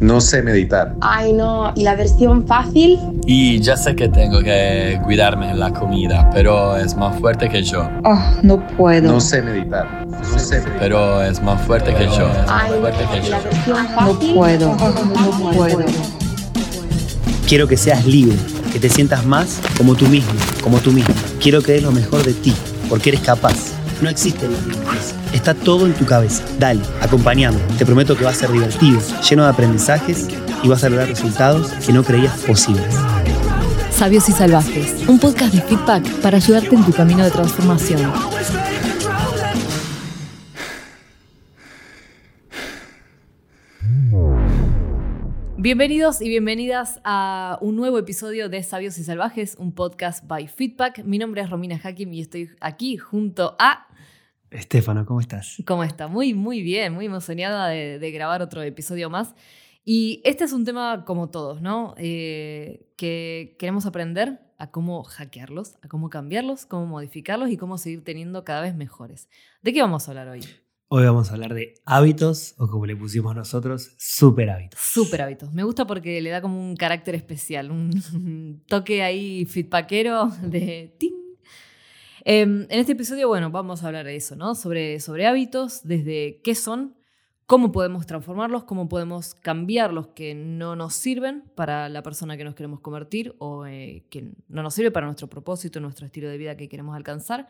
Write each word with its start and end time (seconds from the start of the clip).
No 0.00 0.18
sé 0.22 0.42
meditar. 0.42 0.94
Ay, 1.02 1.34
no. 1.34 1.72
¿Y 1.76 1.82
la 1.82 1.94
versión 1.94 2.46
fácil? 2.46 2.98
Y 3.26 3.60
ya 3.60 3.76
sé 3.76 3.94
que 3.94 4.08
tengo 4.08 4.40
que 4.40 4.98
cuidarme 5.04 5.50
en 5.50 5.60
la 5.60 5.70
comida, 5.74 6.30
pero 6.32 6.74
es 6.78 6.96
más 6.96 7.18
fuerte 7.20 7.50
que 7.50 7.62
yo. 7.62 7.86
Oh, 8.04 8.18
no 8.42 8.66
puedo. 8.78 9.12
No 9.12 9.20
sé 9.20 9.42
meditar. 9.42 10.06
No 10.08 10.38
sé 10.38 10.56
meditar. 10.60 10.78
Pero 10.78 11.22
es 11.22 11.42
más 11.42 11.60
fuerte 11.62 11.92
que 11.94 12.06
yo. 12.06 12.28
Es 12.30 12.38
más 12.38 12.48
Ay, 12.48 12.70
no. 12.72 12.80
fuerte 12.80 13.04
que 13.12 13.18
¿Y 13.18 13.22
yo. 13.24 13.30
la 13.30 13.38
versión 13.40 13.86
No 14.00 14.34
puedo. 14.34 14.68
No 14.70 15.50
puedo. 15.52 15.84
Quiero 17.46 17.68
que 17.68 17.76
seas 17.76 18.06
libre, 18.06 18.36
que 18.72 18.78
te 18.78 18.88
sientas 18.88 19.26
más 19.26 19.60
como 19.76 19.94
tú 19.96 20.06
mismo, 20.06 20.30
como 20.62 20.78
tú 20.78 20.92
mismo. 20.92 21.12
Quiero 21.42 21.60
que 21.62 21.72
des 21.72 21.82
lo 21.82 21.92
mejor 21.92 22.22
de 22.24 22.32
ti, 22.32 22.54
porque 22.88 23.10
eres 23.10 23.20
capaz. 23.20 23.54
No 24.02 24.08
existen 24.08 24.50
los 24.50 24.66
límites. 24.66 25.14
Está 25.34 25.52
todo 25.52 25.84
en 25.84 25.92
tu 25.92 26.06
cabeza. 26.06 26.42
Dale, 26.58 26.80
acompañame. 27.02 27.58
Te 27.76 27.84
prometo 27.84 28.16
que 28.16 28.24
va 28.24 28.30
a 28.30 28.34
ser 28.34 28.50
divertido, 28.50 28.98
lleno 29.28 29.44
de 29.44 29.50
aprendizajes 29.50 30.26
y 30.62 30.68
vas 30.68 30.82
a 30.84 30.88
lograr 30.88 31.08
resultados 31.08 31.70
que 31.84 31.92
no 31.92 32.02
creías 32.02 32.38
posibles. 32.40 32.94
Sabios 33.90 34.26
y 34.30 34.32
Salvajes, 34.32 35.06
un 35.06 35.18
podcast 35.18 35.52
de 35.52 35.60
feedback 35.60 36.08
para 36.22 36.38
ayudarte 36.38 36.74
en 36.74 36.82
tu 36.82 36.92
camino 36.92 37.22
de 37.22 37.30
transformación. 37.30 38.10
Bienvenidos 45.58 46.22
y 46.22 46.30
bienvenidas 46.30 47.02
a 47.04 47.58
un 47.60 47.76
nuevo 47.76 47.98
episodio 47.98 48.48
de 48.48 48.62
Sabios 48.62 48.96
y 48.96 49.04
Salvajes, 49.04 49.56
un 49.58 49.72
podcast 49.72 50.26
by 50.26 50.48
Feedback. 50.48 51.04
Mi 51.04 51.18
nombre 51.18 51.42
es 51.42 51.50
Romina 51.50 51.78
Hakim 51.84 52.14
y 52.14 52.22
estoy 52.22 52.48
aquí 52.60 52.96
junto 52.96 53.56
a... 53.58 53.89
Estefano, 54.50 55.06
¿cómo 55.06 55.20
estás? 55.20 55.62
¿Cómo 55.66 55.84
está? 55.84 56.08
Muy, 56.08 56.34
muy 56.34 56.62
bien, 56.62 56.92
muy 56.92 57.06
emocionada 57.06 57.68
de, 57.68 57.98
de 57.98 58.10
grabar 58.10 58.42
otro 58.42 58.62
episodio 58.62 59.08
más. 59.08 59.34
Y 59.84 60.20
este 60.24 60.44
es 60.44 60.52
un 60.52 60.64
tema 60.64 61.04
como 61.04 61.30
todos, 61.30 61.62
¿no? 61.62 61.94
Eh, 61.96 62.92
que 62.96 63.56
queremos 63.58 63.86
aprender 63.86 64.40
a 64.58 64.70
cómo 64.70 65.02
hackearlos, 65.04 65.76
a 65.82 65.88
cómo 65.88 66.10
cambiarlos, 66.10 66.66
cómo 66.66 66.86
modificarlos 66.86 67.50
y 67.50 67.56
cómo 67.56 67.78
seguir 67.78 68.04
teniendo 68.04 68.44
cada 68.44 68.60
vez 68.60 68.74
mejores. 68.74 69.28
¿De 69.62 69.72
qué 69.72 69.80
vamos 69.80 70.06
a 70.06 70.10
hablar 70.10 70.28
hoy? 70.28 70.40
Hoy 70.88 71.04
vamos 71.04 71.30
a 71.30 71.34
hablar 71.34 71.54
de 71.54 71.74
hábitos, 71.86 72.54
o 72.58 72.66
como 72.66 72.84
le 72.84 72.96
pusimos 72.96 73.34
nosotros, 73.34 73.94
super 73.96 74.50
hábitos. 74.50 74.80
Super 74.80 75.22
hábitos. 75.22 75.52
Me 75.52 75.62
gusta 75.62 75.86
porque 75.86 76.20
le 76.20 76.30
da 76.30 76.42
como 76.42 76.60
un 76.60 76.74
carácter 76.74 77.14
especial, 77.14 77.70
un 77.70 78.62
toque 78.66 79.02
ahí 79.02 79.46
feedbackero 79.46 80.30
de 80.42 80.94
ting. 80.98 81.19
Eh, 82.24 82.42
en 82.42 82.66
este 82.70 82.92
episodio, 82.92 83.28
bueno, 83.28 83.50
vamos 83.50 83.82
a 83.82 83.86
hablar 83.86 84.06
de 84.06 84.16
eso, 84.16 84.36
¿no? 84.36 84.54
Sobre, 84.54 85.00
sobre 85.00 85.26
hábitos, 85.26 85.80
desde 85.84 86.40
qué 86.42 86.54
son, 86.54 86.96
cómo 87.46 87.72
podemos 87.72 88.06
transformarlos, 88.06 88.64
cómo 88.64 88.88
podemos 88.88 89.34
cambiar 89.34 89.92
los 89.92 90.08
que 90.08 90.34
no 90.34 90.76
nos 90.76 90.94
sirven 90.94 91.44
para 91.54 91.88
la 91.88 92.02
persona 92.02 92.36
que 92.36 92.44
nos 92.44 92.54
queremos 92.54 92.80
convertir 92.80 93.34
o 93.38 93.66
eh, 93.66 94.04
que 94.10 94.32
no 94.48 94.62
nos 94.62 94.74
sirve 94.74 94.90
para 94.90 95.06
nuestro 95.06 95.28
propósito, 95.28 95.80
nuestro 95.80 96.06
estilo 96.06 96.28
de 96.28 96.38
vida 96.38 96.56
que 96.56 96.68
queremos 96.68 96.94
alcanzar 96.94 97.48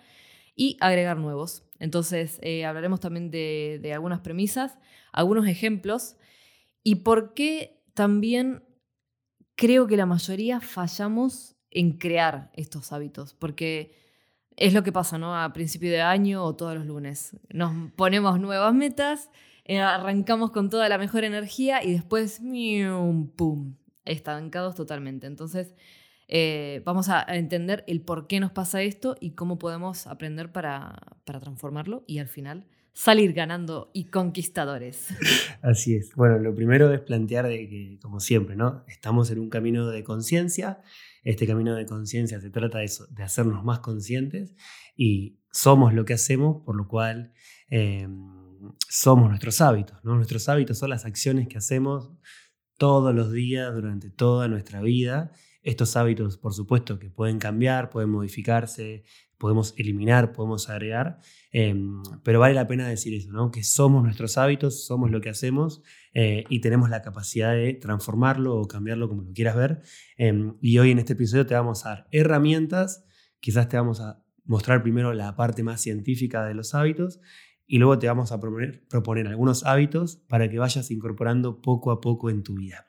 y 0.55 0.77
agregar 0.81 1.17
nuevos. 1.17 1.65
Entonces, 1.79 2.39
eh, 2.43 2.65
hablaremos 2.65 3.01
también 3.01 3.31
de, 3.31 3.81
de 3.83 3.93
algunas 3.93 4.21
premisas, 4.21 4.79
algunos 5.13 5.47
ejemplos 5.49 6.17
y 6.83 6.97
por 6.97 7.35
qué 7.35 7.83
también 7.95 8.63
creo 9.57 9.87
que 9.87 9.97
la 9.97 10.07
mayoría 10.07 10.61
fallamos 10.61 11.57
en 11.71 11.99
crear 11.99 12.51
estos 12.55 12.93
hábitos, 12.93 13.35
porque 13.35 14.01
es 14.61 14.75
lo 14.75 14.85
que 14.85 14.93
pasa, 14.93 15.19
¿no? 15.19 15.35
A 15.35 15.53
principio 15.53 15.91
de 15.91 16.03
año 16.03 16.45
o 16.45 16.55
todos 16.55 16.75
los 16.75 16.87
lunes. 16.87 17.35
Nos 17.49 17.91
ponemos 17.93 18.39
nuevas 18.39 18.75
metas, 18.75 19.31
eh, 19.65 19.81
arrancamos 19.81 20.51
con 20.51 20.69
toda 20.69 20.89
la 20.89 20.99
mejor 20.99 21.25
energía 21.25 21.83
y 21.83 21.93
después, 21.93 22.43
¡mium! 22.43 23.29
¡pum! 23.31 23.77
Estancados 24.05 24.75
totalmente. 24.75 25.27
Entonces, 25.27 25.75
eh, 26.29 26.83
vamos 26.85 27.09
a 27.09 27.23
entender 27.29 27.85
el 27.87 28.03
por 28.03 28.27
qué 28.27 28.39
nos 28.39 28.53
pasa 28.53 28.83
esto 28.83 29.17
y 29.19 29.31
cómo 29.31 29.59
podemos 29.59 30.07
aprender 30.07 30.53
para, 30.53 30.95
para 31.25 31.41
transformarlo 31.41 32.05
y 32.07 32.19
al 32.19 32.29
final 32.29 32.67
salir 32.93 33.33
ganando 33.33 33.91
y 33.95 34.11
conquistadores. 34.11 35.09
Así 35.63 35.95
es. 35.95 36.15
Bueno, 36.17 36.39
lo 36.39 36.55
primero 36.55 36.93
es 36.93 37.01
plantear 37.01 37.47
de 37.47 37.67
que, 37.67 37.99
como 38.03 38.21
siempre, 38.21 38.57
¿no? 38.57 38.85
Estamos 38.89 39.31
en 39.31 39.39
un 39.39 39.49
camino 39.49 39.89
de 39.89 40.05
conciencia. 40.05 40.83
Este 41.23 41.47
camino 41.47 41.75
de 41.75 41.87
conciencia 41.87 42.41
se 42.41 42.51
trata 42.51 42.79
de 42.79 42.91
de 43.11 43.23
hacernos 43.23 43.65
más 43.65 43.81
conscientes 43.81 44.55
y 44.97 45.39
somos 45.53 45.93
lo 45.95 46.05
que 46.05 46.15
hacemos, 46.15 46.63
por 46.65 46.77
lo 46.77 46.89
cual 46.89 47.33
eh, 47.71 48.09
somos 48.89 49.29
nuestros 49.29 49.61
hábitos, 49.61 49.99
¿no? 50.05 50.15
Nuestros 50.17 50.49
hábitos 50.49 50.79
son 50.79 50.91
las 50.91 51.05
acciones 51.05 51.49
que 51.49 51.59
hacemos 51.59 52.13
todos 52.79 53.15
los 53.15 53.33
días 53.33 53.75
durante 53.75 54.11
toda 54.11 54.49
nuestra 54.49 54.81
vida. 54.81 55.33
Estos 55.63 55.97
hábitos, 55.97 56.39
por 56.39 56.55
supuesto, 56.55 56.99
que 56.99 57.11
pueden 57.11 57.39
cambiar, 57.39 57.91
pueden 57.91 58.11
modificarse, 58.11 59.05
podemos 59.41 59.75
eliminar, 59.79 60.33
podemos 60.33 60.69
agregar, 60.69 61.19
eh, 61.51 61.75
pero 62.23 62.41
vale 62.41 62.55
la 62.55 62.67
pena 62.67 62.87
decir 62.87 63.15
eso, 63.15 63.33
¿no? 63.33 63.51
que 63.51 63.65
somos 63.65 64.05
nuestros 64.05 64.37
hábitos, 64.37 64.85
somos 64.85 65.11
lo 65.11 65.21
que 65.21 65.31
hacemos 65.31 65.83
eh, 66.13 66.45
y 66.49 66.61
tenemos 66.61 66.91
la 66.91 67.01
capacidad 67.01 67.55
de 67.55 67.73
transformarlo 67.75 68.57
o 68.57 68.69
cambiarlo 68.69 69.09
como 69.09 69.23
lo 69.23 69.33
quieras 69.33 69.57
ver. 69.57 69.83
Eh, 70.19 70.53
y 70.61 70.79
hoy 70.79 70.91
en 70.91 70.99
este 70.99 71.15
episodio 71.15 71.47
te 71.47 71.55
vamos 71.55 71.87
a 71.87 71.89
dar 71.91 72.09
herramientas, 72.11 73.05
quizás 73.41 73.69
te 73.69 73.79
vamos 73.79 74.01
a 74.01 74.23
mostrar 74.45 74.83
primero 74.83 75.15
la 75.15 75.35
parte 75.37 75.63
más 75.63 75.81
científica 75.81 76.45
de 76.45 76.55
los 76.55 76.75
hábitos 76.75 77.21
y 77.67 77.79
luego 77.79 77.99
te 77.99 78.09
vamos 78.09 78.33
a 78.33 78.41
proponer 78.41 79.27
algunos 79.29 79.65
hábitos 79.65 80.17
para 80.29 80.51
que 80.51 80.59
vayas 80.59 80.91
incorporando 80.91 81.63
poco 81.63 81.93
a 81.93 82.01
poco 82.01 82.29
en 82.29 82.43
tu 82.43 82.57
vida. 82.57 82.87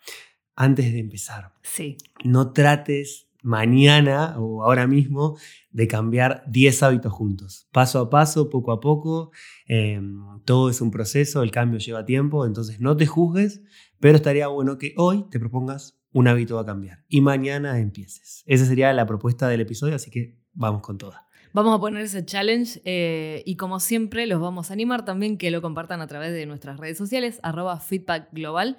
Antes 0.55 0.91
de 0.91 0.99
empezar, 0.99 1.53
Sí. 1.63 1.97
no 2.23 2.51
trates 2.53 3.27
mañana 3.43 4.35
o 4.37 4.63
ahora 4.63 4.85
mismo 4.87 5.37
de 5.71 5.87
cambiar 5.87 6.43
10 6.47 6.83
hábitos 6.83 7.11
juntos. 7.11 7.67
Paso 7.71 7.99
a 7.99 8.09
paso, 8.09 8.49
poco 8.49 8.71
a 8.71 8.79
poco, 8.79 9.31
eh, 9.67 9.99
todo 10.45 10.69
es 10.69 10.79
un 10.81 10.91
proceso, 10.91 11.41
el 11.41 11.51
cambio 11.51 11.79
lleva 11.79 12.05
tiempo, 12.05 12.45
entonces 12.45 12.79
no 12.79 12.95
te 12.95 13.07
juzgues, 13.07 13.61
pero 13.99 14.15
estaría 14.15 14.47
bueno 14.47 14.77
que 14.77 14.93
hoy 14.97 15.25
te 15.31 15.39
propongas 15.39 15.97
un 16.13 16.27
hábito 16.27 16.59
a 16.59 16.65
cambiar 16.65 17.03
y 17.07 17.21
mañana 17.21 17.79
empieces. 17.79 18.43
Esa 18.45 18.65
sería 18.65 18.91
la 18.93 19.05
propuesta 19.05 19.47
del 19.47 19.61
episodio, 19.61 19.95
así 19.95 20.11
que 20.11 20.37
vamos 20.53 20.81
con 20.81 20.97
toda. 20.97 21.27
Vamos 21.53 21.75
a 21.75 21.79
poner 21.79 22.03
ese 22.03 22.23
challenge 22.25 22.81
eh, 22.85 23.43
y 23.45 23.55
como 23.57 23.79
siempre 23.79 24.25
los 24.27 24.39
vamos 24.39 24.69
a 24.69 24.73
animar 24.73 25.03
también 25.03 25.37
que 25.37 25.51
lo 25.51 25.61
compartan 25.61 25.99
a 26.01 26.07
través 26.07 26.31
de 26.31 26.45
nuestras 26.45 26.79
redes 26.79 26.97
sociales, 26.97 27.39
arroba 27.43 27.79
feedback 27.79 28.29
global 28.31 28.77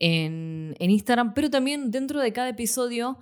en, 0.00 0.74
Instagram, 0.78 1.34
pero 1.34 1.50
también 1.50 1.90
dentro 1.90 2.20
de 2.20 2.32
cada 2.32 2.48
episodio 2.48 3.18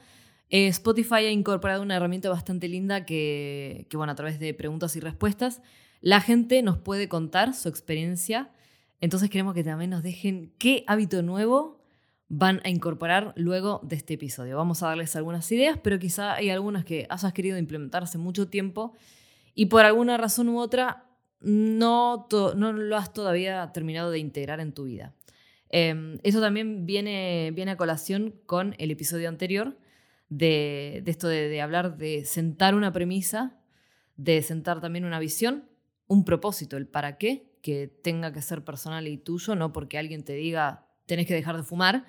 eh, 0.49 0.69
Spotify 0.69 1.27
ha 1.27 1.31
incorporado 1.31 1.83
una 1.83 1.97
herramienta 1.97 2.31
bastante 2.31 2.69
linda 2.69 3.05
que, 3.05 3.87
bueno, 3.93 4.13
a 4.13 4.15
través 4.15 4.39
de 4.39 4.55
preguntas 4.55 4.97
y 4.97 5.01
respuestas, 5.01 5.61
la 6.01 6.21
gente 6.21 6.63
nos 6.63 6.79
puede 6.79 7.09
contar 7.09 7.53
su 7.53 7.69
experiencia. 7.69 8.51
Entonces 9.01 9.29
queremos 9.29 9.55
que 9.55 9.65
también 9.65 9.91
nos 9.91 10.03
dejen 10.03 10.55
qué 10.59 10.85
hábito 10.87 11.23
nuevo 11.23 11.83
van 12.29 12.61
a 12.65 12.69
incorporar 12.69 13.33
luego 13.37 13.81
de 13.83 13.97
este 13.97 14.15
episodio. 14.15 14.57
Vamos 14.57 14.83
a 14.83 14.87
darles 14.87 15.17
algunas 15.17 15.51
ideas, 15.51 15.79
pero 15.83 15.99
quizá 15.99 16.35
hay 16.35 16.51
algunas 16.51 16.85
que 16.85 17.07
hayas 17.11 17.33
querido 17.33 17.59
implementar 17.59 18.03
hace 18.03 18.19
mucho 18.19 18.49
tiempo 18.49 18.93
y 19.55 19.67
por 19.67 19.85
alguna 19.85 20.17
razón 20.17 20.49
u 20.49 20.61
otra 20.61 21.07
no, 21.41 22.27
no 22.57 22.73
lo 22.73 22.97
has 22.97 23.13
todavía 23.13 23.71
terminado 23.73 24.11
de 24.11 24.19
integrar 24.19 24.61
en 24.61 24.73
tu 24.73 24.85
vida. 24.85 25.15
Eh, 25.71 26.19
eso 26.23 26.41
también 26.41 26.87
viene, 26.87 27.51
viene 27.55 27.73
a 27.73 27.77
colación 27.77 28.35
con 28.47 28.75
el 28.79 28.91
episodio 28.91 29.29
anterior 29.29 29.79
de, 30.29 31.03
esto 31.07 31.29
de, 31.29 31.49
de 31.49 31.61
hablar 31.61 31.97
de 31.97 32.25
sentar 32.25 32.75
una 32.75 32.93
premisa, 32.93 33.61
de 34.17 34.43
sentar 34.43 34.81
también 34.81 35.05
una 35.05 35.19
visión, 35.19 35.69
un 36.07 36.25
propósito, 36.25 36.77
el 36.77 36.87
para 36.87 37.19
qué, 37.19 37.53
que 37.63 37.89
tenga 37.89 38.33
que 38.33 38.43
ser 38.43 38.65
personal 38.65 39.07
y 39.09 39.19
tuyo, 39.19 39.55
no 39.55 39.73
porque 39.73 39.99
alguien 39.99 40.25
te 40.25 40.35
diga 40.35 40.89
tenés 41.09 41.27
que 41.27 41.35
dejar 41.35 41.57
de 41.57 41.65
fumar. 41.65 42.05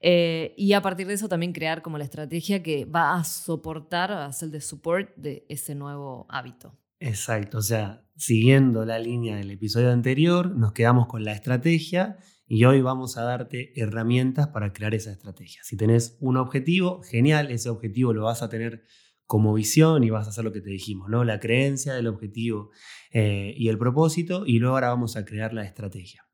Eh, 0.00 0.52
y 0.58 0.72
a 0.74 0.82
partir 0.82 1.06
de 1.06 1.14
eso 1.14 1.28
también 1.28 1.52
crear 1.52 1.80
como 1.80 1.96
la 1.96 2.04
estrategia 2.04 2.62
que 2.62 2.84
va 2.84 3.14
a 3.14 3.24
soportar, 3.24 4.10
a 4.10 4.26
hacer 4.26 4.50
de 4.50 4.60
support 4.60 5.14
de 5.16 5.46
ese 5.48 5.74
nuevo 5.74 6.26
hábito. 6.28 6.76
Exacto, 6.98 7.58
o 7.58 7.62
sea, 7.62 8.04
siguiendo 8.16 8.84
la 8.84 8.98
línea 8.98 9.36
del 9.36 9.50
episodio 9.50 9.90
anterior, 9.90 10.54
nos 10.56 10.72
quedamos 10.72 11.06
con 11.06 11.24
la 11.24 11.32
estrategia 11.32 12.18
y 12.46 12.64
hoy 12.64 12.82
vamos 12.82 13.16
a 13.16 13.22
darte 13.22 13.72
herramientas 13.80 14.48
para 14.48 14.72
crear 14.72 14.94
esa 14.94 15.10
estrategia. 15.10 15.60
Si 15.64 15.76
tenés 15.76 16.16
un 16.20 16.36
objetivo, 16.36 17.02
genial, 17.02 17.50
ese 17.50 17.68
objetivo 17.68 18.12
lo 18.12 18.24
vas 18.24 18.42
a 18.42 18.48
tener 18.48 18.82
como 19.26 19.54
visión 19.54 20.04
y 20.04 20.10
vas 20.10 20.26
a 20.26 20.30
hacer 20.30 20.44
lo 20.44 20.52
que 20.52 20.60
te 20.60 20.70
dijimos, 20.70 21.08
¿no? 21.08 21.24
La 21.24 21.40
creencia 21.40 21.94
del 21.94 22.06
objetivo 22.06 22.70
eh, 23.12 23.54
y 23.56 23.68
el 23.68 23.78
propósito 23.78 24.44
y 24.46 24.58
luego 24.58 24.74
ahora 24.74 24.88
vamos 24.90 25.16
a 25.16 25.24
crear 25.24 25.54
la 25.54 25.64
estrategia. 25.64 26.26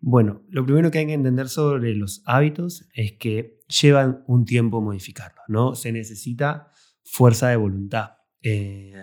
Bueno, 0.00 0.42
lo 0.48 0.64
primero 0.64 0.90
que 0.90 0.98
hay 0.98 1.06
que 1.06 1.12
entender 1.12 1.48
sobre 1.48 1.94
los 1.94 2.22
hábitos 2.24 2.88
es 2.94 3.12
que 3.18 3.60
llevan 3.82 4.24
un 4.26 4.44
tiempo 4.44 4.80
modificarlos, 4.80 5.44
¿no? 5.48 5.74
Se 5.74 5.92
necesita 5.92 6.70
fuerza 7.02 7.48
de 7.48 7.56
voluntad. 7.56 8.12
Eh, 8.42 8.94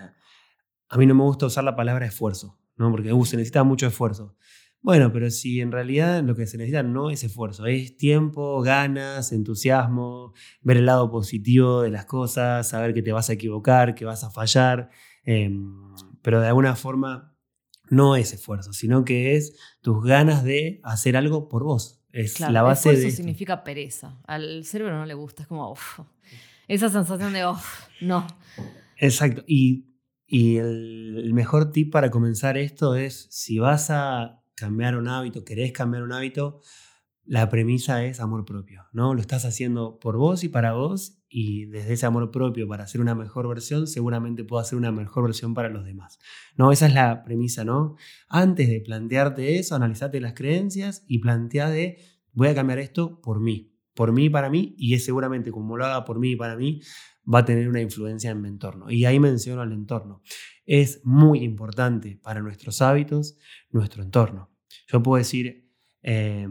a 0.88 0.96
mí 0.96 1.06
no 1.06 1.14
me 1.14 1.22
gusta 1.22 1.46
usar 1.46 1.64
la 1.64 1.76
palabra 1.76 2.06
esfuerzo, 2.06 2.58
¿no? 2.76 2.90
Porque 2.90 3.12
uh, 3.12 3.24
se 3.24 3.36
necesita 3.36 3.62
mucho 3.62 3.86
esfuerzo. 3.86 4.36
Bueno, 4.86 5.12
pero 5.12 5.30
si 5.30 5.60
en 5.60 5.72
realidad 5.72 6.22
lo 6.22 6.36
que 6.36 6.46
se 6.46 6.56
necesita 6.58 6.84
no 6.84 7.10
es 7.10 7.24
esfuerzo, 7.24 7.66
es 7.66 7.96
tiempo, 7.96 8.62
ganas, 8.62 9.32
entusiasmo, 9.32 10.32
ver 10.60 10.76
el 10.76 10.86
lado 10.86 11.10
positivo 11.10 11.82
de 11.82 11.90
las 11.90 12.06
cosas, 12.06 12.68
saber 12.68 12.94
que 12.94 13.02
te 13.02 13.10
vas 13.10 13.28
a 13.28 13.32
equivocar, 13.32 13.96
que 13.96 14.04
vas 14.04 14.22
a 14.22 14.30
fallar, 14.30 14.90
em, 15.24 15.74
pero 16.22 16.40
de 16.40 16.46
alguna 16.46 16.76
forma 16.76 17.36
no 17.90 18.14
es 18.14 18.32
esfuerzo, 18.32 18.72
sino 18.72 19.04
que 19.04 19.34
es 19.34 19.58
tus 19.80 20.04
ganas 20.04 20.44
de 20.44 20.78
hacer 20.84 21.16
algo 21.16 21.48
por 21.48 21.64
vos. 21.64 22.00
Es 22.12 22.34
Claro, 22.34 22.52
la 22.52 22.62
base 22.62 22.90
esfuerzo 22.90 23.00
de 23.02 23.08
esto. 23.08 23.16
significa 23.16 23.64
pereza. 23.64 24.20
Al 24.24 24.64
cerebro 24.64 24.96
no 24.96 25.04
le 25.04 25.14
gusta, 25.14 25.42
es 25.42 25.48
como, 25.48 25.68
uff, 25.68 25.98
esa 26.68 26.88
sensación 26.90 27.32
de, 27.32 27.44
uff, 27.44 27.88
no. 28.00 28.24
Exacto. 28.98 29.42
Y, 29.48 29.96
y 30.28 30.58
el, 30.58 31.22
el 31.24 31.34
mejor 31.34 31.72
tip 31.72 31.90
para 31.90 32.08
comenzar 32.08 32.56
esto 32.56 32.94
es, 32.94 33.26
si 33.30 33.58
vas 33.58 33.90
a 33.90 34.44
cambiar 34.56 34.96
un 34.96 35.06
hábito, 35.06 35.44
querés 35.44 35.72
cambiar 35.72 36.02
un 36.02 36.12
hábito, 36.12 36.60
la 37.26 37.48
premisa 37.48 38.04
es 38.04 38.20
amor 38.20 38.44
propio, 38.44 38.84
¿no? 38.92 39.12
Lo 39.12 39.20
estás 39.20 39.44
haciendo 39.44 39.98
por 39.98 40.16
vos 40.16 40.44
y 40.44 40.48
para 40.48 40.74
vos 40.74 41.18
y 41.28 41.66
desde 41.66 41.94
ese 41.94 42.06
amor 42.06 42.30
propio 42.30 42.68
para 42.68 42.84
hacer 42.84 43.00
una 43.00 43.16
mejor 43.16 43.48
versión, 43.48 43.88
seguramente 43.88 44.44
puedo 44.44 44.60
hacer 44.60 44.78
una 44.78 44.92
mejor 44.92 45.24
versión 45.24 45.52
para 45.52 45.68
los 45.68 45.84
demás. 45.84 46.18
No, 46.56 46.70
esa 46.70 46.86
es 46.86 46.94
la 46.94 47.24
premisa, 47.24 47.64
¿no? 47.64 47.96
Antes 48.28 48.68
de 48.68 48.80
plantearte 48.80 49.58
eso, 49.58 49.74
analizate 49.74 50.20
las 50.20 50.34
creencias 50.34 51.04
y 51.08 51.18
plantea 51.18 51.74
voy 52.32 52.48
a 52.48 52.54
cambiar 52.54 52.78
esto 52.78 53.20
por 53.20 53.40
mí, 53.40 53.74
por 53.94 54.12
mí 54.12 54.26
y 54.26 54.30
para 54.30 54.48
mí, 54.48 54.74
y 54.78 54.94
es 54.94 55.04
seguramente 55.04 55.50
como 55.50 55.76
lo 55.76 55.84
haga 55.84 56.04
por 56.04 56.20
mí 56.20 56.32
y 56.32 56.36
para 56.36 56.56
mí, 56.56 56.80
va 57.32 57.40
a 57.40 57.44
tener 57.44 57.68
una 57.68 57.80
influencia 57.80 58.30
en 58.30 58.40
mi 58.40 58.48
entorno. 58.48 58.90
Y 58.90 59.04
ahí 59.04 59.18
menciono 59.18 59.62
al 59.62 59.72
entorno. 59.72 60.22
Es 60.64 61.00
muy 61.04 61.40
importante 61.40 62.18
para 62.22 62.40
nuestros 62.40 62.82
hábitos 62.82 63.36
nuestro 63.70 64.02
entorno. 64.02 64.50
Yo 64.88 65.02
puedo 65.02 65.18
decir, 65.18 65.70
eh, 66.02 66.48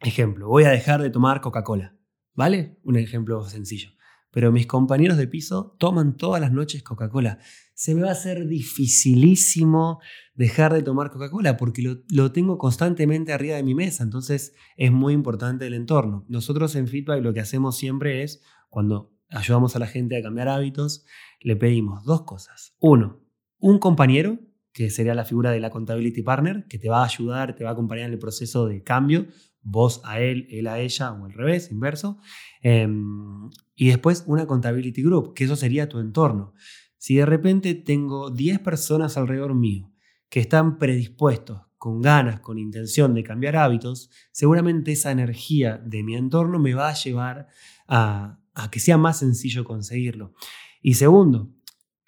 ejemplo, 0.00 0.48
voy 0.48 0.64
a 0.64 0.70
dejar 0.70 1.02
de 1.02 1.10
tomar 1.10 1.40
Coca-Cola, 1.40 1.96
¿vale? 2.34 2.78
Un 2.82 2.96
ejemplo 2.96 3.44
sencillo. 3.44 3.90
Pero 4.30 4.50
mis 4.50 4.66
compañeros 4.66 5.18
de 5.18 5.28
piso 5.28 5.76
toman 5.78 6.16
todas 6.16 6.40
las 6.40 6.52
noches 6.52 6.82
Coca-Cola. 6.82 7.38
Se 7.74 7.94
me 7.94 8.02
va 8.02 8.08
a 8.08 8.12
hacer 8.12 8.46
dificilísimo 8.46 10.00
dejar 10.34 10.72
de 10.72 10.82
tomar 10.82 11.10
Coca-Cola 11.10 11.58
porque 11.58 11.82
lo, 11.82 11.98
lo 12.08 12.32
tengo 12.32 12.56
constantemente 12.56 13.32
arriba 13.32 13.56
de 13.56 13.62
mi 13.62 13.74
mesa. 13.74 14.02
Entonces 14.02 14.54
es 14.76 14.90
muy 14.90 15.12
importante 15.12 15.66
el 15.66 15.74
entorno. 15.74 16.24
Nosotros 16.28 16.74
en 16.76 16.88
Feedback 16.88 17.22
lo 17.22 17.34
que 17.34 17.40
hacemos 17.40 17.76
siempre 17.76 18.22
es, 18.22 18.42
cuando 18.70 19.11
ayudamos 19.32 19.76
a 19.76 19.78
la 19.78 19.86
gente 19.86 20.16
a 20.16 20.22
cambiar 20.22 20.48
hábitos, 20.48 21.04
le 21.40 21.56
pedimos 21.56 22.04
dos 22.04 22.22
cosas. 22.22 22.74
Uno, 22.78 23.20
un 23.58 23.78
compañero, 23.78 24.38
que 24.72 24.90
sería 24.90 25.14
la 25.14 25.24
figura 25.24 25.50
de 25.50 25.60
la 25.60 25.68
accountability 25.68 26.22
partner, 26.22 26.66
que 26.68 26.78
te 26.78 26.88
va 26.88 27.02
a 27.02 27.04
ayudar, 27.04 27.54
te 27.54 27.64
va 27.64 27.70
a 27.70 27.72
acompañar 27.74 28.06
en 28.06 28.12
el 28.12 28.18
proceso 28.18 28.66
de 28.66 28.82
cambio, 28.82 29.26
vos 29.60 30.00
a 30.04 30.20
él, 30.20 30.46
él 30.50 30.66
a 30.66 30.78
ella, 30.80 31.12
o 31.12 31.24
al 31.24 31.32
revés, 31.32 31.70
inverso. 31.70 32.18
Em, 32.62 33.50
y 33.74 33.88
después 33.88 34.24
una 34.26 34.42
accountability 34.42 35.02
group, 35.02 35.34
que 35.34 35.44
eso 35.44 35.56
sería 35.56 35.88
tu 35.88 35.98
entorno. 35.98 36.54
Si 36.96 37.16
de 37.16 37.26
repente 37.26 37.74
tengo 37.74 38.30
10 38.30 38.60
personas 38.60 39.16
alrededor 39.16 39.54
mío 39.54 39.92
que 40.28 40.40
están 40.40 40.78
predispuestos, 40.78 41.60
con 41.82 42.00
ganas, 42.00 42.38
con 42.38 42.60
intención 42.60 43.12
de 43.12 43.24
cambiar 43.24 43.56
hábitos, 43.56 44.08
seguramente 44.30 44.92
esa 44.92 45.10
energía 45.10 45.78
de 45.78 46.04
mi 46.04 46.14
entorno 46.14 46.60
me 46.60 46.74
va 46.74 46.90
a 46.90 46.94
llevar 46.94 47.48
a, 47.88 48.38
a 48.54 48.70
que 48.70 48.80
sea 48.80 48.98
más 48.98 49.18
sencillo 49.18 49.64
conseguirlo. 49.64 50.34
Y 50.82 50.94
segundo, 50.94 51.50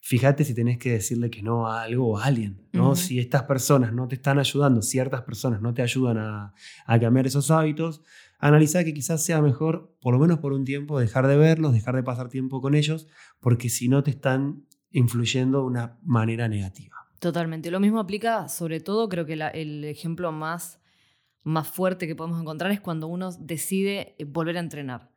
fíjate 0.00 0.44
si 0.44 0.54
tenés 0.54 0.78
que 0.78 0.92
decirle 0.92 1.30
que 1.30 1.42
no 1.42 1.66
a 1.66 1.82
algo 1.82 2.08
o 2.08 2.18
a 2.18 2.24
alguien, 2.24 2.66
¿no? 2.72 2.94
Si 2.96 3.18
estas 3.18 3.44
personas 3.44 3.92
no 3.92 4.06
te 4.08 4.16
están 4.16 4.38
ayudando, 4.38 4.82
ciertas 4.82 5.22
personas 5.22 5.60
no 5.62 5.72
te 5.72 5.82
ayudan 5.82 6.18
a, 6.18 6.54
a 6.86 7.00
cambiar 7.00 7.26
esos 7.26 7.50
hábitos, 7.50 8.02
analiza 8.38 8.84
que 8.84 8.92
quizás 8.92 9.24
sea 9.24 9.40
mejor, 9.40 9.96
por 10.02 10.12
lo 10.12 10.20
menos 10.20 10.38
por 10.40 10.52
un 10.52 10.64
tiempo, 10.64 10.98
dejar 11.00 11.26
de 11.26 11.36
verlos, 11.36 11.72
dejar 11.72 11.94
de 11.96 12.02
pasar 12.02 12.28
tiempo 12.28 12.60
con 12.60 12.74
ellos, 12.74 13.06
porque 13.40 13.70
si 13.70 13.88
no 13.88 14.02
te 14.02 14.10
están 14.10 14.66
influyendo 14.90 15.60
de 15.60 15.64
una 15.66 15.98
manera 16.02 16.48
negativa. 16.48 16.94
Totalmente. 17.20 17.70
Lo 17.70 17.80
mismo 17.80 18.00
aplica, 18.00 18.48
sobre 18.48 18.80
todo, 18.80 19.08
creo 19.08 19.24
que 19.24 19.36
la- 19.36 19.48
el 19.48 19.84
ejemplo 19.84 20.30
más, 20.30 20.80
más 21.42 21.66
fuerte 21.68 22.06
que 22.06 22.14
podemos 22.14 22.38
encontrar 22.40 22.70
es 22.70 22.80
cuando 22.80 23.06
uno 23.08 23.30
decide 23.40 24.14
eh, 24.18 24.24
volver 24.24 24.58
a 24.58 24.60
entrenar. 24.60 25.10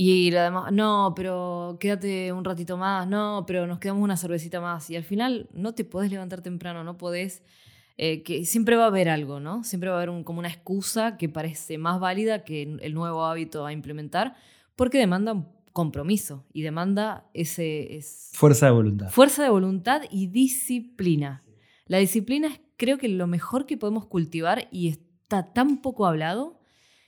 Y 0.00 0.32
además, 0.32 0.70
no, 0.72 1.12
pero 1.16 1.76
quédate 1.80 2.32
un 2.32 2.44
ratito 2.44 2.76
más, 2.76 3.08
no, 3.08 3.42
pero 3.48 3.66
nos 3.66 3.80
quedamos 3.80 4.04
una 4.04 4.16
cervecita 4.16 4.60
más. 4.60 4.88
Y 4.90 4.94
al 4.96 5.02
final 5.02 5.48
no 5.52 5.74
te 5.74 5.84
podés 5.84 6.12
levantar 6.12 6.40
temprano, 6.40 6.84
no 6.84 6.96
podés. 6.96 7.42
eh, 8.00 8.22
que 8.22 8.44
siempre 8.44 8.76
va 8.76 8.84
a 8.84 8.86
haber 8.86 9.08
algo, 9.08 9.40
¿no? 9.40 9.64
Siempre 9.64 9.88
va 9.90 9.96
a 9.96 9.98
haber 9.98 10.10
un- 10.10 10.22
como 10.22 10.38
una 10.38 10.46
excusa 10.46 11.16
que 11.16 11.28
parece 11.28 11.78
más 11.78 11.98
válida 11.98 12.44
que 12.44 12.62
el 12.80 12.94
nuevo 12.94 13.24
hábito 13.24 13.66
a 13.66 13.72
implementar, 13.72 14.36
porque 14.76 14.98
demanda 14.98 15.32
un 15.32 15.48
compromiso 15.72 16.44
y 16.52 16.62
demanda 16.62 17.28
ese, 17.34 17.96
es- 17.96 18.30
Fuerza 18.34 18.66
de 18.66 18.72
voluntad. 18.72 19.08
Fuerza 19.10 19.42
de 19.42 19.48
voluntad 19.50 20.02
y 20.12 20.28
disciplina. 20.28 21.42
La 21.86 21.98
disciplina 21.98 22.46
es 22.46 22.60
creo 22.76 22.98
que 22.98 23.08
lo 23.08 23.26
mejor 23.26 23.66
que 23.66 23.76
podemos 23.76 24.06
cultivar 24.06 24.68
y 24.70 24.86
está 24.90 25.52
tan 25.52 25.78
poco 25.82 26.06
hablado 26.06 26.57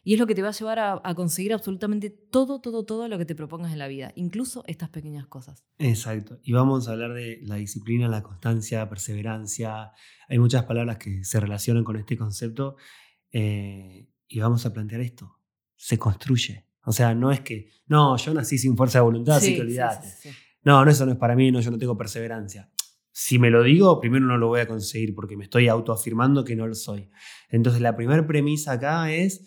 y 0.03 0.15
es 0.15 0.19
lo 0.21 0.27
que 0.27 0.35
te 0.35 0.43
va 0.43 0.49
a 0.49 0.53
llevar 0.53 0.79
a, 0.79 1.01
a 1.05 1.15
conseguir 1.15 1.53
absolutamente 1.53 2.09
todo, 2.11 2.61
todo, 2.61 2.85
todo 2.85 3.07
lo 3.09 3.19
que 3.19 3.25
te 3.27 3.35
propongas 3.35 3.73
en 3.73 3.79
la 3.79 3.87
vida, 3.89 4.13
incluso 4.17 4.65
estas 4.67 4.89
pequeñas 4.89 5.27
cosas. 5.27 5.65
Exacto. 5.79 6.39
Y 6.43 6.53
vamos 6.53 6.89
a 6.89 6.93
hablar 6.93 7.13
de 7.15 7.41
la 7.43 7.57
disciplina, 7.57 8.09
la 8.09 8.23
constancia, 8.23 8.89
perseverancia. 8.89 9.93
Hay 10.29 10.39
muchas 10.39 10.65
palabras 10.65 10.97
que 10.99 11.23
se 11.25 11.39
relacionan 11.41 11.85
con 11.85 11.97
este 11.97 12.17
concepto. 12.17 12.77
eh, 13.33 14.07
y 14.33 14.39
vamos 14.39 14.65
a 14.65 14.73
plantear 14.73 15.01
esto. 15.01 15.37
Se 15.77 15.99
construye. 15.99 16.67
O 16.85 16.93
sea, 16.93 17.15
no 17.15 17.31
es 17.33 17.41
que, 17.41 17.69
no, 17.87 18.17
yo 18.17 18.33
nací 18.33 18.59
sin 18.59 18.77
fuerza 18.77 18.99
de 18.99 19.03
voluntad, 19.05 19.37
así 19.37 19.47
Sí, 19.47 19.53
que 19.53 19.57
sí, 19.59 19.63
olvídate. 19.63 20.09
sí, 20.09 20.29
sí. 20.31 20.37
No, 20.63 20.85
no, 20.85 20.91
eso 20.91 21.05
no 21.05 21.13
es 21.13 21.19
para 21.19 21.35
mí, 21.35 21.51
no, 21.51 21.61
yo 21.61 21.71
no 21.71 21.79
tengo 21.79 21.97
perseverancia. 21.97 22.71
Si 23.11 23.39
me 23.41 23.51
lo 23.51 23.63
digo, 23.65 24.01
primero 24.01 24.25
no 24.27 24.39
lo 24.39 24.47
voy 24.49 24.61
a 24.61 24.69
conseguir 24.69 25.15
porque 25.15 25.37
me 25.37 25.45
estoy 25.45 25.67
autoafirmando 25.69 26.45
que 26.45 26.55
no 26.55 26.67
lo 26.69 26.75
soy. 26.75 27.11
Entonces, 27.49 27.83
la 27.83 27.97
primera 27.97 28.25
premisa 28.27 28.73
acá 28.73 29.11
es, 29.13 29.47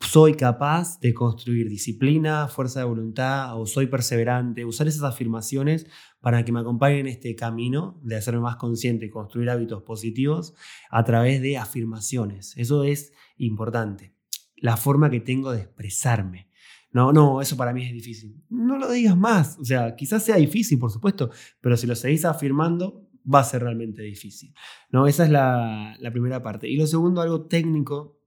soy 0.00 0.34
capaz 0.34 1.00
de 1.00 1.12
construir 1.12 1.68
disciplina, 1.68 2.48
fuerza 2.48 2.80
de 2.80 2.86
voluntad 2.86 3.60
o 3.60 3.66
soy 3.66 3.88
perseverante, 3.88 4.64
usar 4.64 4.86
esas 4.86 5.02
afirmaciones 5.02 5.86
para 6.20 6.44
que 6.44 6.52
me 6.52 6.60
acompañen 6.60 7.00
en 7.00 7.06
este 7.08 7.34
camino 7.34 8.00
de 8.02 8.16
hacerme 8.16 8.40
más 8.40 8.56
consciente 8.56 9.06
y 9.06 9.10
construir 9.10 9.50
hábitos 9.50 9.82
positivos 9.82 10.54
a 10.90 11.04
través 11.04 11.42
de 11.42 11.58
afirmaciones. 11.58 12.54
Eso 12.56 12.84
es 12.84 13.12
importante. 13.36 14.14
La 14.56 14.76
forma 14.76 15.10
que 15.10 15.20
tengo 15.20 15.52
de 15.52 15.62
expresarme. 15.62 16.48
No, 16.90 17.12
no, 17.12 17.42
eso 17.42 17.56
para 17.56 17.72
mí 17.72 17.84
es 17.84 17.92
difícil. 17.92 18.42
No 18.48 18.78
lo 18.78 18.90
digas 18.90 19.16
más. 19.16 19.58
O 19.58 19.64
sea, 19.64 19.94
quizás 19.94 20.24
sea 20.24 20.36
difícil, 20.36 20.78
por 20.78 20.90
supuesto, 20.90 21.30
pero 21.60 21.76
si 21.76 21.86
lo 21.86 21.94
seguís 21.94 22.24
afirmando, 22.24 23.08
va 23.32 23.40
a 23.40 23.44
ser 23.44 23.62
realmente 23.62 24.02
difícil. 24.02 24.54
¿no? 24.90 25.06
Esa 25.06 25.24
es 25.24 25.30
la, 25.30 25.96
la 25.98 26.10
primera 26.10 26.42
parte. 26.42 26.68
Y 26.68 26.76
lo 26.76 26.86
segundo, 26.86 27.20
algo 27.20 27.46
técnico, 27.46 28.18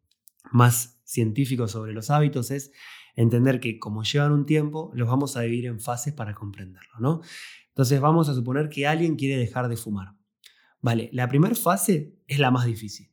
más 0.52 1.01
científico 1.12 1.68
sobre 1.68 1.94
los 1.94 2.10
hábitos, 2.10 2.52
es 2.52 2.72
entender 3.16 3.60
que 3.60 3.80
como 3.80 4.04
llevan 4.04 4.32
un 4.32 4.46
tiempo, 4.46 4.92
los 4.94 5.08
vamos 5.08 5.36
a 5.36 5.42
dividir 5.42 5.66
en 5.66 5.80
fases 5.80 6.14
para 6.14 6.34
comprenderlo. 6.34 7.00
¿no? 7.00 7.22
Entonces 7.70 8.00
vamos 8.00 8.30
a 8.30 8.34
suponer 8.34 8.70
que 8.70 8.88
alguien 8.88 9.16
quiere 9.16 9.38
dejar 9.38 9.68
de 9.68 9.78
fumar. 9.78 10.16
Vale, 10.82 11.10
la 11.14 11.28
primera 11.28 11.56
fase 11.56 12.16
es 12.28 12.40
la 12.40 12.50
más 12.50 12.66
difícil 12.66 13.12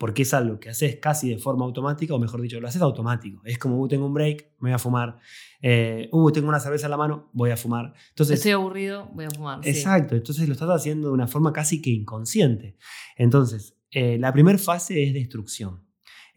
porque 0.00 0.22
es 0.22 0.32
algo 0.32 0.58
que 0.58 0.70
haces 0.70 0.96
casi 0.96 1.28
de 1.28 1.36
forma 1.36 1.66
automática, 1.66 2.14
o 2.14 2.18
mejor 2.18 2.40
dicho, 2.40 2.58
lo 2.58 2.66
haces 2.66 2.80
automático. 2.80 3.42
Es 3.44 3.58
como, 3.58 3.78
uh, 3.78 3.86
tengo 3.86 4.06
un 4.06 4.14
break, 4.14 4.52
me 4.58 4.70
voy 4.70 4.72
a 4.72 4.78
fumar. 4.78 5.18
Eh, 5.60 6.08
uh, 6.10 6.32
tengo 6.32 6.48
una 6.48 6.58
cerveza 6.58 6.86
en 6.86 6.92
la 6.92 6.96
mano, 6.96 7.28
voy 7.34 7.50
a 7.50 7.56
fumar. 7.58 7.92
Entonces, 8.08 8.38
Estoy 8.38 8.52
aburrido, 8.52 9.10
voy 9.12 9.26
a 9.26 9.30
fumar. 9.30 9.62
sí. 9.62 9.68
exacto, 9.68 10.16
entonces 10.16 10.48
lo 10.48 10.54
estás 10.54 10.70
haciendo 10.70 11.08
de 11.08 11.12
una 11.12 11.26
forma 11.26 11.52
casi 11.52 11.82
que 11.82 11.90
inconsciente. 11.90 12.78
Entonces, 13.14 13.76
eh, 13.90 14.16
la 14.18 14.32
primera 14.32 14.56
fase 14.56 15.04
es 15.04 15.12
destrucción. 15.12 15.84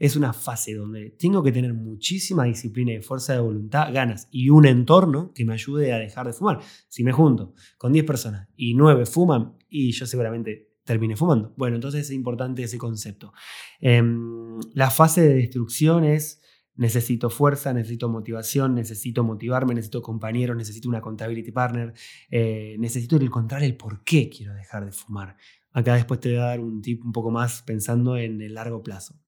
Es 0.04 0.18
una 0.18 0.34
fase 0.34 0.74
donde 0.74 1.12
tengo 1.12 1.42
que 1.42 1.54
tener 1.54 1.74
muchísima 1.74 2.44
disciplina 2.44 2.92
y 2.92 3.02
fuerza 3.02 3.32
de 3.32 3.40
voluntad, 3.40 3.94
ganas 3.94 4.28
y 4.32 4.50
un 4.50 4.66
entorno 4.66 5.32
que 5.34 5.46
me 5.46 5.54
ayude 5.54 5.94
a 5.94 5.98
dejar 5.98 6.28
de 6.28 6.34
fumar. 6.34 6.60
Si 6.90 7.06
me 7.06 7.14
junto 7.14 7.54
con 7.78 7.94
10 7.94 8.04
personas 8.04 8.50
y 8.58 8.74
9 8.74 9.06
fuman, 9.06 9.56
y 9.70 9.94
yo 9.94 10.06
seguramente 10.06 10.74
termine 10.84 11.16
fumando. 11.16 11.54
Bueno, 11.56 11.76
entonces 11.76 12.02
es 12.02 12.12
importante 12.12 12.64
ese 12.64 12.78
concepto. 12.78 13.32
Em, 13.80 14.60
la 14.74 14.92
fase 14.92 15.22
de 15.22 15.36
destrucción 15.36 16.04
es 16.04 16.42
necesito 16.76 17.30
fuerza, 17.30 17.74
necesito 17.74 18.10
motivación, 18.10 18.76
necesito 18.76 19.24
motivarme, 19.24 19.74
necesito 19.74 20.02
compañeros, 20.02 20.58
necesito 20.58 20.90
una 20.90 20.98
accountability 20.98 21.54
partner, 21.54 21.94
eh, 22.30 22.76
necesito 22.78 23.16
encontrar 23.16 23.64
el 23.64 23.78
por 23.78 24.04
qué 24.04 24.28
quiero 24.28 24.54
dejar 24.54 24.84
de 24.84 24.92
fumar. 24.92 25.38
Acá 25.72 25.96
después 25.96 26.20
te 26.20 26.28
voy 26.28 26.40
a 26.40 26.48
dar 26.48 26.60
un 26.60 26.82
tip 26.82 27.06
un 27.06 27.14
poco 27.14 27.32
más 27.32 27.62
pensando 27.62 28.18
en 28.18 28.42
el 28.42 28.56
largo 28.56 28.84
plazo. 28.84 29.23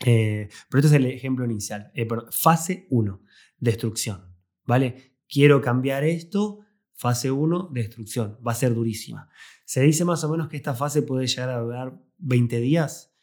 Eh, 0.00 0.48
pero 0.68 0.80
este 0.80 0.96
es 0.96 1.02
el 1.02 1.06
ejemplo 1.06 1.44
inicial. 1.44 1.90
Eh, 1.94 2.06
fase 2.30 2.86
1, 2.90 3.22
destrucción. 3.58 4.34
¿Vale? 4.64 5.16
Quiero 5.28 5.60
cambiar 5.60 6.04
esto. 6.04 6.60
Fase 6.92 7.30
1, 7.30 7.70
destrucción. 7.72 8.38
Va 8.46 8.52
a 8.52 8.56
ser 8.56 8.74
durísima. 8.74 9.28
Se 9.64 9.80
dice 9.82 10.04
más 10.04 10.22
o 10.24 10.28
menos 10.30 10.48
que 10.48 10.56
esta 10.56 10.74
fase 10.74 11.02
puede 11.02 11.26
llegar 11.26 11.50
a 11.50 11.60
durar 11.60 12.00
20 12.18 12.60
días. 12.60 13.13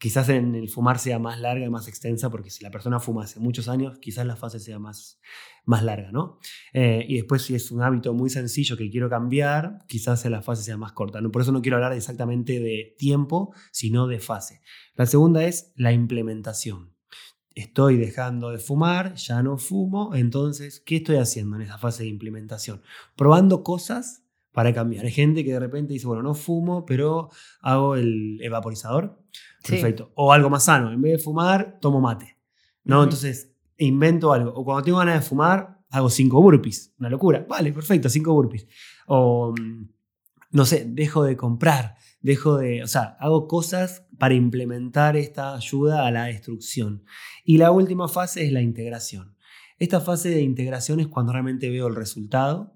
Quizás 0.00 0.30
en 0.30 0.54
el 0.54 0.70
fumar 0.70 0.98
sea 0.98 1.18
más 1.18 1.38
larga 1.38 1.66
y 1.66 1.68
más 1.68 1.86
extensa, 1.86 2.30
porque 2.30 2.48
si 2.48 2.64
la 2.64 2.70
persona 2.70 2.98
fuma 3.00 3.24
hace 3.24 3.38
muchos 3.38 3.68
años, 3.68 3.98
quizás 3.98 4.26
la 4.26 4.34
fase 4.34 4.58
sea 4.58 4.78
más, 4.78 5.20
más 5.66 5.84
larga, 5.84 6.10
¿no? 6.10 6.38
Eh, 6.72 7.04
y 7.06 7.16
después 7.16 7.42
si 7.42 7.54
es 7.54 7.70
un 7.70 7.82
hábito 7.82 8.14
muy 8.14 8.30
sencillo 8.30 8.78
que 8.78 8.90
quiero 8.90 9.10
cambiar, 9.10 9.84
quizás 9.86 10.24
la 10.24 10.40
fase 10.40 10.62
sea 10.62 10.78
más 10.78 10.92
corta. 10.92 11.20
¿no? 11.20 11.30
Por 11.30 11.42
eso 11.42 11.52
no 11.52 11.60
quiero 11.60 11.76
hablar 11.76 11.92
exactamente 11.92 12.60
de 12.60 12.94
tiempo, 12.98 13.54
sino 13.72 14.06
de 14.06 14.20
fase. 14.20 14.62
La 14.94 15.04
segunda 15.04 15.44
es 15.44 15.72
la 15.76 15.92
implementación. 15.92 16.96
Estoy 17.54 17.98
dejando 17.98 18.50
de 18.50 18.58
fumar, 18.58 19.16
ya 19.16 19.42
no 19.42 19.58
fumo, 19.58 20.14
entonces, 20.14 20.80
¿qué 20.80 20.96
estoy 20.96 21.16
haciendo 21.16 21.56
en 21.56 21.62
esa 21.62 21.76
fase 21.76 22.04
de 22.04 22.08
implementación? 22.08 22.80
Probando 23.16 23.62
cosas 23.62 24.24
para 24.52 24.72
cambiar. 24.72 25.04
Hay 25.04 25.12
gente 25.12 25.44
que 25.44 25.52
de 25.52 25.60
repente 25.60 25.92
dice, 25.92 26.06
bueno, 26.06 26.22
no 26.22 26.34
fumo, 26.34 26.84
pero 26.84 27.30
hago 27.60 27.96
el 27.96 28.38
evaporizador. 28.42 29.22
Sí. 29.62 29.72
Perfecto. 29.72 30.12
O 30.14 30.32
algo 30.32 30.50
más 30.50 30.64
sano, 30.64 30.92
en 30.92 31.00
vez 31.00 31.12
de 31.12 31.18
fumar, 31.18 31.78
tomo 31.80 32.00
mate. 32.00 32.40
¿no? 32.84 33.02
Entonces, 33.02 33.54
invento 33.78 34.32
algo. 34.32 34.52
O 34.54 34.64
cuando 34.64 34.82
tengo 34.82 34.98
ganas 34.98 35.22
de 35.22 35.28
fumar, 35.28 35.78
hago 35.90 36.10
cinco 36.10 36.40
burpees. 36.42 36.94
Una 36.98 37.08
locura. 37.08 37.46
Vale, 37.48 37.72
perfecto, 37.72 38.08
cinco 38.08 38.32
burpees. 38.32 38.66
O, 39.06 39.52
mm, 39.52 39.88
no 40.52 40.64
sé, 40.64 40.84
dejo 40.88 41.22
de 41.24 41.36
comprar, 41.36 41.94
dejo 42.20 42.56
de, 42.56 42.82
o 42.82 42.86
sea, 42.86 43.16
hago 43.20 43.46
cosas 43.46 44.06
para 44.18 44.34
implementar 44.34 45.16
esta 45.16 45.54
ayuda 45.54 46.06
a 46.06 46.10
la 46.10 46.24
destrucción. 46.24 47.04
Y 47.44 47.58
la 47.58 47.70
última 47.70 48.08
fase 48.08 48.44
es 48.44 48.52
la 48.52 48.60
integración. 48.60 49.36
Esta 49.78 50.00
fase 50.00 50.30
de 50.30 50.42
integración 50.42 51.00
es 51.00 51.06
cuando 51.06 51.32
realmente 51.32 51.70
veo 51.70 51.86
el 51.86 51.94
resultado, 51.94 52.74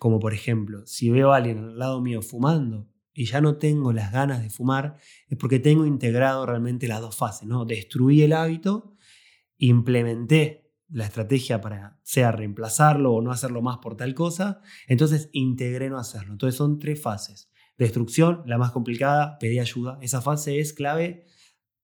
como 0.00 0.18
por 0.18 0.32
ejemplo, 0.32 0.86
si 0.86 1.10
veo 1.10 1.34
a 1.34 1.36
alguien 1.36 1.58
al 1.58 1.78
lado 1.78 2.00
mío 2.00 2.22
fumando 2.22 2.88
y 3.12 3.26
ya 3.26 3.42
no 3.42 3.58
tengo 3.58 3.92
las 3.92 4.10
ganas 4.10 4.42
de 4.42 4.48
fumar, 4.48 4.96
es 5.28 5.36
porque 5.36 5.58
tengo 5.58 5.84
integrado 5.84 6.46
realmente 6.46 6.88
las 6.88 7.02
dos 7.02 7.14
fases, 7.14 7.46
¿no? 7.46 7.66
Destruí 7.66 8.22
el 8.22 8.32
hábito, 8.32 8.96
implementé 9.58 10.72
la 10.88 11.04
estrategia 11.04 11.60
para 11.60 12.00
sea 12.02 12.32
reemplazarlo 12.32 13.12
o 13.12 13.20
no 13.20 13.30
hacerlo 13.30 13.60
más 13.60 13.76
por 13.76 13.94
tal 13.94 14.14
cosa, 14.14 14.62
entonces 14.88 15.28
integré 15.34 15.90
no 15.90 15.98
hacerlo. 15.98 16.32
Entonces 16.32 16.56
son 16.56 16.78
tres 16.78 16.98
fases. 16.98 17.50
Destrucción, 17.76 18.42
la 18.46 18.56
más 18.56 18.70
complicada, 18.70 19.36
pedí 19.38 19.58
ayuda. 19.58 19.98
Esa 20.00 20.22
fase 20.22 20.60
es 20.60 20.72
clave 20.72 21.26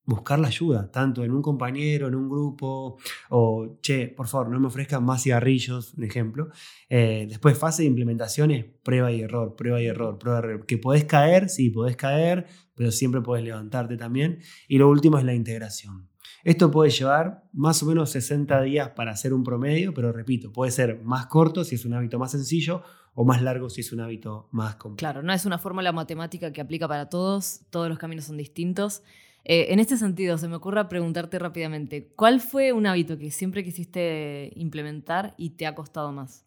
buscar 0.06 0.38
la 0.38 0.48
ayuda, 0.48 0.90
tanto 0.90 1.24
en 1.24 1.32
un 1.32 1.42
compañero, 1.42 2.08
en 2.08 2.14
un 2.14 2.28
grupo, 2.28 2.96
o, 3.28 3.78
che, 3.82 4.08
por 4.08 4.28
favor, 4.28 4.48
no 4.48 4.60
me 4.60 4.68
ofrezcan 4.68 5.04
más 5.04 5.24
cigarrillos, 5.24 5.94
un 5.94 6.04
ejemplo. 6.04 6.48
Eh, 6.88 7.26
después, 7.28 7.58
fase 7.58 7.82
de 7.82 7.88
implementación 7.88 8.52
es 8.52 8.64
prueba 8.82 9.10
y 9.12 9.20
error, 9.20 9.56
prueba 9.56 9.82
y 9.82 9.86
error, 9.86 10.18
prueba 10.18 10.38
y 10.38 10.44
error. 10.44 10.66
Que 10.66 10.78
podés 10.78 11.04
caer, 11.04 11.48
sí, 11.48 11.70
podés 11.70 11.96
caer, 11.96 12.46
pero 12.74 12.90
siempre 12.92 13.20
podés 13.20 13.44
levantarte 13.44 13.96
también. 13.96 14.38
Y 14.68 14.78
lo 14.78 14.88
último 14.88 15.18
es 15.18 15.24
la 15.24 15.34
integración. 15.34 16.08
Esto 16.44 16.70
puede 16.70 16.90
llevar 16.90 17.42
más 17.52 17.82
o 17.82 17.86
menos 17.86 18.10
60 18.10 18.62
días 18.62 18.90
para 18.90 19.10
hacer 19.10 19.34
un 19.34 19.42
promedio, 19.42 19.92
pero 19.92 20.12
repito, 20.12 20.52
puede 20.52 20.70
ser 20.70 21.02
más 21.02 21.26
corto 21.26 21.64
si 21.64 21.74
es 21.74 21.84
un 21.84 21.94
hábito 21.94 22.20
más 22.20 22.30
sencillo 22.30 22.84
o 23.14 23.24
más 23.24 23.42
largo 23.42 23.68
si 23.68 23.80
es 23.80 23.92
un 23.92 24.00
hábito 24.00 24.48
más 24.52 24.76
complejo. 24.76 24.98
Claro, 24.98 25.22
no 25.24 25.32
es 25.32 25.44
una 25.44 25.58
fórmula 25.58 25.90
matemática 25.90 26.52
que 26.52 26.60
aplica 26.60 26.86
para 26.86 27.08
todos, 27.08 27.62
todos 27.70 27.88
los 27.88 27.98
caminos 27.98 28.26
son 28.26 28.36
distintos. 28.36 29.02
Eh, 29.48 29.72
en 29.72 29.78
este 29.78 29.96
sentido, 29.96 30.38
se 30.38 30.48
me 30.48 30.56
ocurre 30.56 30.88
preguntarte 30.88 31.38
rápidamente, 31.38 32.12
¿cuál 32.16 32.40
fue 32.40 32.72
un 32.72 32.84
hábito 32.84 33.16
que 33.16 33.30
siempre 33.30 33.62
quisiste 33.62 34.50
implementar 34.56 35.34
y 35.38 35.50
te 35.50 35.66
ha 35.68 35.76
costado 35.76 36.10
más? 36.10 36.44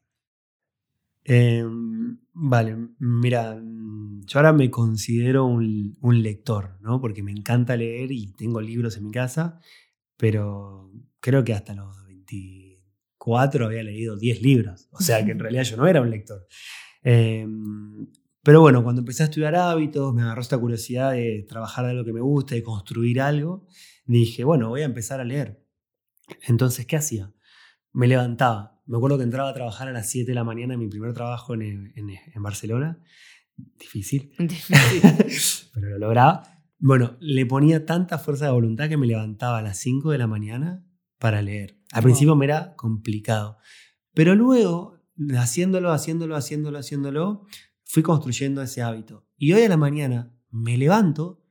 Eh, 1.24 1.63
vale, 2.34 2.75
mira, 3.00 3.58
yo 4.25 4.39
ahora 4.39 4.51
me 4.51 4.70
considero 4.70 5.46
un, 5.46 5.98
un 6.01 6.22
lector, 6.22 6.77
¿no? 6.82 7.00
Porque 7.00 7.24
me 7.24 7.32
encanta 7.32 7.77
leer 7.77 8.12
y 8.12 8.34
tengo 8.34 8.60
libros 8.60 8.98
en 8.98 9.06
mi 9.06 9.12
casa, 9.12 9.62
pero 10.18 10.91
creo 11.22 11.46
que 11.46 11.53
hasta 11.53 11.74
los 11.74 12.06
24 12.06 13.65
había 13.68 13.84
leído 13.84 14.18
10 14.18 14.41
libros, 14.41 14.89
o 14.91 15.00
sea 15.00 15.24
que 15.24 15.32
en 15.32 15.39
realidad 15.39 15.63
yo 15.63 15.77
no 15.77 15.88
era 15.88 16.01
un 16.01 16.10
lector. 16.10 16.46
Eh, 17.03 17.48
pero 18.43 18.62
bueno, 18.62 18.84
cuando 18.84 19.01
empecé 19.01 19.24
a 19.24 19.25
estudiar 19.27 19.55
hábitos, 19.55 20.13
me 20.13 20.22
agarró 20.22 20.41
esta 20.41 20.58
curiosidad 20.58 21.12
de 21.12 21.46
trabajar 21.48 21.86
de 21.86 21.93
lo 21.93 22.05
que 22.05 22.13
me 22.13 22.22
gusta, 22.22 22.55
de 22.55 22.63
construir 22.63 23.22
algo, 23.22 23.67
dije, 24.05 24.43
bueno, 24.43 24.69
voy 24.69 24.81
a 24.81 24.86
empezar 24.86 25.19
a 25.19 25.24
leer. 25.24 25.63
Entonces, 26.48 26.86
¿qué 26.86 26.96
hacía? 26.96 27.34
Me 27.91 28.08
levantaba. 28.08 28.81
Me 28.86 28.98
acuerdo 28.98 29.17
que 29.17 29.24
entraba 29.24 29.50
a 29.50 29.53
trabajar 29.53 29.88
a 29.88 29.91
las 29.91 30.10
7 30.10 30.31
de 30.31 30.36
la 30.36 30.43
mañana 30.43 30.74
en 30.75 30.79
mi 30.79 30.88
primer 30.88 31.13
trabajo 31.13 31.53
en, 31.53 31.62
en- 31.96 32.10
en 32.10 32.43
Barcelona. 32.43 33.00
Difícil, 33.58 34.31
Difícil. 34.39 35.69
pero 35.74 35.89
lo 35.89 35.98
lograba. 36.00 36.43
Bueno, 36.79 37.17
le 37.19 37.46
ponía 37.46 37.86
tanta 37.86 38.17
fuerza 38.17 38.46
de 38.46 38.51
voluntad 38.51 38.88
que 38.88 38.96
me 38.98 39.05
levantaba 39.05 39.58
a 39.58 39.62
las 39.62 39.77
5 39.79 40.12
de 40.12 40.17
la 40.17 40.27
mañana 40.27 40.86
para 41.17 41.41
leer. 41.41 41.77
Al 41.91 42.01
Wow. 42.01 42.03
principio 42.03 42.36
me 42.36 42.46
era 42.46 42.75
complicado, 42.77 43.58
pero 44.13 44.34
luego, 44.36 44.98
haciéndolo, 45.38 45.91
haciéndolo, 45.91 46.36
haciéndolo, 46.36 46.77
haciéndolo, 46.77 47.46
fui 47.89 48.03
construyendo 48.03 48.62
ese 48.62 48.84
hábito. 48.84 49.25
Y 49.36 49.51
hoy 49.53 49.63
a 49.63 49.69
la 49.69 49.77
mañana 49.77 50.31
me 50.51 50.77
levanto 50.77 51.43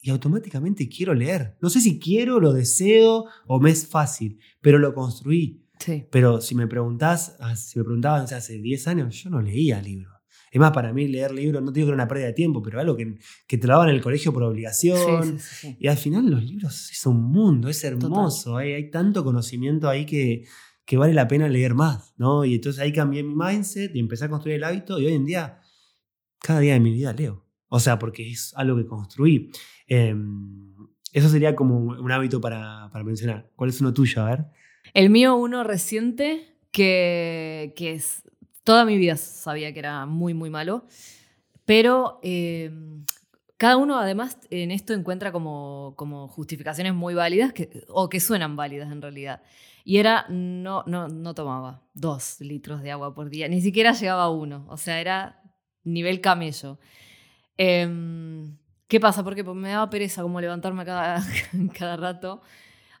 y 0.00 0.10
automáticamente 0.10 0.88
quiero 0.88 1.14
leer. 1.14 1.58
No 1.60 1.68
sé 1.68 1.80
si 1.80 2.00
quiero, 2.00 2.40
lo 2.40 2.54
deseo 2.54 3.26
o 3.46 3.60
me 3.60 3.70
es 3.70 3.86
fácil, 3.86 4.40
pero 4.62 4.78
lo 4.78 4.94
construí. 4.94 5.68
Sí. 5.78 6.06
Pero 6.10 6.40
si 6.40 6.54
me 6.54 6.66
preguntás, 6.66 7.36
ah, 7.40 7.54
si 7.56 7.78
me 7.78 7.84
preguntaban 7.84 8.22
hace 8.22 8.58
10 8.58 8.88
años, 8.88 9.22
yo 9.22 9.28
no 9.28 9.42
leía 9.42 9.82
libros. 9.82 10.14
Es 10.50 10.58
más, 10.58 10.72
para 10.72 10.92
mí 10.92 11.08
leer 11.08 11.32
libros, 11.32 11.62
no 11.62 11.72
te 11.72 11.80
digo 11.80 11.88
que 11.88 11.94
era 11.94 12.02
una 12.02 12.08
pérdida 12.08 12.26
de 12.26 12.32
tiempo, 12.32 12.62
pero 12.62 12.80
algo 12.80 12.96
que, 12.96 13.18
que 13.46 13.58
te 13.58 13.66
lo 13.66 13.74
daban 13.74 13.90
en 13.90 13.96
el 13.96 14.02
colegio 14.02 14.32
por 14.32 14.42
obligación. 14.42 15.38
sí, 15.38 15.44
sí. 15.60 15.76
Y 15.78 15.88
al 15.88 15.96
final 15.96 16.30
los 16.30 16.42
libros 16.42 16.90
es 16.90 17.04
un 17.06 17.22
mundo, 17.22 17.68
es 17.68 17.84
hermoso. 17.84 18.56
Hay, 18.56 18.72
hay 18.72 18.90
tanto 18.90 19.24
conocimiento 19.24 19.88
ahí 19.88 20.06
que, 20.06 20.44
que 20.84 20.96
vale 20.96 21.14
la 21.14 21.28
pena 21.28 21.48
leer 21.48 21.74
más, 21.74 22.14
¿no? 22.16 22.44
Y 22.44 22.54
entonces 22.54 22.80
ahí 22.80 22.92
cambié 22.92 23.22
mi 23.22 23.34
mindset 23.34 23.94
y 23.94 24.00
empecé 24.00 24.24
a 24.24 24.28
construir 24.28 24.56
el 24.56 24.64
hábito 24.64 24.98
y 24.98 25.06
hoy 25.06 25.14
en 25.14 25.24
día, 25.24 25.60
cada 26.42 26.60
día 26.60 26.74
de 26.74 26.80
mi 26.80 26.92
vida 26.92 27.12
leo. 27.12 27.44
O 27.68 27.80
sea, 27.80 27.98
porque 27.98 28.30
es 28.30 28.52
algo 28.56 28.76
que 28.76 28.86
construí. 28.86 29.50
Eh, 29.88 30.14
eso 31.12 31.28
sería 31.28 31.54
como 31.54 31.78
un 31.78 32.12
hábito 32.12 32.40
para, 32.40 32.88
para 32.92 33.04
mencionar. 33.04 33.50
¿Cuál 33.56 33.70
es 33.70 33.80
uno 33.80 33.92
tuyo? 33.92 34.22
A 34.22 34.30
ver. 34.30 34.44
El 34.94 35.10
mío, 35.10 35.36
uno 35.36 35.62
reciente, 35.62 36.56
que, 36.70 37.72
que 37.76 37.92
es, 37.92 38.22
toda 38.64 38.84
mi 38.84 38.96
vida 38.98 39.16
sabía 39.16 39.72
que 39.72 39.78
era 39.78 40.06
muy, 40.06 40.34
muy 40.34 40.50
malo, 40.50 40.84
pero 41.64 42.18
eh, 42.22 42.70
cada 43.56 43.76
uno 43.76 43.98
además 43.98 44.38
en 44.50 44.70
esto 44.70 44.92
encuentra 44.92 45.32
como, 45.32 45.94
como 45.96 46.28
justificaciones 46.28 46.94
muy 46.94 47.14
válidas, 47.14 47.52
que, 47.52 47.84
o 47.88 48.08
que 48.08 48.20
suenan 48.20 48.56
válidas 48.56 48.90
en 48.90 49.02
realidad. 49.02 49.42
Y 49.84 49.98
era, 49.98 50.26
no, 50.28 50.84
no, 50.86 51.08
no 51.08 51.34
tomaba 51.34 51.82
dos 51.94 52.40
litros 52.40 52.82
de 52.82 52.90
agua 52.90 53.14
por 53.14 53.30
día, 53.30 53.48
ni 53.48 53.60
siquiera 53.60 53.92
llegaba 53.92 54.24
a 54.24 54.30
uno, 54.30 54.66
o 54.68 54.76
sea, 54.76 55.00
era 55.00 55.41
nivel 55.84 56.20
camello. 56.20 56.78
Em, 57.56 58.56
¿Qué 58.88 59.00
pasa? 59.00 59.24
Porque 59.24 59.42
me 59.42 59.70
daba 59.70 59.88
pereza 59.88 60.22
como 60.22 60.40
levantarme 60.40 60.84
cada, 60.84 61.22
cada 61.78 61.96
rato 61.96 62.42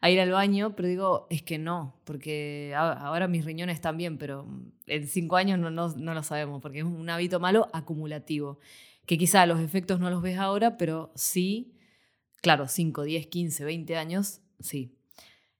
a 0.00 0.10
ir 0.10 0.20
al 0.20 0.30
baño, 0.30 0.74
pero 0.74 0.88
digo, 0.88 1.26
es 1.30 1.42
que 1.42 1.58
no, 1.58 1.94
porque 2.04 2.74
ahora 2.76 3.28
mis 3.28 3.44
riñones 3.44 3.76
están 3.76 3.96
bien, 3.96 4.18
pero 4.18 4.48
en 4.86 5.06
cinco 5.06 5.36
años 5.36 5.60
no, 5.60 5.70
no, 5.70 5.88
no 5.88 6.14
lo 6.14 6.22
sabemos, 6.24 6.60
porque 6.60 6.80
es 6.80 6.84
un 6.84 7.08
hábito 7.08 7.38
malo 7.38 7.68
acumulativo, 7.72 8.58
que 9.06 9.16
quizá 9.16 9.46
los 9.46 9.60
efectos 9.60 10.00
no 10.00 10.10
los 10.10 10.20
ves 10.20 10.38
ahora, 10.38 10.76
pero 10.76 11.12
sí, 11.14 11.74
claro, 12.40 12.66
5, 12.66 13.04
10, 13.04 13.28
15, 13.28 13.64
20 13.64 13.96
años, 13.96 14.40
sí. 14.58 14.96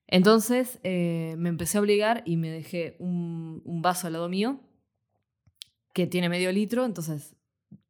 Entonces 0.09 0.81
eh, 0.83 1.37
me 1.39 1.49
empecé 1.49 1.79
a 1.79 1.81
obligar 1.81 2.23
y 2.27 2.37
me 2.37 2.51
dejé 2.51 2.97
un 2.99 3.81
vaso 3.83 4.09
al 4.09 4.15
lado 4.15 4.29
mío 4.29 4.61
que 5.93 6.07
tiene 6.07 6.29
medio 6.29 6.53
litro, 6.53 6.85
entonces, 6.85 7.37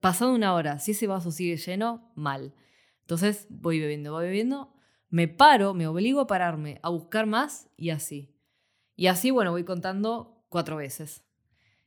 pasado 0.01 0.35
una 0.35 0.55
hora, 0.55 0.79
si 0.79 0.93
ese 0.93 1.07
vaso 1.07 1.31
sigue 1.31 1.57
lleno, 1.57 2.13
mal. 2.15 2.55
Entonces 3.01 3.47
voy 3.51 3.81
bebiendo, 3.81 4.13
voy 4.13 4.25
bebiendo, 4.27 4.73
me 5.09 5.29
paro, 5.29 5.75
me 5.75 5.87
obligo 5.87 6.21
a 6.21 6.27
pararme, 6.27 6.79
a 6.83 6.89
buscar 6.89 7.27
más 7.27 7.69
y 7.77 7.91
así. 7.91 8.35
Y 8.97 9.07
así, 9.09 9.31
bueno, 9.31 9.51
voy 9.51 9.65
contando 9.65 10.45
cuatro 10.49 10.77
veces. 10.77 11.25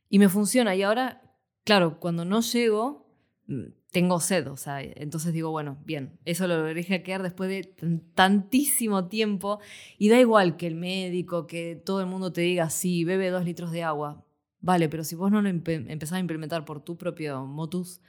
Y 0.08 0.18
me 0.18 0.28
funciona. 0.28 0.74
Y 0.76 0.82
ahora, 0.82 1.22
claro, 1.64 1.98
cuando 1.98 2.24
no 2.24 2.40
llego, 2.40 3.08
mm, 3.46 3.64
tengo 3.90 4.20
sed. 4.20 4.48
O 4.50 4.56
sea, 4.56 4.82
entonces 4.82 5.32
digo, 5.32 5.50
bueno, 5.50 5.78
bien, 5.84 6.18
eso 6.24 6.46
lo 6.46 6.58
logré 6.58 6.84
hackear 6.84 7.22
después 7.22 7.48
de 7.48 7.64
tan- 7.64 8.00
tantísimo 8.14 9.08
tiempo. 9.08 9.60
Y 9.98 10.08
da 10.08 10.20
igual 10.20 10.56
que 10.56 10.66
el 10.66 10.74
médico, 10.74 11.46
que 11.46 11.76
todo 11.76 12.00
el 12.00 12.06
mundo 12.06 12.32
te 12.32 12.42
diga, 12.42 12.70
sí, 12.70 13.04
bebe 13.04 13.30
dos 13.30 13.44
litros 13.44 13.70
de 13.72 13.82
agua. 13.82 14.25
Vale, 14.60 14.88
pero 14.88 15.04
si 15.04 15.14
vos 15.14 15.30
no 15.30 15.42
lo 15.42 15.48
empe- 15.48 15.84
empezás 15.88 16.14
a 16.16 16.20
implementar 16.20 16.64
por 16.64 16.82
tu 16.82 16.96
propio 16.96 17.44
motus, 17.46 18.00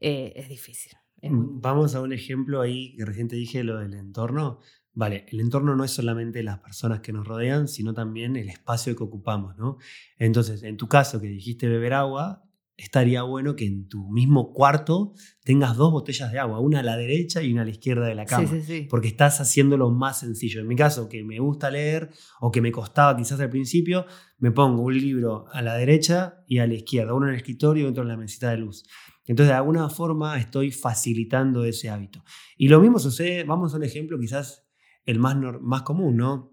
eh, 0.00 0.32
es 0.36 0.48
difícil. 0.48 0.92
Es 1.20 1.30
muy- 1.30 1.46
Vamos 1.60 1.94
a 1.94 2.00
un 2.00 2.12
ejemplo 2.12 2.60
ahí 2.60 2.94
que 2.96 3.04
recién 3.04 3.28
te 3.28 3.36
dije, 3.36 3.64
lo 3.64 3.78
del 3.78 3.94
entorno. 3.94 4.60
Vale, 4.92 5.26
el 5.28 5.40
entorno 5.40 5.74
no 5.74 5.84
es 5.84 5.90
solamente 5.90 6.42
las 6.42 6.60
personas 6.60 7.00
que 7.00 7.12
nos 7.12 7.26
rodean, 7.26 7.66
sino 7.68 7.94
también 7.94 8.36
el 8.36 8.48
espacio 8.48 8.94
que 8.94 9.02
ocupamos, 9.02 9.56
¿no? 9.56 9.78
Entonces, 10.18 10.62
en 10.62 10.76
tu 10.76 10.86
caso 10.88 11.20
que 11.20 11.26
dijiste 11.28 11.68
beber 11.68 11.94
agua, 11.94 12.43
estaría 12.76 13.22
bueno 13.22 13.54
que 13.54 13.66
en 13.66 13.88
tu 13.88 14.10
mismo 14.10 14.52
cuarto 14.52 15.14
tengas 15.44 15.76
dos 15.76 15.92
botellas 15.92 16.32
de 16.32 16.38
agua, 16.38 16.58
una 16.60 16.80
a 16.80 16.82
la 16.82 16.96
derecha 16.96 17.42
y 17.42 17.52
una 17.52 17.62
a 17.62 17.64
la 17.64 17.70
izquierda 17.70 18.06
de 18.06 18.14
la 18.14 18.26
cama. 18.26 18.48
Sí, 18.48 18.60
sí, 18.60 18.62
sí. 18.62 18.86
Porque 18.90 19.08
estás 19.08 19.40
haciéndolo 19.40 19.90
más 19.90 20.20
sencillo. 20.20 20.60
En 20.60 20.66
mi 20.66 20.74
caso, 20.74 21.08
que 21.08 21.22
me 21.22 21.38
gusta 21.38 21.70
leer 21.70 22.10
o 22.40 22.50
que 22.50 22.60
me 22.60 22.72
costaba 22.72 23.16
quizás 23.16 23.38
al 23.40 23.50
principio, 23.50 24.06
me 24.38 24.50
pongo 24.50 24.82
un 24.82 24.98
libro 24.98 25.46
a 25.52 25.62
la 25.62 25.74
derecha 25.74 26.42
y 26.46 26.58
a 26.58 26.66
la 26.66 26.74
izquierda, 26.74 27.14
uno 27.14 27.26
en 27.26 27.34
el 27.34 27.38
escritorio 27.38 27.86
y 27.86 27.90
otro 27.90 28.02
en 28.02 28.08
la 28.08 28.16
mesita 28.16 28.50
de 28.50 28.58
luz. 28.58 28.84
Entonces, 29.26 29.52
de 29.52 29.56
alguna 29.56 29.88
forma 29.88 30.38
estoy 30.38 30.70
facilitando 30.70 31.64
ese 31.64 31.88
hábito. 31.88 32.22
Y 32.56 32.68
lo 32.68 32.80
mismo 32.80 32.98
sucede, 32.98 33.44
vamos 33.44 33.72
a 33.72 33.76
un 33.76 33.84
ejemplo 33.84 34.18
quizás 34.18 34.66
el 35.04 35.18
más, 35.18 35.36
más 35.60 35.82
común, 35.82 36.16
¿no? 36.16 36.52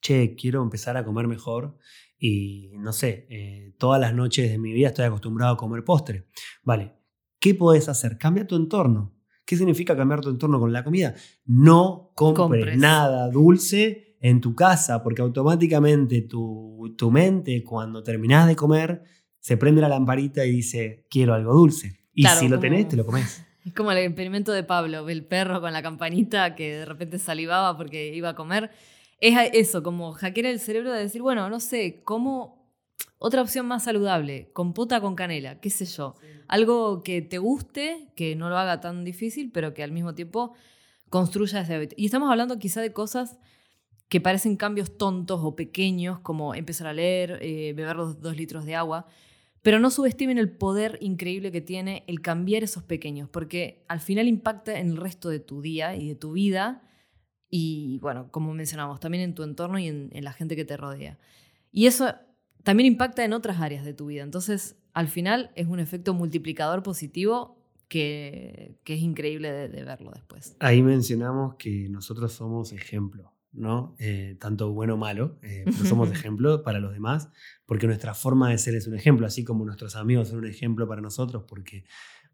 Che, 0.00 0.34
quiero 0.34 0.62
empezar 0.62 0.98
a 0.98 1.04
comer 1.04 1.26
mejor 1.28 1.78
y 2.26 2.70
no 2.78 2.94
sé, 2.94 3.26
eh, 3.28 3.74
todas 3.76 4.00
las 4.00 4.14
noches 4.14 4.50
de 4.50 4.56
mi 4.56 4.72
vida 4.72 4.88
estoy 4.88 5.04
acostumbrado 5.04 5.52
a 5.52 5.56
comer 5.58 5.84
postre. 5.84 6.24
Vale, 6.62 6.94
¿qué 7.38 7.54
podés 7.54 7.90
hacer? 7.90 8.16
Cambia 8.16 8.46
tu 8.46 8.56
entorno. 8.56 9.12
¿Qué 9.44 9.56
significa 9.58 9.94
cambiar 9.94 10.22
tu 10.22 10.30
entorno 10.30 10.58
con 10.58 10.72
la 10.72 10.82
comida? 10.82 11.14
No 11.44 12.12
compres, 12.14 12.62
Compres. 12.62 12.78
nada 12.78 13.28
dulce 13.28 14.16
en 14.22 14.40
tu 14.40 14.54
casa, 14.54 15.02
porque 15.02 15.20
automáticamente 15.20 16.22
tu, 16.22 16.94
tu 16.96 17.10
mente, 17.10 17.62
cuando 17.62 18.02
terminás 18.02 18.46
de 18.46 18.56
comer, 18.56 19.02
se 19.38 19.58
prende 19.58 19.82
la 19.82 19.90
lamparita 19.90 20.46
y 20.46 20.50
dice, 20.50 21.06
quiero 21.10 21.34
algo 21.34 21.52
dulce. 21.52 22.06
Y 22.14 22.22
Claro, 22.22 22.40
si 22.40 22.48
lo 22.48 22.58
tenés, 22.58 22.88
te 22.88 22.96
lo 22.96 23.04
comes. 23.04 23.44
Es 23.66 23.72
como 23.72 23.92
el 23.92 23.98
experimento 23.98 24.52
de 24.52 24.62
Pablo, 24.62 25.08
el 25.08 25.24
perro 25.24 25.60
con 25.62 25.72
la 25.72 25.82
campanita 25.82 26.54
que 26.54 26.76
de 26.78 26.84
repente 26.84 27.18
salivaba 27.18 27.76
porque 27.78 28.14
iba 28.14 28.28
a 28.30 28.34
comer. 28.34 28.70
Es 29.20 29.50
eso, 29.52 29.82
como 29.82 30.12
hackear 30.12 30.46
el 30.46 30.60
cerebro 30.60 30.92
de 30.92 31.00
decir, 31.00 31.22
bueno, 31.22 31.48
no 31.48 31.60
sé, 31.60 32.02
como 32.04 32.64
otra 33.18 33.42
opción 33.42 33.66
más 33.66 33.84
saludable, 33.84 34.50
compota 34.52 35.00
con 35.00 35.14
canela, 35.14 35.60
qué 35.60 35.70
sé 35.70 35.86
yo. 35.86 36.14
Algo 36.46 37.02
que 37.02 37.22
te 37.22 37.38
guste, 37.38 38.08
que 38.16 38.36
no 38.36 38.50
lo 38.50 38.58
haga 38.58 38.80
tan 38.80 39.04
difícil, 39.04 39.50
pero 39.50 39.72
que 39.72 39.82
al 39.82 39.92
mismo 39.92 40.14
tiempo 40.14 40.52
construya 41.08 41.60
ese 41.60 41.74
hábito. 41.74 41.94
Y 41.96 42.06
estamos 42.06 42.30
hablando 42.30 42.58
quizá 42.58 42.80
de 42.80 42.92
cosas 42.92 43.38
que 44.08 44.20
parecen 44.20 44.56
cambios 44.56 44.98
tontos 44.98 45.40
o 45.42 45.56
pequeños, 45.56 46.18
como 46.20 46.54
empezar 46.54 46.86
a 46.86 46.92
leer, 46.92 47.38
eh, 47.40 47.72
beber 47.74 47.96
los 47.96 48.20
dos 48.20 48.36
litros 48.36 48.64
de 48.66 48.74
agua, 48.74 49.06
pero 49.62 49.78
no 49.78 49.90
subestimen 49.90 50.36
el 50.36 50.50
poder 50.50 50.98
increíble 51.00 51.50
que 51.50 51.62
tiene 51.62 52.04
el 52.06 52.20
cambiar 52.20 52.62
esos 52.62 52.82
pequeños, 52.82 53.30
porque 53.30 53.84
al 53.88 54.00
final 54.00 54.28
impacta 54.28 54.78
en 54.78 54.90
el 54.90 54.96
resto 54.98 55.30
de 55.30 55.40
tu 55.40 55.62
día 55.62 55.96
y 55.96 56.08
de 56.08 56.14
tu 56.14 56.32
vida, 56.32 56.82
y 57.56 58.00
bueno, 58.00 58.32
como 58.32 58.52
mencionamos, 58.52 58.98
también 58.98 59.22
en 59.22 59.32
tu 59.36 59.44
entorno 59.44 59.78
y 59.78 59.86
en, 59.86 60.08
en 60.10 60.24
la 60.24 60.32
gente 60.32 60.56
que 60.56 60.64
te 60.64 60.76
rodea. 60.76 61.20
Y 61.70 61.86
eso 61.86 62.12
también 62.64 62.88
impacta 62.88 63.24
en 63.24 63.32
otras 63.32 63.60
áreas 63.60 63.84
de 63.84 63.94
tu 63.94 64.06
vida. 64.06 64.24
Entonces, 64.24 64.76
al 64.92 65.06
final 65.06 65.52
es 65.54 65.68
un 65.68 65.78
efecto 65.78 66.14
multiplicador 66.14 66.82
positivo 66.82 67.56
que, 67.86 68.74
que 68.82 68.94
es 68.94 69.00
increíble 69.02 69.52
de, 69.52 69.68
de 69.68 69.84
verlo 69.84 70.10
después. 70.12 70.56
Ahí 70.58 70.82
mencionamos 70.82 71.54
que 71.54 71.88
nosotros 71.90 72.32
somos 72.32 72.72
ejemplo, 72.72 73.32
¿no? 73.52 73.94
Eh, 74.00 74.36
tanto 74.40 74.72
bueno 74.72 74.94
o 74.94 74.96
malo, 74.96 75.38
eh, 75.42 75.62
pero 75.64 75.84
somos 75.84 76.10
ejemplo 76.12 76.64
para 76.64 76.80
los 76.80 76.92
demás, 76.92 77.28
porque 77.66 77.86
nuestra 77.86 78.14
forma 78.14 78.50
de 78.50 78.58
ser 78.58 78.74
es 78.74 78.88
un 78.88 78.96
ejemplo, 78.96 79.28
así 79.28 79.44
como 79.44 79.64
nuestros 79.64 79.94
amigos 79.94 80.30
son 80.30 80.38
un 80.38 80.48
ejemplo 80.48 80.88
para 80.88 81.00
nosotros, 81.00 81.44
porque 81.46 81.84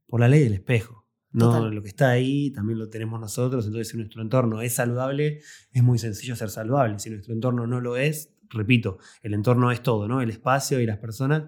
por 0.07 0.21
la 0.21 0.29
ley 0.29 0.43
del 0.43 0.55
espejo. 0.55 1.00
No, 1.33 1.53
Total. 1.53 1.75
lo 1.75 1.83
que 1.83 1.89
está 1.89 2.11
ahí 2.11 2.51
también 2.51 2.79
lo 2.79 2.89
tenemos 2.89 3.21
nosotros, 3.21 3.65
entonces 3.67 3.89
si 3.89 3.97
nuestro 3.97 4.21
entorno 4.21 4.63
es 4.63 4.75
saludable, 4.75 5.41
es 5.71 5.83
muy 5.83 5.99
sencillo 5.99 6.35
ser 6.35 6.51
saludable. 6.51 6.99
Si 6.99 7.09
nuestro 7.11 7.33
entorno 7.33 7.67
no 7.67 7.81
lo 7.81 7.97
es, 7.97 8.35
repito, 8.49 8.99
el 9.23 9.35
entorno 9.35 9.71
es 9.71 9.83
todo, 9.83 10.09
¿no? 10.09 10.21
El 10.21 10.31
espacio 10.31 10.81
y 10.81 10.87
las 10.87 10.99
personas, 10.99 11.45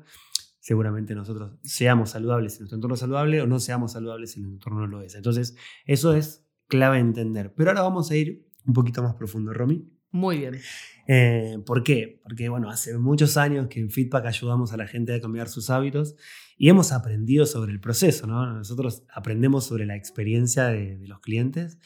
seguramente 0.61 1.15
nosotros 1.17 1.59
seamos 1.65 2.11
saludables 2.11 2.55
si 2.55 2.61
nuestro 2.61 2.77
entorno 2.77 2.95
es 2.95 3.01
saludable 3.01 3.43
o 3.43 3.47
no 3.47 3.59
seamos 3.59 3.93
saludables 3.93 4.31
si 4.31 4.41
nuestro 4.41 4.55
entorno 4.55 4.81
no 4.83 4.99
lo 4.99 5.03
es. 5.03 5.17
Entonces, 5.17 5.57
eso 5.85 6.15
es 6.15 6.47
clave 6.69 6.99
entender. 6.99 7.53
Pero 7.57 7.71
ahora 7.71 7.83
vamos 7.83 8.11
a 8.11 8.17
ir 8.17 8.47
un 8.65 8.75
poquito 8.75 9.03
más 9.03 9.15
profundo, 9.15 9.53
Romy. 9.53 9.85
Muy 10.13 10.39
bien. 10.39 10.61
Eh, 11.09 11.59
¿Por 11.67 11.83
qué? 11.83 12.21
Porque 12.23 12.49
bueno, 12.49 12.71
hace 12.71 12.97
muchos 12.99 13.37
años 13.37 13.67
que 13.69 13.81
en 13.81 13.91
Feedback 13.91 14.27
ayudamos 14.27 14.73
a 14.73 14.77
la 14.77 14.87
gente 14.87 15.15
a 15.15 15.21
cambiar 15.21 15.49
sus 15.49 15.71
hábitos 15.71 16.17
y 16.63 16.69
hemos 16.69 16.93
aprendido 16.93 17.45
sobre 17.45 17.73
el 17.73 17.81
proceso, 17.81 18.29
¿no? 18.29 18.47
Nosotros 18.47 19.03
aprendemos 19.13 19.65
sobre 19.65 19.85
la 19.85 19.97
experiencia 19.97 20.67
de, 20.67 20.97
los 21.09 21.19
clientes 21.19 21.81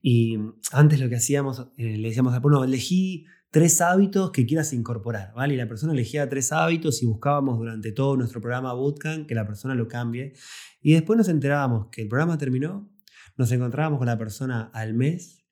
y 0.00 0.38
antes 0.70 1.00
lo 1.00 1.08
que 1.08 1.16
hacíamos, 1.16 1.66
eh, 1.76 1.96
le 1.96 2.06
decíamos 2.06 2.40
bueno, 2.40 2.62
elegí 2.62 3.26
tres 3.50 3.80
hábitos 3.80 4.30
que 4.30 4.46
quieras 4.46 4.72
incorporar, 4.72 5.32
¿vale? 5.34 5.54
Y 5.54 5.56
la 5.56 5.66
persona 5.66 5.94
elegía 5.94 6.28
tres 6.28 6.52
hábitos 6.52 7.02
y 7.02 7.06
buscábamos 7.06 7.58
durante 7.58 7.90
todo 7.90 8.16
nuestro 8.16 8.40
programa 8.40 8.72
Bootcamp 8.72 9.26
que 9.26 9.34
la 9.34 9.44
persona 9.44 9.74
lo 9.74 9.88
cambie 9.88 10.34
y 10.80 10.92
después 10.92 11.16
nos 11.16 11.28
enterábamos 11.28 11.88
que 11.90 12.02
el 12.02 12.08
programa 12.08 12.38
terminó, 12.38 12.88
nos 13.36 13.50
encontrábamos 13.50 13.98
con 13.98 14.06
la 14.06 14.16
persona 14.16 14.70
al 14.72 14.94
mes 14.94 15.44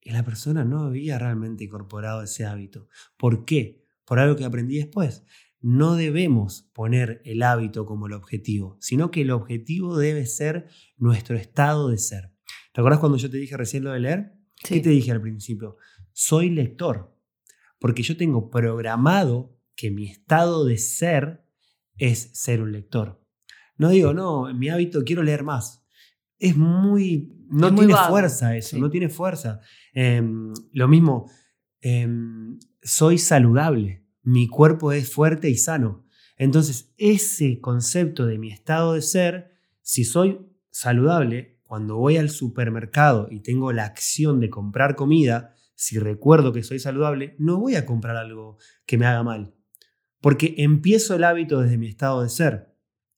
y 0.00 0.10
la 0.10 0.24
persona 0.24 0.64
no 0.64 0.80
había 0.80 1.20
realmente 1.20 1.62
incorporado 1.62 2.20
ese 2.24 2.44
hábito. 2.44 2.88
¿Por 3.16 3.44
qué? 3.44 3.86
Por 4.04 4.18
algo 4.18 4.34
que 4.34 4.44
aprendí 4.44 4.78
después. 4.78 5.24
No 5.66 5.94
debemos 5.94 6.68
poner 6.74 7.22
el 7.24 7.42
hábito 7.42 7.86
como 7.86 8.06
el 8.06 8.12
objetivo, 8.12 8.76
sino 8.82 9.10
que 9.10 9.22
el 9.22 9.30
objetivo 9.30 9.96
debe 9.96 10.26
ser 10.26 10.68
nuestro 10.98 11.38
estado 11.38 11.88
de 11.88 11.96
ser. 11.96 12.34
¿Te 12.74 12.82
acuerdas 12.82 13.00
cuando 13.00 13.16
yo 13.16 13.30
te 13.30 13.38
dije 13.38 13.56
recién 13.56 13.82
lo 13.82 13.92
de 13.92 14.00
leer? 14.00 14.34
¿Qué 14.62 14.80
te 14.80 14.90
dije 14.90 15.10
al 15.10 15.22
principio? 15.22 15.78
Soy 16.12 16.50
lector, 16.50 17.16
porque 17.78 18.02
yo 18.02 18.14
tengo 18.18 18.50
programado 18.50 19.58
que 19.74 19.90
mi 19.90 20.06
estado 20.06 20.66
de 20.66 20.76
ser 20.76 21.46
es 21.96 22.28
ser 22.34 22.60
un 22.60 22.70
lector. 22.70 23.26
No 23.78 23.88
digo, 23.88 24.12
no, 24.12 24.50
en 24.50 24.58
mi 24.58 24.68
hábito 24.68 25.02
quiero 25.02 25.22
leer 25.22 25.44
más. 25.44 25.82
Es 26.38 26.58
muy... 26.58 27.32
No 27.48 27.68
Es 27.68 27.72
muy 27.72 27.86
tiene 27.86 27.94
vago, 27.94 28.10
fuerza 28.10 28.54
eso, 28.54 28.76
sí. 28.76 28.80
no 28.82 28.90
tiene 28.90 29.08
fuerza. 29.08 29.60
Em, 29.94 30.52
lo 30.72 30.88
mismo, 30.88 31.30
em, 31.80 32.58
soy 32.82 33.16
saludable, 33.16 34.03
mi 34.24 34.48
cuerpo 34.48 34.92
es 34.92 35.12
fuerte 35.12 35.48
y 35.50 35.56
sano. 35.56 36.04
Entonces, 36.36 36.92
ese 36.96 37.60
concepto 37.60 38.26
de 38.26 38.38
mi 38.38 38.50
estado 38.50 38.94
de 38.94 39.02
ser, 39.02 39.52
si 39.82 40.04
soy 40.04 40.40
saludable, 40.70 41.60
cuando 41.62 41.96
voy 41.96 42.16
al 42.16 42.30
supermercado 42.30 43.28
y 43.30 43.40
tengo 43.40 43.72
la 43.72 43.84
acción 43.84 44.40
de 44.40 44.50
comprar 44.50 44.96
comida, 44.96 45.54
si 45.74 45.98
recuerdo 45.98 46.52
que 46.52 46.62
soy 46.62 46.78
saludable, 46.78 47.36
no 47.38 47.58
voy 47.58 47.76
a 47.76 47.86
comprar 47.86 48.16
algo 48.16 48.58
que 48.86 48.98
me 48.98 49.06
haga 49.06 49.22
mal. 49.22 49.54
Porque 50.20 50.54
empiezo 50.58 51.14
el 51.14 51.24
hábito 51.24 51.60
desde 51.60 51.78
mi 51.78 51.86
estado 51.86 52.22
de 52.22 52.28
ser. 52.28 52.74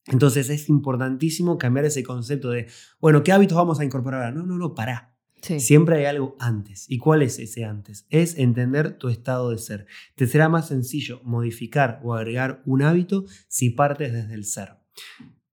Entonces 0.07 0.51
es 0.51 0.69
importantísimo 0.69 1.59
cambiar 1.59 1.87
ese 1.87 2.03
concepto 2.03 2.51
de, 2.51 2.69
bueno, 3.01 3.23
¿qué 3.23 3.33
hábitos 3.33 3.57
vamos 3.57 3.81
a 3.81 3.85
incorporar? 3.85 4.35
No, 4.35 4.47
no, 4.47 4.57
no, 4.57 4.75
pará. 4.75 5.16
Siempre 5.42 5.99
hay 5.99 6.05
algo 6.07 6.37
antes. 6.40 6.87
¿Y 6.88 6.99
cuál 6.99 7.22
es 7.22 7.38
ese 7.38 7.64
antes? 7.64 8.07
Es 8.11 8.37
entender 8.37 8.99
tu 8.99 9.09
estado 9.09 9.51
de 9.51 9.59
ser. 9.59 9.87
Te 10.14 10.27
será 10.27 10.49
más 10.49 10.68
sencillo 10.68 11.20
modificar 11.25 12.01
o 12.03 12.14
agregar 12.14 12.62
un 12.66 12.83
hábito 12.83 13.27
si 13.49 13.70
partes 13.70 14.12
desde 14.12 14.35
el 14.35 14.44
ser. 14.44 14.77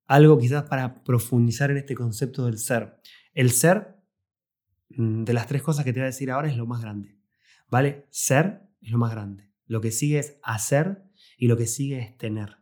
Algo 0.08 0.38
quizás 0.38 0.64
para 0.64 1.04
profundizar 1.04 1.70
en 1.72 1.78
este 1.78 1.96
concepto 1.96 2.46
del 2.46 2.58
ser. 2.58 3.00
El 3.34 3.52
ser, 3.52 3.98
mm, 4.90 5.24
de 5.24 5.34
las 5.34 5.48
tres 5.48 5.62
cosas 5.62 5.86
que 5.86 5.94
te 5.94 6.00
voy 6.00 6.06
a 6.06 6.08
decir 6.08 6.32
ahora, 6.32 6.50
es 6.50 6.58
lo 6.58 6.66
más 6.66 6.82
grande. 6.82 7.20
¿Vale? 7.70 8.08
Ser 8.10 8.62
es 8.82 8.92
lo 8.92 8.98
más 8.98 9.12
grande. 9.12 9.52
Lo 9.66 9.82
que 9.82 9.92
sigue 9.92 10.20
es 10.20 10.38
hacer 10.44 11.04
y 11.38 11.48
lo 11.48 11.58
que 11.58 11.68
sigue 11.68 12.00
es 12.00 12.18
tener. 12.18 12.58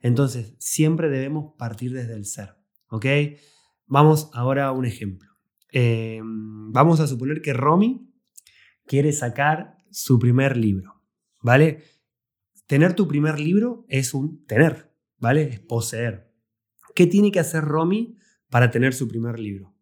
Entonces, 0.00 0.54
siempre 0.58 1.08
debemos 1.08 1.54
partir 1.58 1.92
desde 1.92 2.14
el 2.14 2.24
ser. 2.24 2.56
¿Ok? 2.88 3.06
Vamos 3.86 4.30
ahora 4.32 4.66
a 4.66 4.72
un 4.72 4.86
ejemplo. 4.86 5.27
Eh, 5.72 6.20
vamos 6.22 7.00
a 7.00 7.06
suponer 7.06 7.42
que 7.42 7.52
Romy 7.52 8.08
quiere 8.86 9.12
sacar 9.12 9.76
su 9.90 10.18
primer 10.18 10.56
libro, 10.56 11.02
¿vale? 11.42 11.82
Tener 12.66 12.94
tu 12.94 13.08
primer 13.08 13.40
libro 13.40 13.84
es 13.88 14.14
un 14.14 14.44
tener, 14.46 14.92
¿vale? 15.18 15.42
Es 15.42 15.60
poseer. 15.60 16.32
¿Qué 16.94 17.06
tiene 17.06 17.30
que 17.30 17.40
hacer 17.40 17.64
Romy 17.64 18.18
para 18.50 18.70
tener 18.70 18.94
su 18.94 19.08
primer 19.08 19.38
libro? 19.38 19.74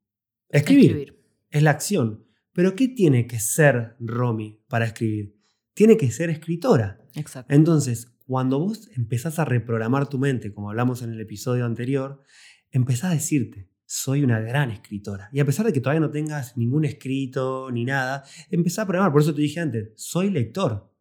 Escribir. 0.49 1.18
Es 1.51 1.62
la 1.62 1.70
acción. 1.70 2.27
Pero 2.53 2.75
¿qué 2.75 2.88
tiene 2.88 3.27
que 3.27 3.38
ser 3.38 3.96
Romy 4.01 4.62
para 4.68 4.87
escribir? 4.87 5.37
Tiene 5.75 5.96
que 5.96 6.11
ser 6.11 6.31
escritora. 6.31 6.99
Exacto. 7.14 7.53
Entonces, 7.55 8.16
cuando 8.27 8.59
vos 8.59 8.88
empezás 8.96 9.38
a 9.38 9.44
reprogramar 9.44 10.09
tu 10.09 10.18
mente, 10.18 10.53
como 10.53 10.70
hablamos 10.70 11.03
en 11.03 11.12
el 11.12 11.20
episodio 11.20 11.66
anterior, 11.66 12.22
empezás 12.70 13.11
a 13.11 13.14
decirte, 13.14 13.68
soy 13.87 14.22
una 14.25 14.40
gran 14.40 14.70
escritora. 14.70 15.29
Y 15.33 15.40
a 15.40 15.44
pesar 15.46 15.64
de 15.64 15.72
que 15.72 15.81
todavía 15.81 16.01
no 16.01 16.11
tengas 16.11 16.57
ningún 16.57 16.85
escrito 16.85 17.70
ni 17.70 17.85
nada, 17.85 18.25
empezá 18.51 18.83
a 18.83 18.87
programar. 18.87 19.12
Por 19.12 19.22
eso 19.22 19.35
te 19.35 19.40
dije 19.42 19.61
antes, 19.61 19.92
soy 19.96 20.31
lector. 20.31 20.92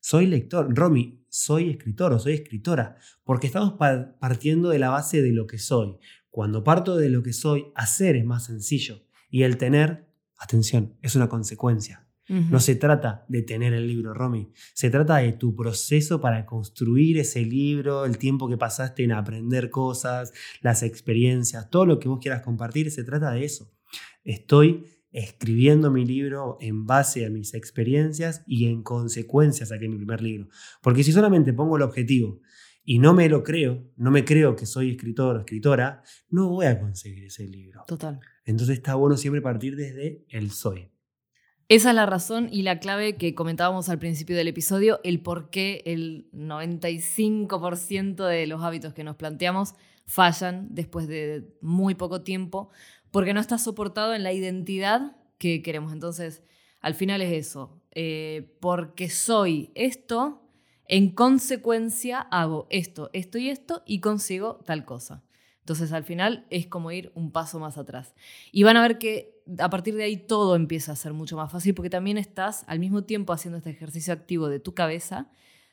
Soy 0.00 0.26
lector. 0.26 0.72
Romy, 0.76 1.24
soy 1.28 1.70
escritor 1.70 2.12
o 2.12 2.18
soy 2.18 2.34
escritora. 2.34 2.96
Porque 3.24 3.46
estamos 3.46 3.74
pa- 3.74 4.16
partiendo 4.18 4.68
de 4.70 4.78
la 4.78 4.90
base 4.90 5.22
de 5.22 5.32
lo 5.32 5.46
que 5.46 5.58
soy. 5.58 5.96
Cuando 6.30 6.62
parto 6.64 6.96
de 6.96 7.08
lo 7.08 7.22
que 7.22 7.32
soy, 7.32 7.66
hacer 7.74 8.16
es 8.16 8.24
más 8.24 8.44
sencillo. 8.44 9.02
Y 9.30 9.42
el 9.44 9.56
tener, 9.56 10.06
atención, 10.38 10.96
es 11.02 11.16
una 11.16 11.28
consecuencia. 11.28 12.05
No 12.28 12.58
se 12.58 12.74
trata 12.74 13.24
de 13.28 13.42
tener 13.42 13.72
el 13.72 13.86
libro, 13.86 14.12
Romy. 14.12 14.50
Se 14.74 14.90
trata 14.90 15.18
de 15.18 15.32
tu 15.32 15.54
proceso 15.54 16.20
para 16.20 16.44
construir 16.44 17.18
ese 17.18 17.44
libro, 17.44 18.04
el 18.04 18.18
tiempo 18.18 18.48
que 18.48 18.56
pasaste 18.56 19.04
en 19.04 19.12
aprender 19.12 19.70
cosas, 19.70 20.32
las 20.60 20.82
experiencias, 20.82 21.70
todo 21.70 21.86
lo 21.86 21.98
que 22.00 22.08
vos 22.08 22.18
quieras 22.20 22.42
compartir. 22.42 22.90
Se 22.90 23.04
trata 23.04 23.30
de 23.30 23.44
eso. 23.44 23.72
Estoy 24.24 24.84
escribiendo 25.12 25.90
mi 25.90 26.04
libro 26.04 26.58
en 26.60 26.84
base 26.84 27.24
a 27.24 27.30
mis 27.30 27.54
experiencias 27.54 28.42
y 28.46 28.66
en 28.66 28.82
consecuencia 28.82 29.64
saqué 29.64 29.88
mi 29.88 29.96
primer 29.96 30.20
libro. 30.20 30.48
Porque 30.82 31.04
si 31.04 31.12
solamente 31.12 31.52
pongo 31.52 31.76
el 31.76 31.82
objetivo 31.82 32.40
y 32.84 32.98
no 32.98 33.14
me 33.14 33.28
lo 33.28 33.42
creo, 33.42 33.90
no 33.96 34.10
me 34.10 34.24
creo 34.24 34.56
que 34.56 34.66
soy 34.66 34.90
escritor 34.90 35.36
o 35.36 35.38
escritora, 35.40 36.02
no 36.28 36.50
voy 36.50 36.66
a 36.66 36.78
conseguir 36.78 37.24
ese 37.24 37.46
libro. 37.46 37.84
Total. 37.86 38.20
Entonces 38.44 38.78
está 38.78 38.94
bueno 38.94 39.16
siempre 39.16 39.40
partir 39.40 39.76
desde 39.76 40.24
el 40.28 40.50
soy. 40.50 40.90
Esa 41.68 41.90
es 41.90 41.96
la 41.96 42.06
razón 42.06 42.48
y 42.52 42.62
la 42.62 42.78
clave 42.78 43.16
que 43.16 43.34
comentábamos 43.34 43.88
al 43.88 43.98
principio 43.98 44.36
del 44.36 44.46
episodio, 44.46 45.00
el 45.02 45.20
por 45.20 45.50
qué 45.50 45.82
el 45.84 46.30
95% 46.32 48.24
de 48.24 48.46
los 48.46 48.62
hábitos 48.62 48.94
que 48.94 49.02
nos 49.02 49.16
planteamos 49.16 49.74
fallan 50.06 50.68
después 50.70 51.08
de 51.08 51.56
muy 51.60 51.96
poco 51.96 52.22
tiempo, 52.22 52.70
porque 53.10 53.34
no 53.34 53.40
está 53.40 53.58
soportado 53.58 54.14
en 54.14 54.22
la 54.22 54.32
identidad 54.32 55.16
que 55.38 55.60
queremos. 55.62 55.92
Entonces, 55.92 56.44
al 56.80 56.94
final 56.94 57.20
es 57.20 57.32
eso, 57.32 57.82
eh, 57.90 58.56
porque 58.60 59.10
soy 59.10 59.72
esto, 59.74 60.48
en 60.86 61.10
consecuencia 61.10 62.20
hago 62.20 62.68
esto, 62.70 63.10
esto 63.12 63.38
y 63.38 63.48
esto 63.48 63.82
y 63.86 63.98
consigo 63.98 64.60
tal 64.64 64.84
cosa. 64.84 65.24
Entonces 65.66 65.90
al 65.90 66.04
final 66.04 66.46
es 66.48 66.68
como 66.68 66.92
ir 66.92 67.10
un 67.16 67.32
paso 67.32 67.58
más 67.58 67.76
atrás. 67.76 68.14
Y 68.52 68.62
van 68.62 68.76
a 68.76 68.82
ver 68.82 68.98
que 68.98 69.42
a 69.58 69.68
partir 69.68 69.96
de 69.96 70.04
ahí 70.04 70.16
todo 70.16 70.54
empieza 70.54 70.92
a 70.92 70.96
ser 70.96 71.12
mucho 71.12 71.36
más 71.36 71.50
fácil 71.50 71.74
porque 71.74 71.90
también 71.90 72.18
estás 72.18 72.62
al 72.68 72.78
mismo 72.78 73.02
tiempo 73.02 73.32
haciendo 73.32 73.58
este 73.58 73.70
ejercicio 73.70 74.12
activo 74.12 74.48
de 74.48 74.60
tu 74.60 74.74
cabeza 74.74 75.28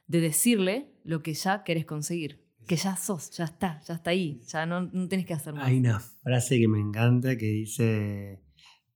de 0.08 0.19
decirle 0.19 0.89
lo 1.03 1.21
que 1.21 1.36
ya 1.36 1.63
querés 1.63 1.86
conseguir. 1.86 2.43
Que 2.65 2.75
ya 2.75 2.97
sos, 2.97 3.29
ya 3.38 3.43
está, 3.43 3.82
ya 3.86 3.93
está 3.93 4.10
ahí, 4.10 4.41
ya 4.47 4.65
no, 4.65 4.82
no 4.82 5.08
tenés 5.08 5.27
que 5.27 5.36
hacer 5.36 5.53
más. 5.53 5.67
Hay 5.67 5.77
una 5.77 5.99
frase 5.99 6.58
que 6.58 6.67
me 6.67 6.79
encanta 6.79 7.38
que 7.38 7.45
dice, 7.45 8.41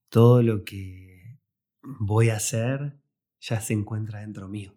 todo 0.09 0.41
lo 0.41 0.63
que 0.63 1.37
voy 1.83 2.29
a 2.29 2.37
hacer 2.37 2.97
ya 3.39 3.61
se 3.61 3.73
encuentra 3.73 4.21
dentro 4.21 4.47
mío. 4.47 4.73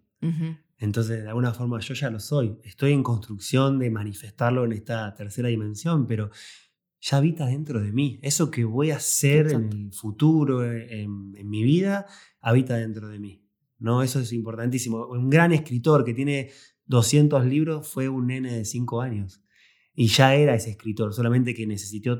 Entonces, 0.81 1.23
de 1.23 1.29
alguna 1.29 1.53
forma 1.53 1.79
yo 1.79 1.95
ya 1.95 2.11
lo 2.11 2.19
soy. 2.19 2.59
Estoy 2.65 2.93
en 2.93 3.03
construcción 3.03 3.79
de 3.79 3.91
manifestarlo 3.91 4.65
en 4.65 4.73
esta 4.73 5.15
tercera 5.15 5.49
dimensión, 5.49 6.07
pero 6.07 6.31
ya 7.01 7.19
habita 7.19 7.47
dentro 7.47 7.81
de 7.81 7.93
mí. 7.93 8.19
Eso 8.23 8.51
que 8.51 8.65
voy 8.65 8.91
a 8.91 8.97
hacer 8.97 9.47
Exacto. 9.47 9.77
en 9.77 9.85
el 9.85 9.93
futuro, 9.93 10.65
en, 10.65 11.35
en 11.37 11.49
mi 11.49 11.63
vida, 11.63 12.07
habita 12.41 12.77
dentro 12.77 13.09
de 13.09 13.19
mí. 13.19 13.45
¿no? 13.79 14.03
Eso 14.03 14.21
es 14.21 14.33
importantísimo. 14.33 15.07
Un 15.07 15.29
gran 15.29 15.53
escritor 15.53 16.03
que 16.03 16.15
tiene 16.15 16.51
200 16.87 17.45
libros 17.45 17.87
fue 17.87 18.09
un 18.09 18.29
nene 18.29 18.55
de 18.55 18.65
5 18.65 19.03
años. 19.03 19.43
Y 19.95 20.07
ya 20.07 20.35
era 20.35 20.55
ese 20.55 20.71
escritor, 20.71 21.13
solamente 21.13 21.53
que 21.53 21.67
necesitó, 21.67 22.19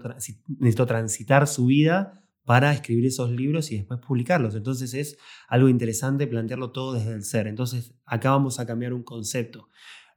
necesitó 0.59 0.87
transitar 0.87 1.47
su 1.47 1.67
vida 1.67 2.25
para 2.51 2.73
escribir 2.73 3.07
esos 3.07 3.31
libros 3.31 3.71
y 3.71 3.77
después 3.77 4.01
publicarlos. 4.01 4.57
Entonces 4.57 4.93
es 4.95 5.17
algo 5.47 5.69
interesante 5.69 6.27
plantearlo 6.27 6.73
todo 6.73 6.95
desde 6.95 7.13
el 7.13 7.23
ser. 7.23 7.47
Entonces 7.47 7.95
acá 8.05 8.33
vamos 8.33 8.59
a 8.59 8.67
cambiar 8.67 8.93
un 8.93 9.05
concepto. 9.05 9.69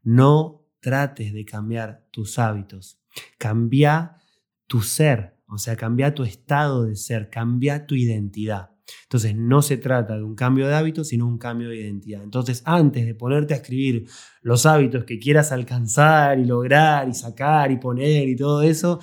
No 0.01 0.65
trates 0.79 1.31
de 1.31 1.45
cambiar 1.45 2.07
tus 2.09 2.39
hábitos. 2.39 2.99
Cambia 3.37 4.17
tu 4.65 4.81
ser, 4.81 5.37
o 5.45 5.59
sea, 5.59 5.75
cambia 5.75 6.15
tu 6.15 6.23
estado 6.23 6.85
de 6.85 6.95
ser, 6.95 7.29
cambia 7.29 7.85
tu 7.85 7.93
identidad. 7.93 8.71
Entonces 9.03 9.35
no 9.35 9.61
se 9.61 9.77
trata 9.77 10.15
de 10.15 10.23
un 10.23 10.33
cambio 10.33 10.67
de 10.67 10.73
hábitos, 10.73 11.09
sino 11.09 11.27
un 11.27 11.37
cambio 11.37 11.69
de 11.69 11.81
identidad. 11.81 12.23
Entonces 12.23 12.63
antes 12.65 13.05
de 13.05 13.13
ponerte 13.13 13.53
a 13.53 13.57
escribir 13.57 14.07
los 14.41 14.65
hábitos 14.65 15.03
que 15.03 15.19
quieras 15.19 15.51
alcanzar 15.51 16.39
y 16.39 16.45
lograr 16.45 17.07
y 17.07 17.13
sacar 17.13 17.71
y 17.71 17.77
poner 17.77 18.27
y 18.27 18.35
todo 18.35 18.63
eso, 18.63 18.99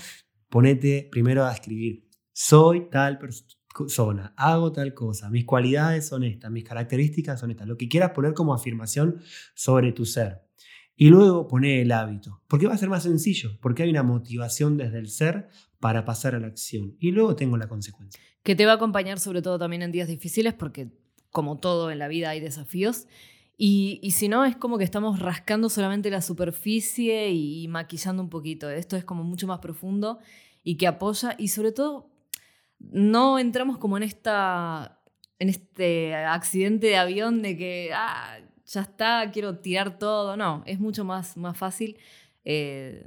ponete 0.48 1.08
primero 1.12 1.44
a 1.44 1.52
escribir. 1.52 2.09
Soy 2.42 2.88
tal 2.88 3.18
persona, 3.18 4.32
hago 4.34 4.72
tal 4.72 4.94
cosa, 4.94 5.28
mis 5.28 5.44
cualidades 5.44 6.08
son 6.08 6.24
estas, 6.24 6.50
mis 6.50 6.64
características 6.64 7.38
son 7.38 7.50
estas, 7.50 7.68
lo 7.68 7.76
que 7.76 7.86
quieras 7.86 8.12
poner 8.12 8.32
como 8.32 8.54
afirmación 8.54 9.20
sobre 9.54 9.92
tu 9.92 10.06
ser. 10.06 10.40
Y 10.96 11.10
luego 11.10 11.46
poner 11.46 11.80
el 11.80 11.92
hábito, 11.92 12.42
porque 12.48 12.66
va 12.66 12.72
a 12.72 12.78
ser 12.78 12.88
más 12.88 13.02
sencillo, 13.02 13.50
porque 13.60 13.82
hay 13.82 13.90
una 13.90 14.02
motivación 14.02 14.78
desde 14.78 14.98
el 14.98 15.10
ser 15.10 15.50
para 15.80 16.06
pasar 16.06 16.34
a 16.34 16.40
la 16.40 16.46
acción. 16.46 16.96
Y 16.98 17.10
luego 17.10 17.36
tengo 17.36 17.58
la 17.58 17.68
consecuencia. 17.68 18.18
que 18.42 18.56
te 18.56 18.64
va 18.64 18.72
a 18.72 18.76
acompañar 18.76 19.18
sobre 19.18 19.42
todo 19.42 19.58
también 19.58 19.82
en 19.82 19.92
días 19.92 20.08
difíciles, 20.08 20.54
porque 20.54 20.92
como 21.30 21.58
todo 21.58 21.90
en 21.90 21.98
la 21.98 22.08
vida 22.08 22.30
hay 22.30 22.40
desafíos. 22.40 23.06
Y, 23.58 24.00
y 24.02 24.12
si 24.12 24.30
no, 24.30 24.46
es 24.46 24.56
como 24.56 24.78
que 24.78 24.84
estamos 24.84 25.18
rascando 25.18 25.68
solamente 25.68 26.08
la 26.08 26.22
superficie 26.22 27.28
y, 27.32 27.68
maquillando 27.68 28.22
un 28.22 28.30
poquito. 28.30 28.70
Esto 28.70 28.96
es 28.96 29.04
como 29.04 29.24
mucho 29.24 29.46
más 29.46 29.58
profundo 29.58 30.20
y 30.64 30.78
que 30.78 30.86
apoya. 30.86 31.36
Y 31.38 31.48
sobre 31.48 31.72
todo, 31.72 32.09
no 32.80 33.38
entramos 33.38 33.78
como 33.78 33.96
en, 33.96 34.02
esta, 34.02 35.00
en 35.38 35.48
este 35.48 36.14
accidente 36.14 36.88
de 36.88 36.96
avión 36.96 37.42
de 37.42 37.56
que 37.56 37.90
ah, 37.94 38.40
ya 38.66 38.80
está, 38.82 39.30
quiero 39.32 39.58
tirar 39.58 39.98
todo. 39.98 40.36
No, 40.36 40.62
es 40.66 40.80
mucho 40.80 41.04
más, 41.04 41.36
más 41.36 41.56
fácil 41.56 41.98
eh, 42.44 43.06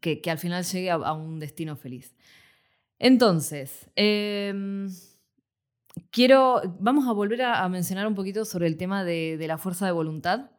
que, 0.00 0.20
que 0.20 0.30
al 0.30 0.38
final 0.38 0.64
llegue 0.64 0.90
a, 0.90 1.12
un 1.12 1.38
destino 1.38 1.76
feliz. 1.76 2.14
Entonces, 2.98 3.90
em, 3.96 4.88
quiero, 6.10 6.62
vamos 6.78 7.08
a 7.08 7.12
volver 7.12 7.42
a, 7.42 7.68
mencionar 7.68 8.06
un 8.06 8.14
poquito 8.14 8.44
sobre 8.44 8.68
el 8.68 8.76
tema 8.76 9.04
de, 9.04 9.36
la 9.46 9.58
fuerza 9.58 9.86
de 9.86 9.92
voluntad, 9.92 10.50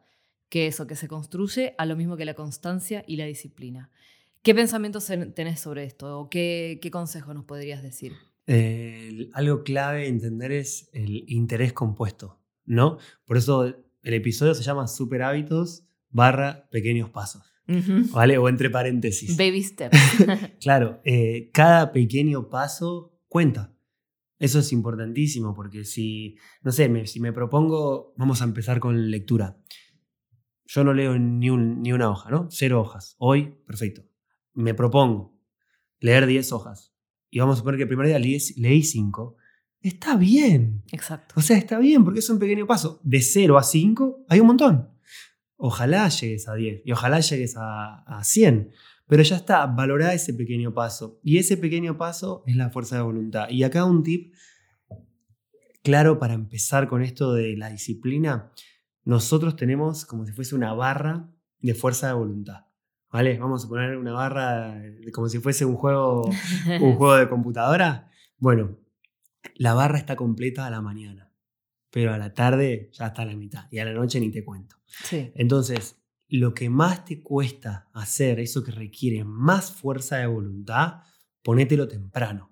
que 0.50 0.66
eso, 0.66 0.86
que 0.86 0.96
se 0.96 1.08
construye 1.08 1.74
a 1.78 1.86
lo 1.86 1.96
mismo 1.96 2.16
que 2.16 2.24
la 2.24 2.34
constancia 2.34 3.02
y 3.06 3.16
la 3.16 3.24
disciplina. 3.24 3.90
¿Qué 4.42 4.54
pensamientos 4.54 5.08
en- 5.08 5.32
tenés 5.32 5.60
sobre 5.60 5.84
esto? 5.84 6.20
¿O 6.20 6.28
qué, 6.28 6.78
qué 6.82 6.90
consejos 6.90 7.34
nos 7.34 7.44
podrías 7.44 7.82
decir? 7.82 8.12
Eh, 8.46 9.30
algo 9.32 9.62
clave 9.64 10.06
entender 10.08 10.52
es 10.52 10.90
el 10.92 11.24
interés 11.30 11.72
compuesto, 11.72 12.40
¿no? 12.64 12.98
Por 13.24 13.36
eso 13.38 13.64
el 14.02 14.14
episodio 14.14 14.54
se 14.54 14.62
llama 14.62 14.86
Super 14.86 15.22
Hábitos 15.22 15.86
barra 16.10 16.68
Pequeños 16.70 17.10
Pasos. 17.10 17.42
¿vale? 18.12 18.36
O 18.36 18.48
entre 18.50 18.68
paréntesis. 18.68 19.36
Baby 19.38 19.62
steps. 19.62 19.98
Claro, 20.60 21.00
eh, 21.04 21.50
cada 21.52 21.92
pequeño 21.92 22.50
paso 22.50 23.18
cuenta. 23.28 23.74
Eso 24.38 24.58
es 24.58 24.72
importantísimo 24.72 25.54
porque 25.54 25.84
si, 25.84 26.36
no 26.62 26.72
sé, 26.72 26.88
me- 26.90 27.06
si 27.06 27.20
me 27.20 27.32
propongo, 27.32 28.12
vamos 28.18 28.42
a 28.42 28.44
empezar 28.44 28.80
con 28.80 29.10
lectura. 29.10 29.56
Yo 30.66 30.84
no 30.84 30.92
leo 30.92 31.18
ni, 31.18 31.48
un- 31.48 31.80
ni 31.82 31.92
una 31.92 32.10
hoja, 32.10 32.30
¿no? 32.30 32.48
Cero 32.50 32.80
hojas. 32.82 33.16
Hoy, 33.18 33.56
perfecto. 33.66 34.02
Me 34.52 34.74
propongo 34.74 35.34
leer 36.00 36.26
10 36.26 36.52
hojas. 36.52 36.93
Y 37.34 37.40
vamos 37.40 37.56
a 37.56 37.58
suponer 37.58 37.78
que 37.78 37.82
el 37.82 37.88
primer 37.88 38.06
día 38.06 38.18
leí, 38.20 38.38
leí 38.58 38.84
5. 38.84 39.36
Está 39.80 40.16
bien. 40.16 40.84
Exacto. 40.92 41.34
O 41.36 41.40
sea, 41.40 41.56
está 41.56 41.80
bien 41.80 42.04
porque 42.04 42.20
es 42.20 42.30
un 42.30 42.38
pequeño 42.38 42.64
paso. 42.64 43.00
De 43.02 43.20
0 43.20 43.58
a 43.58 43.64
5 43.64 44.26
hay 44.28 44.38
un 44.38 44.46
montón. 44.46 44.88
Ojalá 45.56 46.08
llegues 46.10 46.46
a 46.46 46.54
10 46.54 46.82
y 46.84 46.92
ojalá 46.92 47.18
llegues 47.18 47.56
a, 47.56 48.04
a 48.04 48.22
100. 48.22 48.70
Pero 49.08 49.24
ya 49.24 49.34
está, 49.34 49.66
valorá 49.66 50.14
ese 50.14 50.32
pequeño 50.32 50.72
paso. 50.74 51.18
Y 51.24 51.38
ese 51.38 51.56
pequeño 51.56 51.98
paso 51.98 52.44
es 52.46 52.54
la 52.54 52.70
fuerza 52.70 52.94
de 52.94 53.02
voluntad. 53.02 53.48
Y 53.50 53.64
acá 53.64 53.84
un 53.84 54.04
tip 54.04 54.32
claro 55.82 56.20
para 56.20 56.34
empezar 56.34 56.86
con 56.86 57.02
esto 57.02 57.32
de 57.32 57.56
la 57.56 57.68
disciplina. 57.68 58.52
Nosotros 59.02 59.56
tenemos 59.56 60.06
como 60.06 60.24
si 60.24 60.30
fuese 60.30 60.54
una 60.54 60.72
barra 60.72 61.28
de 61.58 61.74
fuerza 61.74 62.06
de 62.06 62.12
voluntad. 62.12 62.66
¿Vale? 63.14 63.38
Vamos 63.38 63.64
a 63.64 63.68
poner 63.68 63.96
una 63.96 64.12
barra 64.12 64.74
de- 64.74 65.12
como 65.12 65.28
si 65.28 65.38
fuese 65.38 65.64
un 65.64 65.76
juego 65.76 66.22
un 66.82 66.96
juego 66.96 67.14
de 67.14 67.28
computadora. 67.28 68.10
Bueno, 68.38 68.76
la 69.54 69.72
barra 69.72 69.98
está 69.98 70.16
completa 70.16 70.66
a 70.66 70.70
la 70.70 70.80
mañana, 70.82 71.32
pero 71.92 72.12
a 72.12 72.18
la 72.18 72.34
tarde 72.34 72.90
ya 72.92 73.06
está 73.06 73.22
a 73.22 73.26
la 73.26 73.36
mitad 73.36 73.68
y 73.70 73.78
a 73.78 73.84
la 73.84 73.92
noche 73.92 74.18
ni 74.18 74.32
te 74.32 74.44
cuento. 74.44 74.74
Sí. 75.04 75.30
Entonces, 75.36 76.02
lo 76.26 76.54
que 76.54 76.68
más 76.68 77.04
te 77.04 77.22
cuesta 77.22 77.88
hacer, 77.92 78.40
eso 78.40 78.64
que 78.64 78.72
requiere 78.72 79.22
más 79.22 79.70
fuerza 79.70 80.16
de 80.16 80.26
voluntad, 80.26 81.02
ponételo 81.44 81.86
temprano. 81.86 82.50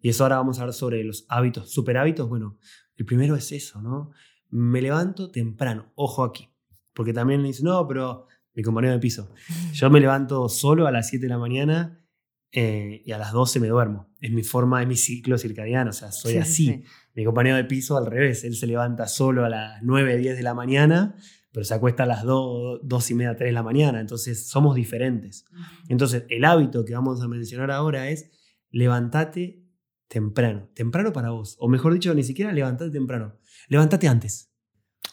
Y 0.00 0.10
eso 0.10 0.22
ahora 0.22 0.36
vamos 0.36 0.58
a 0.58 0.62
hablar 0.62 0.74
sobre 0.74 1.02
los 1.02 1.26
hábitos, 1.28 1.72
super 1.72 1.96
hábitos. 1.96 2.28
Bueno, 2.28 2.56
el 2.96 3.04
primero 3.04 3.34
es 3.34 3.50
eso, 3.50 3.82
¿no? 3.82 4.12
Me 4.48 4.80
levanto 4.80 5.32
temprano, 5.32 5.90
ojo 5.96 6.22
aquí, 6.22 6.48
porque 6.94 7.12
también 7.12 7.42
me 7.42 7.48
dicen, 7.48 7.64
no, 7.64 7.84
pero 7.88 8.27
mi 8.58 8.64
compañero 8.64 8.92
de 8.92 8.98
piso, 8.98 9.32
yo 9.72 9.88
me 9.88 10.00
levanto 10.00 10.48
solo 10.48 10.88
a 10.88 10.90
las 10.90 11.08
7 11.08 11.26
de 11.26 11.30
la 11.30 11.38
mañana 11.38 12.04
eh, 12.50 13.02
y 13.04 13.12
a 13.12 13.18
las 13.18 13.32
12 13.32 13.60
me 13.60 13.68
duermo. 13.68 14.12
Es 14.20 14.32
mi 14.32 14.42
forma, 14.42 14.82
es 14.82 14.88
mi 14.88 14.96
ciclo 14.96 15.38
circadiano, 15.38 15.90
o 15.90 15.92
sea, 15.92 16.10
soy 16.10 16.32
Sí, 16.32 16.38
sí, 16.38 16.42
así. 16.42 16.66
sí. 16.66 16.84
Mi 17.14 17.24
compañero 17.24 17.56
de 17.56 17.64
piso 17.64 17.96
al 17.96 18.06
revés, 18.06 18.42
él 18.42 18.56
se 18.56 18.66
levanta 18.66 19.06
solo 19.06 19.44
a 19.44 19.48
las 19.48 19.80
9, 19.82 20.16
10 20.16 20.36
de 20.36 20.42
la 20.42 20.54
mañana, 20.54 21.14
pero 21.52 21.64
se 21.64 21.72
acuesta 21.74 22.02
a 22.02 22.06
las 22.06 22.24
2, 22.24 22.80
2 22.82 23.10
y 23.10 23.14
media, 23.14 23.36
3 23.36 23.48
de 23.48 23.52
la 23.52 23.62
mañana, 23.62 24.00
entonces 24.00 24.48
somos 24.48 24.74
diferentes. 24.74 25.44
Entonces, 25.88 26.24
el 26.28 26.44
hábito 26.44 26.84
que 26.84 26.94
vamos 26.94 27.22
a 27.22 27.28
mencionar 27.28 27.70
ahora 27.70 28.08
es 28.10 28.28
levántate 28.70 29.64
temprano. 30.08 30.68
Temprano 30.74 31.12
para 31.12 31.30
vos. 31.30 31.56
O 31.60 31.68
mejor 31.68 31.92
dicho, 31.94 32.12
ni 32.14 32.24
siquiera 32.24 32.52
levantate 32.52 32.90
temprano. 32.90 33.36
Levantate 33.68 34.08
antes. 34.08 34.50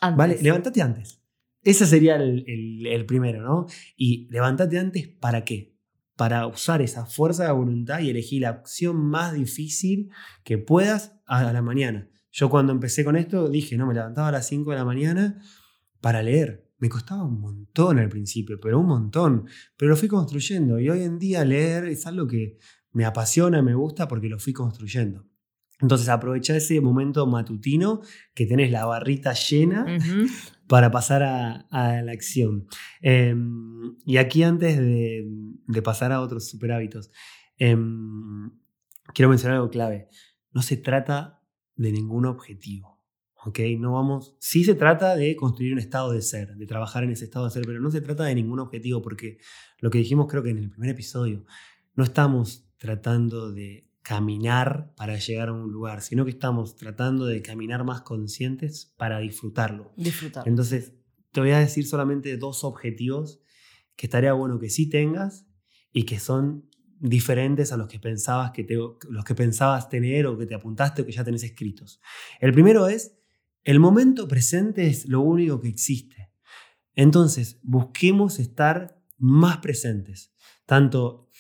Antes. 0.01 0.17
¿Vale? 0.17 0.37
Levántate 0.41 0.81
antes. 0.81 1.21
Ese 1.65 1.87
sería 1.87 2.15
el, 2.15 3.05
primero, 3.07 3.41
¿no? 3.41 3.65
Y 3.97 4.27
levántate 4.29 4.77
antes 4.77 5.07
para 5.07 5.43
qué? 5.43 5.75
Para 6.15 6.45
usar 6.45 6.83
esa 6.83 7.07
fuerza 7.07 7.45
de 7.45 7.51
voluntad 7.51 7.99
y 7.99 8.11
elegir 8.11 8.43
la 8.43 8.49
acción 8.49 8.97
más 8.97 9.33
difícil 9.33 10.11
que 10.43 10.59
puedas 10.59 11.19
a 11.25 11.51
la 11.51 11.61
mañana. 11.63 12.07
Yo 12.31 12.51
cuando 12.51 12.71
empecé 12.71 13.03
con 13.03 13.15
esto 13.15 13.49
dije, 13.49 13.77
no, 13.77 13.87
me 13.87 13.95
levantaba 13.95 14.27
a 14.27 14.31
las 14.31 14.47
5 14.47 14.69
de 14.71 14.77
la 14.77 14.85
mañana 14.85 15.41
para 16.01 16.21
leer. 16.21 16.69
Me 16.77 16.87
costaba 16.87 17.23
un 17.23 17.41
montón 17.41 17.97
al 17.97 18.09
principio, 18.09 18.59
pero 18.61 18.79
un 18.79 18.85
montón. 18.85 19.47
Pero 19.75 19.89
lo 19.89 19.97
fui 19.97 20.07
construyendo 20.07 20.79
y 20.79 20.87
hoy 20.87 21.01
en 21.01 21.17
día 21.17 21.43
leer 21.43 21.85
es 21.85 22.05
algo 22.05 22.27
que 22.27 22.59
me 22.91 23.05
apasiona, 23.05 23.63
me 23.63 23.73
gusta 23.73 24.07
porque 24.07 24.29
lo 24.29 24.37
fui 24.37 24.53
construyendo. 24.53 25.25
Entonces 25.81 26.07
aprovecha 26.09 26.55
ese 26.55 26.79
momento 26.79 27.25
matutino 27.25 28.01
que 28.33 28.45
tenés 28.45 28.71
la 28.71 28.85
barrita 28.85 29.33
llena. 29.33 29.85
Para 30.67 30.91
pasar 30.91 31.23
a, 31.23 31.65
la 31.71 32.11
acción. 32.11 32.67
Eh, 33.01 33.35
y 34.05 34.17
aquí 34.17 34.43
antes 34.43 34.77
de, 34.77 35.81
pasar 35.83 36.11
a 36.11 36.21
otros 36.21 36.49
super 36.49 36.71
hábitos, 36.71 37.11
eh, 37.57 37.77
quiero 39.13 39.29
mencionar 39.29 39.57
algo 39.57 39.69
clave. 39.69 40.09
No 40.51 40.61
se 40.61 40.77
trata 40.77 41.41
de 41.75 41.91
ningún 41.91 42.25
objetivo. 42.25 42.95
¿ok? 43.45 43.59
No 43.77 43.93
vamos, 43.93 44.35
sí 44.39 44.63
se 44.63 44.73
trata 44.73 45.15
de 45.15 45.35
construir 45.35 45.73
un 45.73 45.79
estado 45.79 46.11
de 46.11 46.21
ser, 46.21 46.55
de 46.55 46.65
trabajar 46.65 47.03
en 47.03 47.11
ese 47.11 47.25
estado 47.25 47.45
de 47.45 47.51
ser, 47.51 47.63
pero 47.65 47.79
no 47.79 47.91
se 47.91 48.01
trata 48.01 48.23
de 48.23 48.33
ningún 48.33 48.59
objetivo 48.59 49.01
porque 49.01 49.37
lo 49.79 49.91
que 49.91 49.99
dijimos 49.99 50.25
creo 50.27 50.41
que 50.41 50.49
en 50.49 50.57
el 50.57 50.71
primer 50.71 50.89
episodio, 50.89 51.45
no 51.93 52.03
estamos 52.03 52.67
tratando 52.77 53.51
de 53.51 53.87
caminar 54.05 54.93
para 54.95 55.17
llegar 55.17 55.49
a 55.49 55.53
un 55.53 55.71
lugar, 55.71 56.03
sino 56.03 56.25
que 56.25 56.31
estamos 56.31 56.75
tratando 56.75 57.25
de 57.25 57.41
caminar 57.41 57.83
más 57.83 58.01
conscientes 58.01 58.93
para 58.97 59.17
disfrutarlo. 59.17 59.93
Disfrutar. 59.97 60.47
Entonces, 60.47 60.93
te 61.31 61.39
voy 61.39 61.49
a 61.49 61.57
decir 61.59 61.87
solamente 61.87 62.37
dos 62.37 62.63
objetivos 62.63 63.41
que 63.95 64.05
estaría 64.05 64.31
bueno 64.33 64.59
que 64.59 64.69
sí 64.69 64.87
tengas 64.87 65.47
y 65.91 66.03
que 66.03 66.19
son 66.19 66.69
diferentes 66.99 67.71
a 67.71 67.77
los 67.77 67.87
que 67.87 67.99
pensabas 67.99 68.51
que 68.51 68.63
te- 68.63 68.75
los 68.75 69.25
que 69.25 69.33
pensabas 69.33 69.89
tener 69.89 70.27
o 70.27 70.37
que 70.37 70.45
te 70.45 70.53
apuntaste 70.53 71.01
o 71.01 71.05
que 71.07 71.11
ya 71.11 71.23
tenés 71.23 71.43
escritos. 71.43 71.99
El 72.39 72.53
primero 72.53 72.87
es 72.87 73.17
el 73.63 73.79
momento 73.79 74.27
presente 74.27 74.85
es 74.85 75.07
lo 75.07 75.21
único 75.21 75.59
que 75.59 75.69
existe. 75.69 76.29
Entonces, 76.93 77.59
busquemos 77.63 78.37
estar 78.37 79.01
más 79.17 79.57
presentes, 79.57 80.31
tanto 80.67 81.31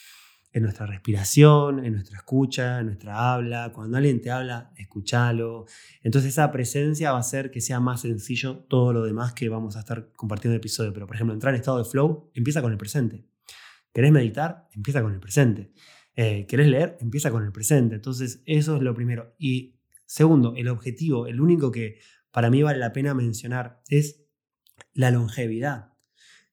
en 0.55 0.63
nuestra 0.63 0.85
respiración, 0.85 1.83
en 1.83 1.95
nuestra 1.95 2.15
escucha, 2.15 2.79
en 2.79 2.85
nuestra 2.85 3.33
habla. 3.33 3.73
Cuando 3.73 3.97
alguien 3.97 4.21
te 4.21 4.31
habla, 4.31 4.71
escúchalo. 4.77 5.65
Entonces 6.01 6.31
esa 6.31 6.49
presencia 6.49 7.11
va 7.11 7.17
a 7.17 7.19
hacer 7.19 7.51
que 7.51 7.59
sea 7.59 7.81
más 7.81 8.01
sencillo 8.01 8.59
todo 8.69 8.93
lo 8.93 9.03
demás 9.03 9.33
que 9.33 9.49
vamos 9.49 9.75
a 9.75 9.79
estar 9.79 10.13
compartiendo 10.13 10.53
en 10.53 10.55
el 10.55 10.61
episodio. 10.61 10.93
Pero, 10.93 11.07
por 11.07 11.17
ejemplo, 11.17 11.33
entrar 11.33 11.53
en 11.53 11.59
estado 11.59 11.79
de 11.79 11.83
flow 11.83 12.31
empieza 12.33 12.61
con 12.61 12.71
el 12.71 12.77
presente. 12.77 13.25
¿Querés 13.93 14.13
meditar? 14.13 14.69
Empieza 14.71 15.01
con 15.01 15.13
el 15.13 15.19
presente. 15.19 15.73
Eh, 16.15 16.45
¿Querés 16.47 16.67
leer? 16.67 16.97
Empieza 17.01 17.31
con 17.31 17.43
el 17.43 17.51
presente. 17.51 17.95
Entonces 17.95 18.41
eso 18.45 18.77
es 18.77 18.81
lo 18.81 18.95
primero. 18.95 19.35
Y 19.37 19.75
segundo, 20.05 20.53
el 20.55 20.69
objetivo, 20.69 21.27
el 21.27 21.41
único 21.41 21.69
que 21.69 21.99
para 22.31 22.49
mí 22.49 22.63
vale 22.63 22.79
la 22.79 22.93
pena 22.93 23.13
mencionar 23.13 23.81
es 23.89 24.23
la 24.93 25.11
longevidad. 25.11 25.91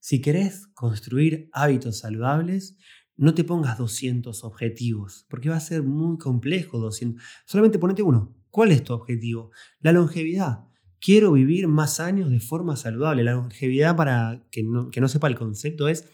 Si 0.00 0.20
querés 0.20 0.66
construir 0.74 1.48
hábitos 1.52 2.00
saludables, 2.00 2.76
no 3.22 3.34
te 3.34 3.44
pongas 3.44 3.78
200 3.78 4.42
objetivos, 4.42 5.26
porque 5.30 5.48
va 5.48 5.54
a 5.54 5.60
ser 5.60 5.84
muy 5.84 6.18
complejo 6.18 6.80
200. 6.80 7.22
Solamente 7.46 7.78
ponete 7.78 8.02
uno. 8.02 8.34
¿Cuál 8.50 8.72
es 8.72 8.82
tu 8.82 8.94
objetivo? 8.94 9.52
La 9.78 9.92
longevidad. 9.92 10.64
Quiero 10.98 11.30
vivir 11.30 11.68
más 11.68 12.00
años 12.00 12.30
de 12.30 12.40
forma 12.40 12.74
saludable. 12.74 13.22
La 13.22 13.34
longevidad, 13.34 13.94
para 13.94 14.44
que 14.50 14.64
no, 14.64 14.90
que 14.90 15.00
no 15.00 15.06
sepa 15.06 15.28
el 15.28 15.36
concepto, 15.36 15.86
es 15.86 16.08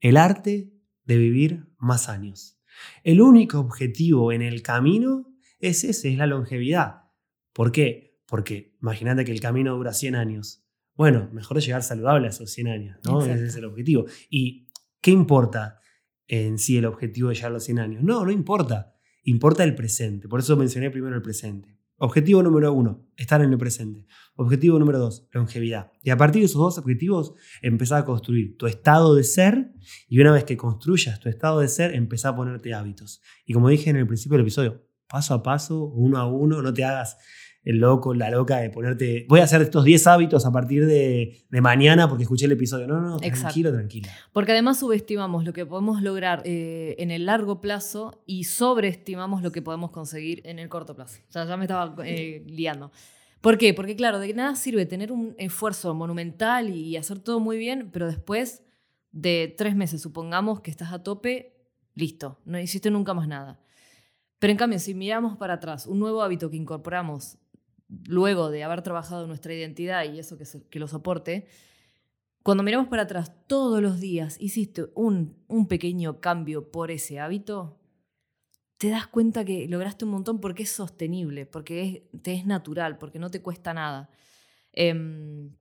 el 0.00 0.16
arte 0.16 0.72
de 1.04 1.18
vivir 1.18 1.68
más 1.76 2.08
años. 2.08 2.58
El 3.04 3.20
único 3.20 3.60
objetivo 3.60 4.32
en 4.32 4.40
el 4.40 4.62
camino 4.62 5.30
es 5.58 5.84
ese, 5.84 6.10
es 6.10 6.16
la 6.16 6.26
longevidad. 6.26 7.02
¿Por 7.52 7.70
qué? 7.70 8.18
Porque 8.26 8.74
imagínate 8.80 9.26
que 9.26 9.32
el 9.32 9.40
camino 9.40 9.76
dura 9.76 9.92
100 9.92 10.14
años. 10.14 10.64
Bueno, 10.94 11.28
mejor 11.34 11.60
llegar 11.60 11.82
saludable 11.82 12.28
a 12.28 12.30
esos 12.30 12.50
100 12.50 12.68
años, 12.68 12.98
¿no? 13.04 13.20
Exacto. 13.20 13.34
Ese 13.34 13.46
es 13.46 13.56
el 13.56 13.66
objetivo. 13.66 14.06
¿Y 14.30 14.68
qué 15.02 15.10
importa 15.10 15.80
en 16.28 16.58
sí 16.58 16.76
el 16.76 16.86
objetivo 16.86 17.28
de 17.28 17.34
llegar 17.34 17.50
a 17.50 17.54
los 17.54 17.64
100 17.64 17.78
años? 17.78 18.02
No, 18.02 18.24
no 18.24 18.30
importa. 18.30 18.94
Importa 19.22 19.64
el 19.64 19.74
presente. 19.74 20.28
Por 20.28 20.40
eso 20.40 20.56
mencioné 20.56 20.90
primero 20.90 21.16
el 21.16 21.22
presente. 21.22 21.76
Objetivo 21.98 22.42
número 22.42 22.74
uno, 22.74 23.08
estar 23.16 23.40
en 23.40 23.50
el 23.50 23.58
presente. 23.58 24.06
Objetivo 24.34 24.78
número 24.78 24.98
dos, 24.98 25.26
longevidad. 25.32 25.92
Y 26.02 26.10
a 26.10 26.18
partir 26.18 26.42
de 26.42 26.46
esos 26.46 26.60
dos 26.60 26.76
objetivos, 26.76 27.32
empezar 27.62 28.02
a 28.02 28.04
construir 28.04 28.58
tu 28.58 28.66
estado 28.66 29.14
de 29.14 29.24
ser 29.24 29.72
y 30.06 30.20
una 30.20 30.32
vez 30.32 30.44
que 30.44 30.58
construyas 30.58 31.18
tu 31.20 31.30
estado 31.30 31.60
de 31.60 31.68
ser, 31.68 31.94
empezar 31.94 32.34
a 32.34 32.36
ponerte 32.36 32.74
hábitos. 32.74 33.22
Y 33.46 33.54
como 33.54 33.70
dije 33.70 33.88
en 33.88 33.96
el 33.96 34.06
principio 34.06 34.36
del 34.36 34.42
episodio, 34.42 34.86
paso 35.08 35.32
a 35.32 35.42
paso, 35.42 35.86
uno 35.86 36.18
a 36.18 36.26
uno, 36.26 36.60
no 36.60 36.74
te 36.74 36.84
hagas 36.84 37.16
el 37.66 37.78
loco, 37.78 38.14
la 38.14 38.30
loca 38.30 38.58
de 38.58 38.70
ponerte, 38.70 39.26
voy 39.28 39.40
a 39.40 39.42
hacer 39.42 39.60
estos 39.60 39.82
10 39.82 40.06
hábitos 40.06 40.46
a 40.46 40.52
partir 40.52 40.86
de, 40.86 41.36
de 41.50 41.60
mañana 41.60 42.08
porque 42.08 42.22
escuché 42.22 42.46
el 42.46 42.52
episodio. 42.52 42.86
No, 42.86 43.00
no, 43.00 43.18
tranquilo, 43.18 43.72
tranquila. 43.72 44.08
Porque 44.32 44.52
además 44.52 44.78
subestimamos 44.78 45.44
lo 45.44 45.52
que 45.52 45.66
podemos 45.66 46.00
lograr 46.00 46.42
eh, 46.44 46.94
en 46.98 47.10
el 47.10 47.26
largo 47.26 47.60
plazo 47.60 48.22
y 48.24 48.44
sobreestimamos 48.44 49.42
lo 49.42 49.50
que 49.50 49.62
podemos 49.62 49.90
conseguir 49.90 50.42
en 50.44 50.60
el 50.60 50.68
corto 50.68 50.94
plazo. 50.94 51.18
O 51.28 51.32
sea, 51.32 51.44
ya 51.44 51.56
me 51.56 51.64
estaba 51.64 51.92
eh, 52.04 52.44
liando. 52.46 52.92
¿Por 53.40 53.58
qué? 53.58 53.74
Porque 53.74 53.96
claro, 53.96 54.20
de 54.20 54.32
nada 54.32 54.54
sirve 54.54 54.86
tener 54.86 55.10
un 55.10 55.34
esfuerzo 55.36 55.92
monumental 55.92 56.70
y 56.70 56.96
hacer 56.96 57.18
todo 57.18 57.40
muy 57.40 57.58
bien, 57.58 57.90
pero 57.92 58.06
después 58.06 58.62
de 59.10 59.52
tres 59.58 59.74
meses, 59.74 60.00
supongamos 60.00 60.60
que 60.60 60.70
estás 60.70 60.92
a 60.92 61.02
tope, 61.02 61.56
listo, 61.96 62.38
no 62.44 62.60
hiciste 62.60 62.92
nunca 62.92 63.12
más 63.12 63.26
nada. 63.26 63.58
Pero 64.38 64.50
en 64.50 64.58
cambio, 64.58 64.78
si 64.78 64.94
miramos 64.94 65.36
para 65.36 65.54
atrás, 65.54 65.86
un 65.86 65.98
nuevo 65.98 66.22
hábito 66.22 66.50
que 66.50 66.56
incorporamos 66.56 67.38
luego 67.88 68.50
de 68.50 68.64
haber 68.64 68.82
trabajado 68.82 69.26
nuestra 69.26 69.54
identidad 69.54 70.04
y 70.04 70.18
eso 70.18 70.36
que, 70.36 70.78
lo 70.78 70.88
soporte, 70.88 71.46
cuando 72.42 72.62
miramos 72.62 72.88
para 72.88 73.02
atrás 73.02 73.32
todos 73.46 73.82
los 73.82 74.00
días 74.00 74.36
hiciste 74.40 74.86
un, 74.94 75.36
pequeño 75.68 76.20
cambio 76.20 76.70
por 76.70 76.90
ese 76.90 77.18
hábito, 77.18 77.80
te 78.78 78.90
das 78.90 79.06
cuenta 79.06 79.44
que 79.44 79.68
lograste 79.68 80.04
un 80.04 80.10
montón 80.10 80.40
porque 80.40 80.64
es 80.64 80.70
sostenible, 80.70 81.46
porque 81.46 81.82
es, 82.12 82.22
te 82.22 82.34
es 82.34 82.46
natural, 82.46 82.98
porque 82.98 83.18
no 83.18 83.30
te 83.30 83.40
cuesta 83.40 83.72
nada. 83.72 84.10
Em, 84.72 85.56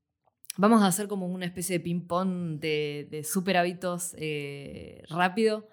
vamos 0.58 0.82
a 0.82 0.88
hacer 0.88 1.08
como 1.08 1.28
una 1.28 1.46
especie 1.46 1.78
de 1.78 1.84
ping-pong 1.84 2.60
de, 2.60 3.08
de 3.10 3.24
super 3.24 3.58
hábitos 3.58 4.14
eh, 4.18 5.02
rápido 5.10 5.68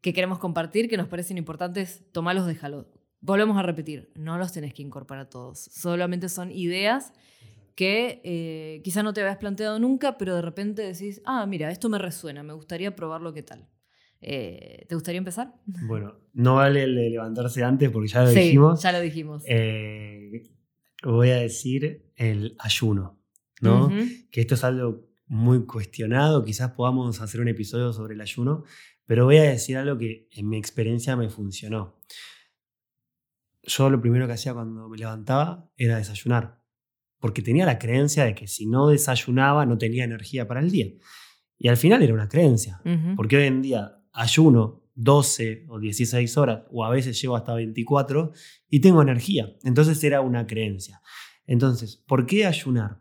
que 0.00 0.12
queremos 0.12 0.38
compartir, 0.38 0.88
que 0.88 0.96
nos 0.96 1.08
parecen 1.08 1.38
importantes, 1.38 2.02
tomalos, 2.12 2.46
déjalos. 2.46 2.86
Volvemos 3.20 3.56
a 3.56 3.62
repetir, 3.62 4.10
no 4.14 4.38
los 4.38 4.52
tenés 4.52 4.72
que 4.74 4.82
incorporar 4.82 5.28
todos, 5.28 5.58
solamente 5.58 6.28
son 6.28 6.52
ideas 6.52 7.12
que 7.74 8.20
eh, 8.24 8.80
quizá 8.82 9.02
no 9.02 9.12
te 9.12 9.20
habías 9.20 9.36
planteado 9.36 9.78
nunca, 9.78 10.18
pero 10.18 10.34
de 10.34 10.42
repente 10.42 10.82
decís, 10.82 11.20
ah, 11.24 11.46
mira, 11.46 11.70
esto 11.70 11.88
me 11.88 11.98
resuena, 11.98 12.42
me 12.42 12.52
gustaría 12.52 12.96
probarlo, 12.96 13.32
¿qué 13.32 13.42
tal? 13.42 13.68
Eh, 14.20 14.84
¿Te 14.88 14.94
gustaría 14.94 15.18
empezar? 15.18 15.54
Bueno, 15.86 16.18
no 16.32 16.56
vale 16.56 16.82
el 16.82 16.96
de 16.96 17.10
levantarse 17.10 17.62
antes 17.62 17.90
porque 17.90 18.08
ya 18.08 18.22
lo 18.22 18.30
sí, 18.30 18.40
dijimos. 18.40 18.82
ya 18.82 18.92
lo 18.92 19.00
dijimos. 19.00 19.44
Eh, 19.46 20.42
voy 21.04 21.30
a 21.30 21.36
decir 21.36 22.10
el 22.16 22.56
ayuno, 22.58 23.20
¿no? 23.60 23.86
Ujú. 23.86 24.00
Que 24.30 24.40
esto 24.40 24.54
es 24.54 24.64
algo 24.64 25.06
muy 25.26 25.64
cuestionado, 25.66 26.44
quizás 26.44 26.72
podamos 26.72 27.20
hacer 27.20 27.40
un 27.40 27.48
episodio 27.48 27.92
sobre 27.92 28.14
el 28.14 28.20
ayuno, 28.20 28.64
pero 29.06 29.24
voy 29.24 29.36
a 29.36 29.42
decir 29.44 29.76
algo 29.76 29.96
que 29.98 30.28
en 30.32 30.48
mi 30.48 30.56
experiencia 30.56 31.16
me 31.16 31.28
funcionó. 31.28 31.96
Yo 33.68 33.90
lo 33.90 34.00
primero 34.00 34.26
que 34.26 34.32
hacía 34.32 34.54
cuando 34.54 34.88
me 34.88 34.96
levantaba 34.96 35.70
era 35.76 35.98
desayunar, 35.98 36.62
porque 37.20 37.42
tenía 37.42 37.66
la 37.66 37.78
creencia 37.78 38.24
de 38.24 38.34
que 38.34 38.48
si 38.48 38.66
no 38.66 38.88
desayunaba 38.88 39.66
no 39.66 39.76
tenía 39.76 40.04
energía 40.04 40.48
para 40.48 40.60
el 40.60 40.70
día. 40.70 40.86
Y 41.58 41.68
al 41.68 41.76
final 41.76 42.02
era 42.02 42.14
una 42.14 42.28
creencia, 42.28 42.80
porque 43.14 43.36
hoy 43.36 43.44
en 43.44 43.62
día 43.62 44.00
ayuno 44.12 44.84
12 44.94 45.66
o 45.68 45.78
16 45.78 46.36
horas, 46.38 46.62
o 46.70 46.84
a 46.84 46.90
veces 46.90 47.20
llego 47.20 47.36
hasta 47.36 47.54
24, 47.54 48.32
y 48.68 48.80
tengo 48.80 49.02
energía. 49.02 49.54
Entonces 49.62 50.02
era 50.02 50.20
una 50.22 50.46
creencia. 50.46 51.00
Entonces, 51.46 51.96
¿por 51.96 52.26
qué 52.26 52.46
ayunar? 52.46 53.00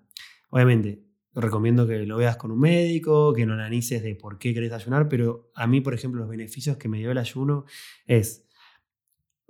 Obviamente, 0.50 1.04
recomiendo 1.34 1.88
que 1.88 2.06
lo 2.06 2.18
veas 2.18 2.38
con 2.38 2.52
un 2.52 2.60
médico, 2.60 3.34
que 3.34 3.46
no 3.46 3.54
analices 3.54 4.04
de 4.04 4.16
por 4.16 4.38
qué 4.38 4.54
querés 4.54 4.72
ayunar, 4.74 5.08
pero 5.08 5.52
a 5.56 5.66
mí, 5.68 5.82
por 5.82 5.94
ejemplo, 5.94 6.20
los 6.20 6.30
beneficios 6.30 6.78
que 6.78 6.88
me 6.88 6.98
dio 6.98 7.12
el 7.12 7.18
ayuno 7.18 7.66
es 8.06 8.47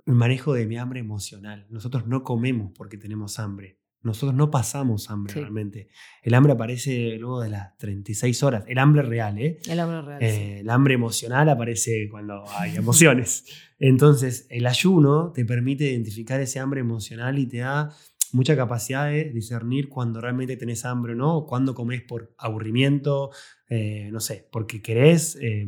el 0.08 0.14
manejo 0.14 0.54
de 0.54 0.66
mi 0.66 0.76
hambre 0.78 1.00
emocional. 1.00 1.66
Nosotros 1.70 2.06
no 2.06 2.22
comemos 2.24 2.72
porque 2.74 2.96
tenemos 2.96 3.38
hambre. 3.38 3.78
Nosotros 4.00 4.34
no 4.34 4.50
pasamos 4.50 5.10
hambre 5.10 5.34
Sí. 5.34 5.40
realmente. 5.40 5.88
El 6.22 6.34
hambre 6.34 6.52
aparece 6.52 7.16
luego 7.18 7.40
de 7.40 7.50
las 7.50 7.76
36 7.78 8.42
horas. 8.44 8.64
El 8.68 8.78
hambre 8.78 9.02
real, 9.02 9.38
¿eh? 9.38 9.58
El 9.68 9.80
hambre 9.80 10.02
real. 10.02 10.20
sí. 10.20 10.26
Eh, 10.26 10.60
el 10.60 10.70
hambre 10.70 10.94
emocional 10.94 11.48
aparece 11.48 12.08
cuando 12.10 12.44
hay 12.48 12.76
emociones. 12.76 13.44
Entonces, 13.78 14.46
el 14.50 14.66
ayuno 14.66 15.32
te 15.32 15.44
permite 15.44 15.90
identificar 15.90 16.40
ese 16.40 16.58
hambre 16.60 16.80
emocional 16.80 17.38
y 17.38 17.46
te 17.46 17.58
da 17.58 17.90
mucha 18.32 18.54
capacidad 18.56 19.08
de 19.10 19.30
discernir 19.30 19.88
cuando 19.88 20.20
realmente 20.20 20.56
tenés 20.56 20.84
hambre 20.84 21.14
o 21.14 21.16
no, 21.16 21.36
o 21.38 21.46
cuando 21.46 21.74
comes 21.74 22.02
por 22.02 22.34
aburrimiento, 22.38 23.30
eh, 23.68 24.10
no 24.12 24.20
sé, 24.20 24.46
porque 24.52 24.80
querés, 24.80 25.36
eh, 25.40 25.66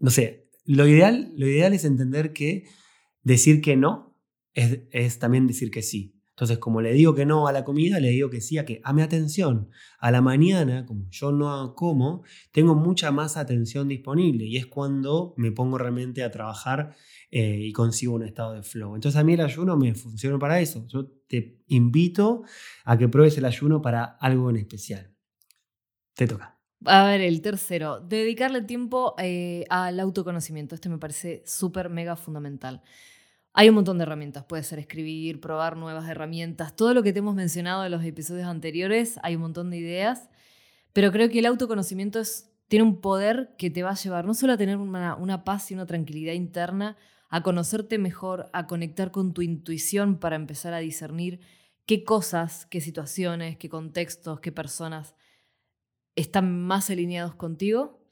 no 0.00 0.10
sé. 0.10 0.48
Lo 0.64 0.86
ideal, 0.86 1.32
lo 1.36 1.46
ideal 1.46 1.74
es 1.74 1.84
entender 1.84 2.32
que 2.32 2.64
decir 3.26 3.60
que 3.60 3.76
no 3.76 4.16
es, 4.54 4.82
es 4.92 5.18
también 5.18 5.46
decir 5.46 5.70
que 5.70 5.82
sí. 5.82 6.16
Entonces, 6.30 6.58
como 6.58 6.82
le 6.82 6.92
digo 6.92 7.14
que 7.14 7.24
no 7.24 7.48
a 7.48 7.52
la 7.52 7.64
comida, 7.64 7.98
le 7.98 8.10
digo 8.10 8.28
que 8.28 8.42
sí 8.42 8.58
a 8.58 8.66
que, 8.66 8.82
a 8.84 8.92
mi 8.92 9.00
atención. 9.00 9.70
A 9.98 10.10
la 10.10 10.20
mañana, 10.20 10.84
como 10.84 11.08
yo 11.10 11.32
no 11.32 11.74
como, 11.74 12.24
tengo 12.52 12.74
mucha 12.74 13.10
más 13.10 13.38
atención 13.38 13.88
disponible 13.88 14.44
y 14.44 14.58
es 14.58 14.66
cuando 14.66 15.32
me 15.38 15.50
pongo 15.50 15.78
realmente 15.78 16.22
a 16.22 16.30
trabajar 16.30 16.94
eh, 17.30 17.58
y 17.62 17.72
consigo 17.72 18.14
un 18.14 18.22
estado 18.22 18.52
de 18.52 18.62
flow. 18.62 18.94
Entonces 18.94 19.18
a 19.18 19.24
mí 19.24 19.32
el 19.32 19.40
ayuno 19.40 19.78
me 19.78 19.94
funciona 19.94 20.38
para 20.38 20.60
eso. 20.60 20.86
Yo 20.88 21.06
te 21.26 21.62
invito 21.68 22.42
a 22.84 22.98
que 22.98 23.08
pruebes 23.08 23.38
el 23.38 23.46
ayuno 23.46 23.80
para 23.80 24.04
algo 24.04 24.50
en 24.50 24.56
especial. 24.56 25.10
Te 26.14 26.26
toca. 26.26 26.60
A 26.84 27.06
ver, 27.06 27.22
el 27.22 27.40
tercero, 27.40 28.00
dedicarle 28.00 28.60
tiempo 28.60 29.14
eh, 29.18 29.64
al 29.70 29.98
autoconocimiento. 29.98 30.74
Este 30.74 30.90
me 30.90 30.98
parece 30.98 31.42
súper, 31.46 31.88
mega 31.88 32.14
fundamental. 32.14 32.82
Hay 33.58 33.70
un 33.70 33.74
montón 33.74 33.96
de 33.96 34.02
herramientas, 34.02 34.44
puede 34.44 34.62
ser 34.62 34.78
escribir, 34.78 35.40
probar 35.40 35.78
nuevas 35.78 36.06
herramientas, 36.10 36.76
todo 36.76 36.92
lo 36.92 37.02
que 37.02 37.14
te 37.14 37.20
hemos 37.20 37.34
mencionado 37.34 37.86
en 37.86 37.90
los 37.90 38.04
episodios 38.04 38.46
anteriores, 38.46 39.18
hay 39.22 39.36
un 39.36 39.40
montón 39.40 39.70
de 39.70 39.78
ideas, 39.78 40.28
pero 40.92 41.10
creo 41.10 41.30
que 41.30 41.38
el 41.38 41.46
autoconocimiento 41.46 42.20
tiene 42.68 42.82
un 42.82 43.00
poder 43.00 43.54
que 43.56 43.70
te 43.70 43.82
va 43.82 43.92
a 43.92 43.94
llevar 43.94 44.26
no 44.26 44.34
solo 44.34 44.52
a 44.52 44.56
tener 44.58 44.76
una, 44.76 45.16
una 45.16 45.42
paz 45.42 45.70
y 45.70 45.74
una 45.74 45.86
tranquilidad 45.86 46.34
interna, 46.34 46.98
a 47.30 47.42
conocerte 47.42 47.96
mejor, 47.96 48.50
a 48.52 48.66
conectar 48.66 49.10
con 49.10 49.32
tu 49.32 49.40
intuición 49.40 50.18
para 50.18 50.36
empezar 50.36 50.74
a 50.74 50.80
discernir 50.80 51.40
qué 51.86 52.04
cosas, 52.04 52.66
qué 52.66 52.82
situaciones, 52.82 53.56
qué 53.56 53.70
contextos, 53.70 54.38
qué 54.40 54.52
personas 54.52 55.14
están 56.14 56.60
más 56.60 56.90
alineados 56.90 57.34
contigo 57.34 58.05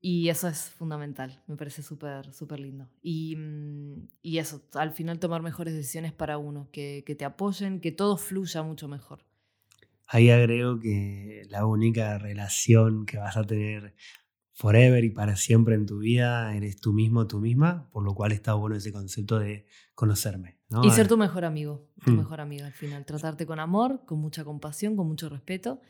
y 0.00 0.28
eso 0.28 0.46
es 0.48 0.70
fundamental, 0.70 1.42
me 1.46 1.56
parece 1.56 1.82
súper, 1.82 2.32
súper 2.32 2.60
lindo. 2.60 2.88
Y, 3.02 3.34
mm, 3.36 4.08
y 4.22 4.38
eso, 4.38 4.62
al 4.74 4.92
final 4.92 5.18
tomar 5.18 5.42
mejores 5.42 5.74
decisiones 5.74 6.12
para 6.12 6.38
uno, 6.38 6.68
que, 6.72 7.02
que 7.06 7.14
te 7.14 7.24
apoyen, 7.24 7.80
que 7.80 7.92
todo 7.92 8.16
fluya 8.16 8.62
mucho 8.62 8.88
mejor. 8.88 9.24
Ahí 10.06 10.30
agrego 10.30 10.78
que 10.78 11.42
la 11.48 11.66
única 11.66 12.18
relación 12.18 13.06
que 13.06 13.18
vas 13.18 13.36
a 13.36 13.44
tener 13.44 13.94
forever 14.52 15.04
y 15.04 15.10
para 15.10 15.36
siempre 15.36 15.74
en 15.74 15.84
tu 15.86 15.98
vida 15.98 16.54
eres 16.56 16.80
tú 16.80 16.92
mismo, 16.92 17.26
tú 17.26 17.40
misma, 17.40 17.90
por 17.90 18.04
lo 18.04 18.14
cual 18.14 18.32
está 18.32 18.54
bueno 18.54 18.76
ese 18.76 18.92
concepto 18.92 19.38
de 19.38 19.66
conocerme. 19.94 20.58
¿no? 20.70 20.84
Y 20.84 20.90
ser 20.92 21.08
tu 21.08 21.16
mejor 21.16 21.44
amigo, 21.44 21.88
tu 22.04 22.12
Hmm. 22.12 22.18
mejor 22.18 22.40
amiga 22.40 22.66
al 22.66 22.72
final. 22.72 23.04
Tratarte 23.04 23.46
con 23.46 23.58
amor, 23.60 24.04
con 24.06 24.18
mucha 24.20 24.44
compasión, 24.44 24.96
con 24.96 25.08
mucho 25.08 25.28
respeto 25.28 25.80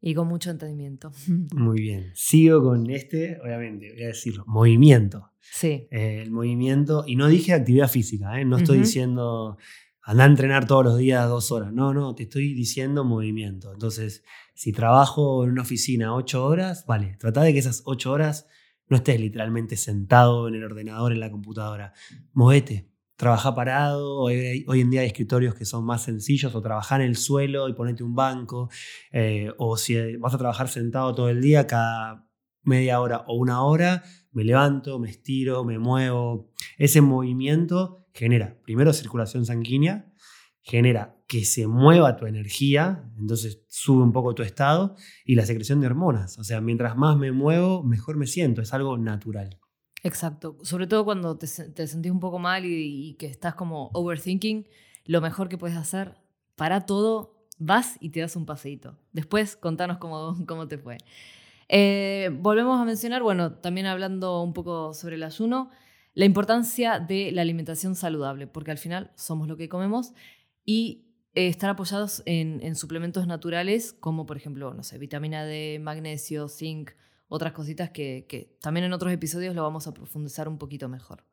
y 0.00 0.14
con 0.14 0.28
mucho 0.28 0.50
entendimiento. 0.50 1.12
Muy 1.54 1.80
bien. 1.80 2.10
Sigo 2.14 2.62
con 2.62 2.88
este, 2.90 3.38
obviamente, 3.42 3.92
voy 3.92 4.04
a 4.04 4.08
decirlo, 4.08 4.44
movimiento. 4.46 5.30
Sí, 5.40 5.88
Eh, 5.90 6.20
el 6.22 6.30
movimiento, 6.30 7.04
y 7.06 7.16
no 7.16 7.26
dije 7.26 7.52
actividad 7.52 7.88
física, 7.88 8.40
¿eh? 8.40 8.44
no 8.44 8.58
estoy 8.58 8.78
diciendo 8.78 9.58
anda 10.02 10.24
a 10.24 10.26
entrenar 10.26 10.66
todos 10.66 10.84
los 10.84 10.98
días 10.98 11.28
dos 11.28 11.52
horas, 11.52 11.72
no, 11.72 11.94
no, 11.94 12.14
te 12.14 12.24
estoy 12.24 12.54
diciendo 12.54 13.04
movimiento. 13.04 13.72
Entonces, 13.72 14.24
si 14.54 14.72
trabajo 14.72 15.44
en 15.44 15.50
una 15.50 15.62
oficina 15.62 16.14
ocho 16.14 16.44
horas, 16.44 16.84
vale, 16.86 17.16
trata 17.18 17.42
de 17.42 17.52
que 17.52 17.58
esas 17.58 17.82
ocho 17.84 18.12
horas 18.12 18.46
no 18.88 18.96
estés 18.96 19.20
literalmente 19.20 19.76
sentado 19.76 20.48
en 20.48 20.56
el 20.56 20.64
ordenador, 20.64 21.12
en 21.12 21.20
la 21.20 21.30
computadora. 21.30 21.92
Movete, 22.32 22.89
trabaja 23.20 23.54
parado, 23.54 24.20
hoy, 24.20 24.64
en 24.66 24.88
día 24.88 25.02
hay 25.02 25.08
escritorios 25.08 25.54
que 25.54 25.66
son 25.66 25.84
más 25.84 26.04
sencillos, 26.04 26.54
o 26.54 26.62
trabajar 26.62 27.02
en 27.02 27.08
el 27.08 27.16
suelo 27.16 27.68
y 27.68 27.74
ponete 27.74 28.02
un 28.02 28.14
banco, 28.14 28.70
eh, 29.12 29.52
o 29.58 29.76
si 29.76 30.16
vas 30.16 30.32
a 30.32 30.38
trabajar 30.38 30.68
sentado 30.68 31.14
todo 31.14 31.28
el 31.28 31.42
día, 31.42 31.66
cada 31.66 32.26
media 32.62 32.98
hora 32.98 33.24
o 33.26 33.36
una 33.36 33.62
hora, 33.62 34.04
me 34.32 34.42
levanto, 34.42 34.98
me 34.98 35.10
estiro, 35.10 35.64
me 35.64 35.78
muevo. 35.78 36.50
Ese 36.78 37.02
movimiento 37.02 38.06
genera 38.14 38.56
primero 38.62 38.90
circulación 38.94 39.44
sanguínea, 39.44 40.10
genera 40.62 41.22
que 41.28 41.44
se 41.44 41.66
mueva 41.66 42.16
tu 42.16 42.24
energía, 42.24 43.04
entonces 43.18 43.66
sube 43.68 44.02
un 44.02 44.12
poco 44.12 44.34
tu 44.34 44.42
estado 44.42 44.96
y 45.26 45.34
la 45.34 45.44
secreción 45.44 45.78
de 45.82 45.88
hormonas. 45.88 46.38
O 46.38 46.44
sea, 46.44 46.62
mientras 46.62 46.96
más 46.96 47.18
me 47.18 47.32
muevo, 47.32 47.82
mejor 47.82 48.16
me 48.16 48.26
siento, 48.26 48.62
es 48.62 48.72
algo 48.72 48.96
natural. 48.96 49.60
Exacto. 50.02 50.56
Sobre 50.62 50.86
todo 50.86 51.04
cuando 51.04 51.36
te, 51.36 51.46
te 51.46 51.86
sentís 51.86 52.12
un 52.12 52.20
poco 52.20 52.38
mal 52.38 52.64
y, 52.64 53.10
y 53.10 53.14
que 53.14 53.26
estás 53.26 53.54
como 53.54 53.90
overthinking, 53.92 54.66
lo 55.06 55.20
mejor 55.20 55.48
que 55.48 55.58
puedes 55.58 55.76
hacer, 55.76 56.14
para 56.56 56.86
todo, 56.86 57.40
vas 57.58 57.96
y 58.00 58.10
te 58.10 58.20
das 58.20 58.36
un 58.36 58.46
paseíto. 58.46 58.98
Después 59.12 59.56
contanos 59.56 59.98
cómo, 59.98 60.36
cómo 60.46 60.66
te 60.66 60.78
fue. 60.78 60.98
Eh, 61.68 62.30
volvemos 62.32 62.80
a 62.80 62.84
mencionar, 62.84 63.22
bueno, 63.22 63.52
también 63.52 63.86
hablando 63.86 64.42
un 64.42 64.52
poco 64.52 64.92
sobre 64.92 65.14
el 65.14 65.22
ayuno, 65.22 65.70
la 66.14 66.24
importancia 66.24 66.98
de 66.98 67.30
la 67.30 67.42
alimentación 67.42 67.94
saludable, 67.94 68.48
porque 68.48 68.72
al 68.72 68.78
final 68.78 69.12
somos 69.14 69.46
lo 69.46 69.56
que 69.56 69.68
comemos 69.68 70.12
y 70.64 71.06
eh, 71.34 71.46
estar 71.46 71.70
apoyados 71.70 72.24
en, 72.26 72.60
en 72.62 72.74
suplementos 72.74 73.28
naturales 73.28 73.92
como 73.92 74.26
por 74.26 74.36
ejemplo, 74.36 74.74
no 74.74 74.82
sé, 74.82 74.98
vitamina 74.98 75.44
D, 75.44 75.78
magnesio, 75.80 76.48
zinc, 76.48 76.90
otras 77.30 77.52
cositas 77.52 77.90
que, 77.90 78.26
que 78.28 78.58
también 78.60 78.84
en 78.84 78.92
otros 78.92 79.12
episodios 79.12 79.54
lo 79.54 79.62
vamos 79.62 79.86
a 79.86 79.94
profundizar 79.94 80.48
un 80.48 80.58
poquito 80.58 80.88
mejor. 80.88 81.24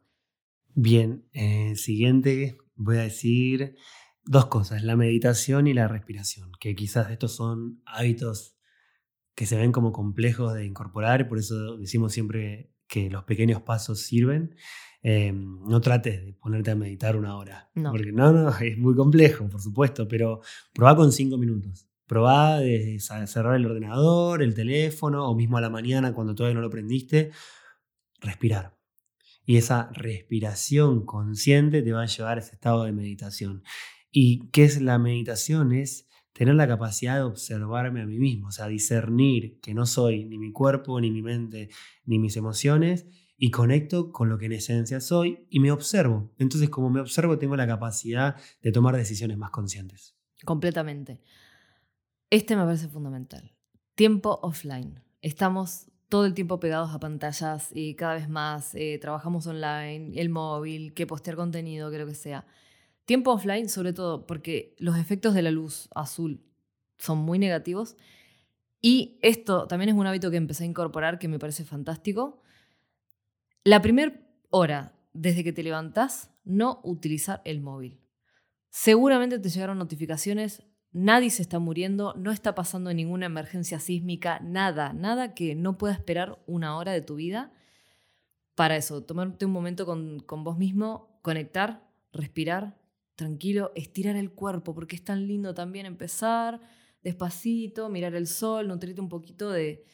Bien, 0.73 1.25
eh, 1.33 1.75
siguiente 1.75 2.57
voy 2.75 2.97
a 2.97 3.01
decir 3.01 3.75
dos 4.23 4.45
cosas, 4.45 4.83
la 4.83 4.95
meditación 4.95 5.65
y 5.67 5.73
la 5.73 5.87
respiración, 5.87 6.51
que 6.59 6.75
quizás 6.75 7.09
estos 7.11 7.33
son 7.35 7.81
hábitos 7.85 8.55
que 9.33 9.45
se 9.47 9.57
ven 9.57 9.71
como 9.71 9.91
complejos 9.91 10.53
de 10.53 10.65
incorporar, 10.65 11.27
por 11.27 11.39
eso 11.39 11.77
decimos 11.77 12.13
siempre 12.13 12.71
que 12.87 13.09
los 13.09 13.23
pequeños 13.23 13.61
pasos 13.61 14.01
sirven. 14.01 14.55
Eh, 15.03 15.31
no 15.31 15.79
trates 15.79 16.25
de 16.25 16.33
ponerte 16.33 16.71
a 16.71 16.75
meditar 16.75 17.15
una 17.15 17.37
hora, 17.37 17.69
No. 17.75 17.91
porque 17.91 18.11
no, 18.11 18.33
no, 18.33 18.49
es 18.59 18.77
muy 18.77 18.95
complejo, 18.95 19.47
por 19.47 19.61
supuesto, 19.61 20.07
pero 20.07 20.41
probá 20.73 20.95
con 20.95 21.11
cinco 21.11 21.37
minutos. 21.37 21.86
Probá 22.07 22.59
de 22.59 22.99
sa- 22.99 23.27
cerrar 23.27 23.55
el 23.55 23.65
ordenador, 23.65 24.41
el 24.41 24.53
teléfono, 24.55 25.29
o 25.29 25.35
mismo 25.35 25.57
a 25.57 25.61
la 25.61 25.69
mañana 25.69 26.13
cuando 26.13 26.33
todavía 26.35 26.55
no 26.55 26.61
lo 26.61 26.69
prendiste, 26.69 27.31
respirar. 28.21 28.77
Y 29.45 29.57
esa 29.57 29.89
respiración 29.93 31.05
consciente 31.05 31.81
te 31.81 31.93
va 31.93 32.03
a 32.03 32.07
llevar 32.07 32.37
a 32.37 32.41
ese 32.41 32.55
estado 32.55 32.83
de 32.83 32.91
meditación. 32.91 33.63
¿Y 34.11 34.49
qué 34.49 34.63
es 34.65 34.81
la 34.81 34.97
meditación? 34.99 35.71
Es 35.73 36.07
tener 36.33 36.55
la 36.55 36.67
capacidad 36.67 37.15
de 37.15 37.23
observarme 37.23 38.01
a 38.01 38.05
mí 38.05 38.19
mismo, 38.19 38.47
o 38.47 38.51
sea, 38.51 38.67
discernir 38.67 39.59
que 39.61 39.73
no 39.73 39.85
soy 39.85 40.25
ni 40.25 40.37
mi 40.37 40.51
cuerpo, 40.51 40.99
ni 41.01 41.11
mi 41.11 41.21
mente, 41.21 41.69
ni 42.05 42.19
mis 42.19 42.37
emociones, 42.37 43.07
y 43.37 43.51
conecto 43.51 44.11
con 44.11 44.29
lo 44.29 44.37
que 44.37 44.45
en 44.47 44.53
esencia 44.53 44.99
soy 44.99 45.47
y 45.49 45.59
me 45.59 45.71
observo. 45.71 46.33
Entonces, 46.37 46.69
como 46.69 46.89
me 46.89 46.99
observo, 47.01 47.37
tengo 47.37 47.55
la 47.55 47.67
capacidad 47.67 48.35
de 48.61 48.71
tomar 48.71 48.95
decisiones 48.95 49.37
más 49.37 49.51
conscientes. 49.51 50.15
Completamente. 50.45 51.21
Este 52.29 52.57
me 52.57 52.65
parece 52.65 52.89
fundamental. 52.89 53.53
Tiempo 53.95 54.39
offline. 54.41 55.01
Estamos 55.21 55.87
todo 56.09 56.25
el 56.25 56.33
tiempo 56.33 56.59
pegados 56.59 56.93
a 56.93 56.99
pantallas 56.99 57.69
y 57.73 57.95
cada 57.95 58.15
vez 58.15 58.27
más 58.27 58.75
eh, 58.75 58.97
trabajamos 58.99 59.47
online, 59.47 60.19
el 60.19 60.29
móvil, 60.29 60.93
que 60.93 61.07
postear 61.07 61.37
contenido, 61.37 61.89
que 61.89 61.99
lo 61.99 62.05
que 62.05 62.15
sea. 62.15 62.45
Tiempo 63.05 63.31
offline, 63.31 63.69
sobre 63.69 63.93
todo 63.93 64.27
porque 64.27 64.75
los 64.77 64.97
efectos 64.97 65.33
de 65.33 65.41
la 65.41 65.51
luz 65.51 65.87
azul 65.95 66.43
son 66.97 67.19
muy 67.19 67.39
negativos. 67.39 67.95
Y 68.81 69.19
esto 69.21 69.65
también 69.67 69.89
es 69.89 69.95
un 69.95 70.05
hábito 70.05 70.29
que 70.29 70.37
empecé 70.37 70.63
a 70.63 70.67
incorporar 70.67 71.19
que 71.19 71.29
me 71.29 71.39
parece 71.39 71.63
fantástico. 71.63 72.41
La 73.63 73.81
primera 73.81 74.19
hora 74.49 74.93
desde 75.13 75.45
que 75.45 75.53
te 75.53 75.63
levantás, 75.63 76.29
no 76.43 76.81
utilizar 76.83 77.41
el 77.45 77.61
móvil. 77.61 78.01
Seguramente 78.69 79.39
te 79.39 79.49
llegaron 79.49 79.77
notificaciones, 79.77 80.63
nadie 80.91 81.29
se 81.29 81.41
está 81.41 81.59
muriendo, 81.59 82.13
no 82.15 82.31
está 82.31 82.55
pasando 82.55 82.93
ninguna 82.93 83.27
emergencia 83.27 83.79
sísmica, 83.79 84.39
nada, 84.39 84.93
nada 84.93 85.33
que 85.33 85.55
no 85.55 85.77
pueda 85.77 85.93
esperar 85.93 86.39
una 86.47 86.77
hora 86.77 86.91
de 86.91 87.01
tu 87.01 87.15
vida 87.15 87.51
para 88.55 88.75
eso, 88.75 89.03
tomarte 89.03 89.45
un 89.45 89.51
momento 89.51 89.85
con, 89.85 90.19
con 90.19 90.43
vos 90.43 90.57
mismo, 90.57 91.19
conectar, 91.21 91.87
respirar, 92.11 92.77
tranquilo, 93.15 93.71
estirar 93.75 94.15
el 94.15 94.31
cuerpo, 94.31 94.73
porque 94.73 94.95
es 94.95 95.03
tan 95.03 95.27
lindo 95.27 95.53
también 95.53 95.85
empezar 95.85 96.61
despacito, 97.03 97.89
mirar 97.89 98.15
el 98.15 98.27
sol, 98.27 98.67
nutrirte 98.67 98.99
un 99.01 99.09
poquito 99.09 99.49
de, 99.51 99.85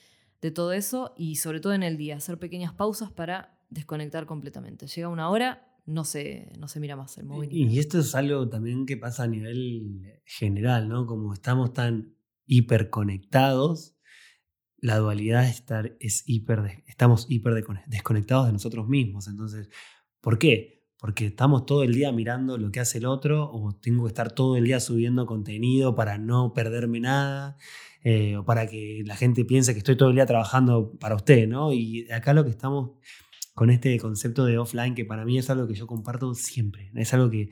de 0.41 0.51
todo 0.51 0.73
eso 0.73 1.13
y 1.17 1.35
sobre 1.35 1.59
todo 1.59 1.73
en 1.73 1.83
el 1.83 1.97
día, 1.97 2.17
hacer 2.17 2.39
pequeñas 2.39 2.73
pausas 2.73 3.11
para 3.11 3.59
desconectar 3.69 4.25
completamente. 4.25 4.87
Llega 4.87 5.09
una 5.09 5.29
hora, 5.29 5.72
no 5.85 6.05
se, 6.05 6.51
no 6.57 6.67
se 6.67 6.79
mira 6.79 6.95
más 6.95 7.17
el 7.17 7.25
móvil. 7.25 7.49
Y 7.51 7.79
esto 7.79 7.99
es 7.99 8.15
algo 8.15 8.47
también 8.47 8.85
que 8.85 8.97
pasa 8.97 9.23
a 9.23 9.27
nivel 9.27 10.21
general, 10.25 10.87
¿no? 10.87 11.05
Como 11.05 11.33
estamos 11.33 11.73
tan 11.73 12.15
hiperconectados, 12.45 13.95
la 14.77 14.97
dualidad 14.97 15.45
es 15.45 15.55
estar, 15.55 15.95
es 15.99 16.23
hiper, 16.27 16.83
estamos 16.87 17.25
hiper 17.29 17.65
desconectados 17.87 18.47
de 18.47 18.53
nosotros 18.53 18.87
mismos. 18.87 19.27
Entonces, 19.27 19.69
¿por 20.21 20.37
qué? 20.37 20.83
Porque 20.97 21.27
estamos 21.27 21.65
todo 21.65 21.83
el 21.83 21.93
día 21.93 22.11
mirando 22.11 22.57
lo 22.57 22.71
que 22.71 22.79
hace 22.79 22.97
el 22.97 23.05
otro 23.05 23.49
o 23.51 23.73
tengo 23.73 24.03
que 24.03 24.09
estar 24.09 24.31
todo 24.31 24.55
el 24.55 24.65
día 24.65 24.79
subiendo 24.79 25.25
contenido 25.25 25.95
para 25.95 26.17
no 26.17 26.53
perderme 26.53 27.01
nada 27.01 27.57
eh, 28.03 28.37
o 28.37 28.45
para 28.45 28.67
que 28.67 29.03
la 29.05 29.15
gente 29.15 29.45
piense 29.45 29.73
que 29.73 29.79
estoy 29.79 29.97
todo 29.97 30.09
el 30.09 30.15
día 30.15 30.25
trabajando 30.25 30.97
para 30.99 31.15
usted, 31.15 31.47
¿no? 31.47 31.73
Y 31.73 32.09
acá 32.11 32.33
lo 32.33 32.43
que 32.43 32.51
estamos 32.51 32.91
con 33.53 33.69
este 33.69 33.97
concepto 33.99 34.45
de 34.45 34.57
offline, 34.57 34.95
que 34.95 35.05
para 35.05 35.25
mí 35.25 35.37
es 35.37 35.49
algo 35.49 35.67
que 35.67 35.75
yo 35.75 35.87
comparto 35.87 36.33
siempre, 36.33 36.91
es 36.95 37.13
algo 37.13 37.29
que 37.29 37.49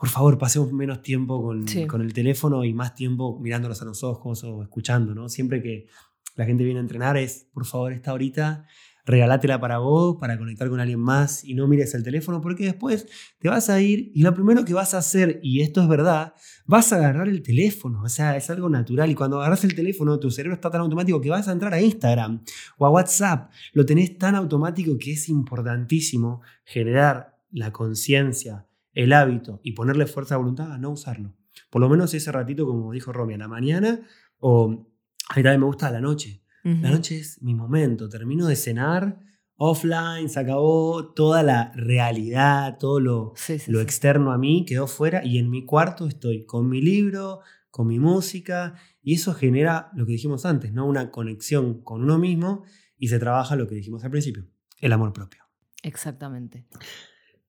por 0.00 0.08
favor, 0.08 0.38
pasemos 0.38 0.72
menos 0.72 1.02
tiempo 1.02 1.42
con, 1.42 1.66
con, 1.86 2.00
el 2.00 2.14
teléfono 2.14 2.64
y 2.64 2.72
más 2.72 2.94
tiempo 2.94 3.38
mirándolos 3.38 3.82
a 3.82 3.84
los 3.84 4.02
ojos 4.02 4.42
o 4.44 4.62
escuchando, 4.62 5.14
¿no? 5.14 5.28
Siempre 5.28 5.62
que 5.62 5.88
la 6.36 6.46
gente 6.46 6.64
viene 6.64 6.80
a 6.80 6.82
entrenar 6.82 7.18
es, 7.18 7.50
por 7.52 7.66
favor, 7.66 7.92
esta 7.92 8.14
horita, 8.14 8.66
regalátela 9.10 9.60
para 9.60 9.78
vos, 9.78 10.16
para 10.18 10.38
conectar 10.38 10.68
con 10.68 10.80
alguien 10.80 11.00
más 11.00 11.44
y 11.44 11.54
no 11.54 11.66
mires 11.66 11.94
el 11.94 12.02
teléfono 12.02 12.40
porque 12.40 12.64
después 12.64 13.06
te 13.38 13.48
vas 13.48 13.68
a 13.68 13.80
ir 13.80 14.10
y 14.14 14.22
lo 14.22 14.34
primero 14.34 14.64
que 14.64 14.74
vas 14.74 14.94
a 14.94 14.98
hacer, 14.98 15.40
y 15.42 15.60
esto 15.60 15.82
es 15.82 15.88
verdad, 15.88 16.34
vas 16.66 16.92
a 16.92 16.96
agarrar 16.96 17.28
el 17.28 17.42
teléfono, 17.42 18.02
o 18.02 18.08
sea, 18.08 18.36
es 18.36 18.48
algo 18.50 18.68
natural 18.68 19.10
y 19.10 19.14
cuando 19.14 19.40
agarras 19.40 19.64
el 19.64 19.74
teléfono 19.74 20.18
tu 20.18 20.30
cerebro 20.30 20.54
está 20.54 20.70
tan 20.70 20.80
automático 20.80 21.20
que 21.20 21.30
vas 21.30 21.48
a 21.48 21.52
entrar 21.52 21.74
a 21.74 21.80
Instagram 21.80 22.42
o 22.78 22.86
a 22.86 22.90
WhatsApp, 22.90 23.50
lo 23.72 23.84
tenés 23.84 24.16
tan 24.18 24.34
automático 24.34 24.96
que 24.98 25.12
es 25.12 25.28
importantísimo 25.28 26.40
generar 26.64 27.36
la 27.50 27.72
conciencia 27.72 28.66
el 28.94 29.12
hábito 29.12 29.60
y 29.62 29.72
ponerle 29.72 30.06
fuerza 30.06 30.34
de 30.34 30.38
voluntad 30.38 30.72
a 30.72 30.78
no 30.78 30.90
usarlo. 30.90 31.34
Por 31.70 31.80
lo 31.80 31.88
menos 31.88 32.12
ese 32.14 32.32
ratito, 32.32 32.66
como 32.66 32.92
dijo 32.92 33.12
Romy, 33.12 33.34
a 33.34 33.38
la 33.38 33.48
mañana 33.48 34.00
o 34.38 34.86
a 35.28 35.36
mí 35.36 35.42
también 35.42 35.60
me 35.60 35.66
gusta 35.66 35.90
la 35.90 36.00
noche. 36.00 36.39
La 36.62 36.90
noche 36.90 37.18
es 37.18 37.42
mi 37.42 37.54
momento. 37.54 38.08
Termino 38.08 38.46
de 38.46 38.56
cenar 38.56 39.18
offline, 39.62 40.28
se 40.30 40.40
acabó 40.40 41.12
toda 41.12 41.42
la 41.42 41.70
realidad, 41.74 42.78
todo 42.78 42.98
lo, 42.98 43.34
lo 43.66 43.80
externo 43.82 44.32
a 44.32 44.38
mí 44.38 44.64
quedó 44.66 44.86
fuera 44.86 45.22
y 45.22 45.36
en 45.38 45.50
mi 45.50 45.66
cuarto 45.66 46.06
estoy 46.06 46.46
con 46.46 46.66
mi 46.68 46.80
libro, 46.80 47.40
con 47.70 47.86
mi 47.86 47.98
música 47.98 48.74
y 49.02 49.14
eso 49.14 49.34
genera 49.34 49.90
lo 49.94 50.06
que 50.06 50.12
dijimos 50.12 50.46
antes, 50.46 50.72
¿no? 50.72 50.86
Una 50.86 51.10
conexión 51.10 51.82
con 51.82 52.02
uno 52.02 52.18
mismo 52.18 52.64
y 52.96 53.08
se 53.08 53.18
trabaja 53.18 53.54
lo 53.54 53.68
que 53.68 53.74
dijimos 53.74 54.02
al 54.02 54.10
principio, 54.10 54.46
el 54.78 54.94
amor 54.94 55.12
propio. 55.12 55.44
Exactamente. 55.82 56.66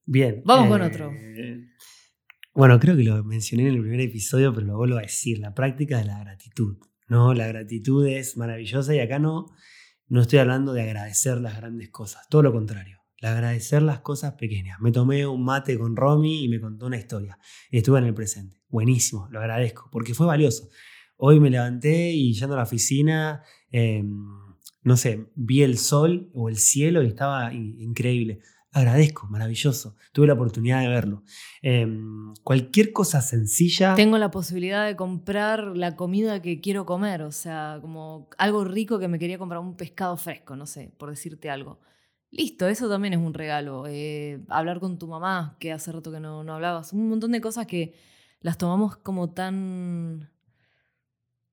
Bien. 0.05 0.41
Vamos 0.43 0.67
con 0.67 0.81
otro. 0.81 1.11
Eh, 1.13 1.69
bueno, 2.53 2.77
creo 2.77 2.97
que 2.97 3.03
lo 3.03 3.23
mencioné 3.23 3.69
en 3.69 3.75
el 3.75 3.81
primer 3.81 4.01
episodio, 4.01 4.53
pero 4.53 4.67
lo 4.67 4.75
vuelvo 4.75 4.97
a 4.97 5.01
decir, 5.01 5.39
la 5.39 5.53
práctica 5.53 5.99
de 5.99 6.05
la 6.05 6.19
gratitud. 6.19 6.77
¿No? 7.11 7.33
La 7.33 7.45
gratitud 7.45 8.07
es 8.07 8.37
maravillosa 8.37 8.95
y 8.95 8.99
acá 8.99 9.19
no, 9.19 9.47
no 10.07 10.21
estoy 10.21 10.39
hablando 10.39 10.71
de 10.71 10.83
agradecer 10.83 11.39
las 11.39 11.57
grandes 11.57 11.89
cosas, 11.89 12.25
todo 12.29 12.41
lo 12.41 12.53
contrario. 12.53 12.99
El 13.17 13.27
agradecer 13.27 13.81
las 13.81 13.99
cosas 13.99 14.35
pequeñas. 14.35 14.79
Me 14.79 14.93
tomé 14.93 15.27
un 15.27 15.43
mate 15.43 15.77
con 15.77 15.97
Romy 15.97 16.45
y 16.45 16.47
me 16.47 16.61
contó 16.61 16.85
una 16.85 16.95
historia. 16.95 17.37
estuve 17.69 17.99
en 17.99 18.05
el 18.05 18.13
presente. 18.13 18.61
Buenísimo, 18.69 19.27
lo 19.29 19.41
agradezco, 19.41 19.89
porque 19.91 20.13
fue 20.13 20.25
valioso. 20.25 20.69
Hoy 21.17 21.41
me 21.41 21.49
levanté 21.49 22.11
y 22.13 22.33
yendo 22.33 22.53
a 22.53 22.57
la 22.57 22.63
oficina, 22.63 23.43
em, 23.71 24.09
no 24.81 24.95
sé, 24.95 25.29
vi 25.35 25.63
el 25.63 25.77
sol 25.77 26.31
o 26.33 26.47
el 26.47 26.55
cielo 26.55 27.03
y 27.03 27.07
estaba 27.07 27.53
increíble 27.53 28.39
agradezco, 28.71 29.27
maravilloso. 29.27 29.95
Tuve 30.13 30.27
la 30.27 30.33
oportunidad 30.33 30.81
de 30.81 30.87
verlo. 30.87 31.23
Em, 31.61 32.33
cualquier 32.43 32.93
cosa 32.93 33.21
sencilla. 33.21 33.95
Tengo 33.95 34.17
la 34.17 34.31
posibilidad 34.31 34.85
de 34.85 34.95
comprar 34.95 35.75
la 35.75 35.95
comida 35.95 36.41
que 36.41 36.61
quiero 36.61 36.85
comer, 36.85 37.21
o 37.23 37.31
sea, 37.31 37.79
como 37.81 38.29
algo 38.37 38.63
rico 38.63 38.99
que 38.99 39.07
me 39.07 39.19
quería 39.19 39.37
comprar, 39.37 39.59
un 39.59 39.75
pescado 39.75 40.15
fresco, 40.17 40.55
no 40.55 40.65
sé, 40.65 40.93
por 40.97 41.09
decirte 41.09 41.49
algo. 41.49 41.79
Listo, 42.31 42.67
eso 42.67 42.89
también 42.89 43.13
es 43.13 43.19
un 43.19 43.33
regalo. 43.33 43.85
Eh, 43.87 44.41
hablar 44.47 44.79
con 44.79 44.97
tu 44.97 45.07
mamá, 45.07 45.57
que 45.59 45.73
hace 45.73 45.91
rato 45.91 46.11
que 46.11 46.21
no, 46.21 46.43
no 46.43 46.53
hablabas. 46.53 46.93
Un 46.93 47.09
montón 47.09 47.31
de 47.33 47.41
cosas 47.41 47.67
que 47.67 47.93
las 48.39 48.57
tomamos 48.57 48.97
como 48.97 49.31
tan... 49.31 50.29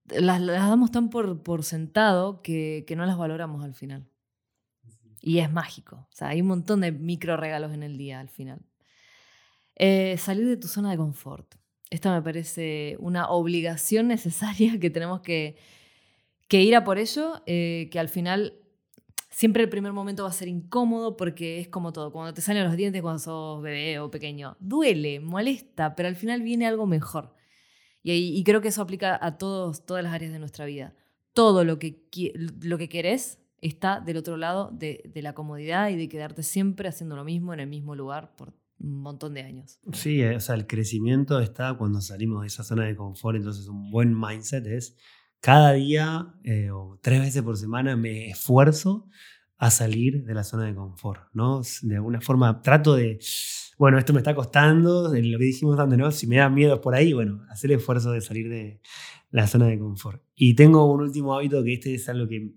Las, 0.04 0.44
damos 0.46 0.90
tan 0.90 1.10
por, 1.10 1.42
por 1.42 1.64
sentado 1.64 2.40
que, 2.42 2.84
que 2.86 2.96
no 2.96 3.04
las 3.04 3.18
valoramos 3.18 3.62
al 3.64 3.74
final. 3.74 4.08
Y 5.20 5.38
es 5.38 5.50
mágico. 5.50 6.06
O 6.10 6.14
sea, 6.14 6.28
hay 6.28 6.40
un 6.40 6.48
montón 6.48 6.80
de 6.80 6.92
micro 6.92 7.36
regalos 7.36 7.72
en 7.72 7.82
el 7.82 7.98
día 7.98 8.20
al 8.20 8.28
final. 8.28 8.60
Eh, 9.76 10.16
salir 10.18 10.46
de 10.46 10.56
tu 10.56 10.68
zona 10.68 10.90
de 10.90 10.96
confort. 10.96 11.54
Esta 11.90 12.12
me 12.12 12.22
parece 12.22 12.96
una 13.00 13.28
obligación 13.30 14.08
necesaria 14.08 14.78
que 14.78 14.90
tenemos 14.90 15.20
que, 15.20 15.56
que 16.48 16.62
ir 16.62 16.74
a 16.76 16.84
por 16.84 16.98
ello, 16.98 17.42
eh, 17.46 17.88
que 17.90 17.98
al 17.98 18.08
final 18.08 18.54
siempre 19.30 19.62
el 19.62 19.68
primer 19.68 19.92
momento 19.92 20.24
va 20.24 20.30
a 20.30 20.32
ser 20.32 20.48
incómodo 20.48 21.16
porque 21.16 21.60
es 21.60 21.68
como 21.68 21.92
todo, 21.92 22.12
cuando 22.12 22.34
te 22.34 22.40
salen 22.40 22.64
los 22.64 22.76
dientes 22.76 23.02
cuando 23.02 23.20
sos 23.20 23.62
bebé 23.62 24.00
o 24.00 24.10
pequeño, 24.10 24.56
duele, 24.58 25.20
molesta, 25.20 25.94
pero 25.94 26.08
al 26.08 26.16
final 26.16 26.42
viene 26.42 26.66
algo 26.66 26.86
mejor. 26.86 27.34
Y, 28.02 28.12
y 28.12 28.44
creo 28.44 28.60
que 28.60 28.68
eso 28.68 28.82
aplica 28.82 29.18
a 29.20 29.38
todos, 29.38 29.84
todas 29.84 30.02
las 30.02 30.14
áreas 30.14 30.32
de 30.32 30.38
nuestra 30.38 30.64
vida. 30.64 30.94
Todo 31.34 31.64
lo 31.64 31.78
que, 31.78 32.08
lo 32.60 32.78
que 32.78 32.88
querés 32.88 33.38
está 33.60 34.00
del 34.00 34.16
otro 34.16 34.36
lado 34.36 34.70
de, 34.72 35.10
la 35.14 35.34
comodidad 35.34 35.88
y 35.90 35.96
de 35.96 36.08
quedarte 36.08 36.42
siempre 36.42 36.88
haciendo 36.88 37.16
lo 37.16 37.24
mismo 37.24 37.52
en 37.52 37.60
el 37.60 37.68
mismo 37.68 37.94
lugar 37.94 38.34
por 38.36 38.54
un 38.80 39.00
montón 39.00 39.34
de 39.34 39.42
años. 39.42 39.80
Sí, 39.92 40.22
eh, 40.22 40.36
o 40.36 40.40
sea, 40.40 40.54
el 40.54 40.66
crecimiento 40.66 41.40
está 41.40 41.74
cuando 41.74 42.00
salimos 42.00 42.42
de 42.42 42.46
esa 42.46 42.62
zona 42.62 42.84
de 42.84 42.94
confort, 42.94 43.36
entonces 43.36 43.66
un 43.66 43.90
buen 43.90 44.18
mindset 44.18 44.66
es 44.66 44.96
cada 45.40 45.72
día 45.72 46.34
eh, 46.44 46.70
o 46.70 46.98
tres 47.02 47.20
veces 47.20 47.42
por 47.42 47.56
semana 47.56 47.96
me 47.96 48.30
esfuerzo 48.30 49.08
a 49.56 49.70
salir 49.70 50.24
de 50.24 50.34
la 50.34 50.44
zona 50.44 50.66
de 50.66 50.74
confort, 50.74 51.22
¿no? 51.32 51.62
De 51.82 51.96
alguna 51.96 52.20
forma 52.20 52.62
trato 52.62 52.94
de, 52.94 53.18
bueno, 53.76 53.98
esto 53.98 54.12
me 54.12 54.20
está 54.20 54.34
costando, 54.34 55.12
lo 55.12 55.38
que 55.38 55.44
dijimos 55.44 55.78
antes, 55.80 55.98
¿no? 55.98 56.12
Si 56.12 56.28
me 56.28 56.36
da 56.36 56.48
miedo 56.48 56.80
por 56.80 56.94
ahí, 56.94 57.12
bueno, 57.12 57.44
hacer 57.50 57.72
el 57.72 57.78
esfuerzo 57.78 58.12
de 58.12 58.20
salir 58.20 58.48
de 58.48 58.80
la 59.30 59.46
zona 59.48 59.66
de 59.66 59.78
confort. 59.78 60.22
Y 60.36 60.54
tengo 60.54 60.90
un 60.92 61.02
último 61.02 61.34
hábito 61.34 61.62
que 61.64 61.74
este 61.74 61.94
es 61.94 62.08
algo 62.08 62.28
que 62.28 62.54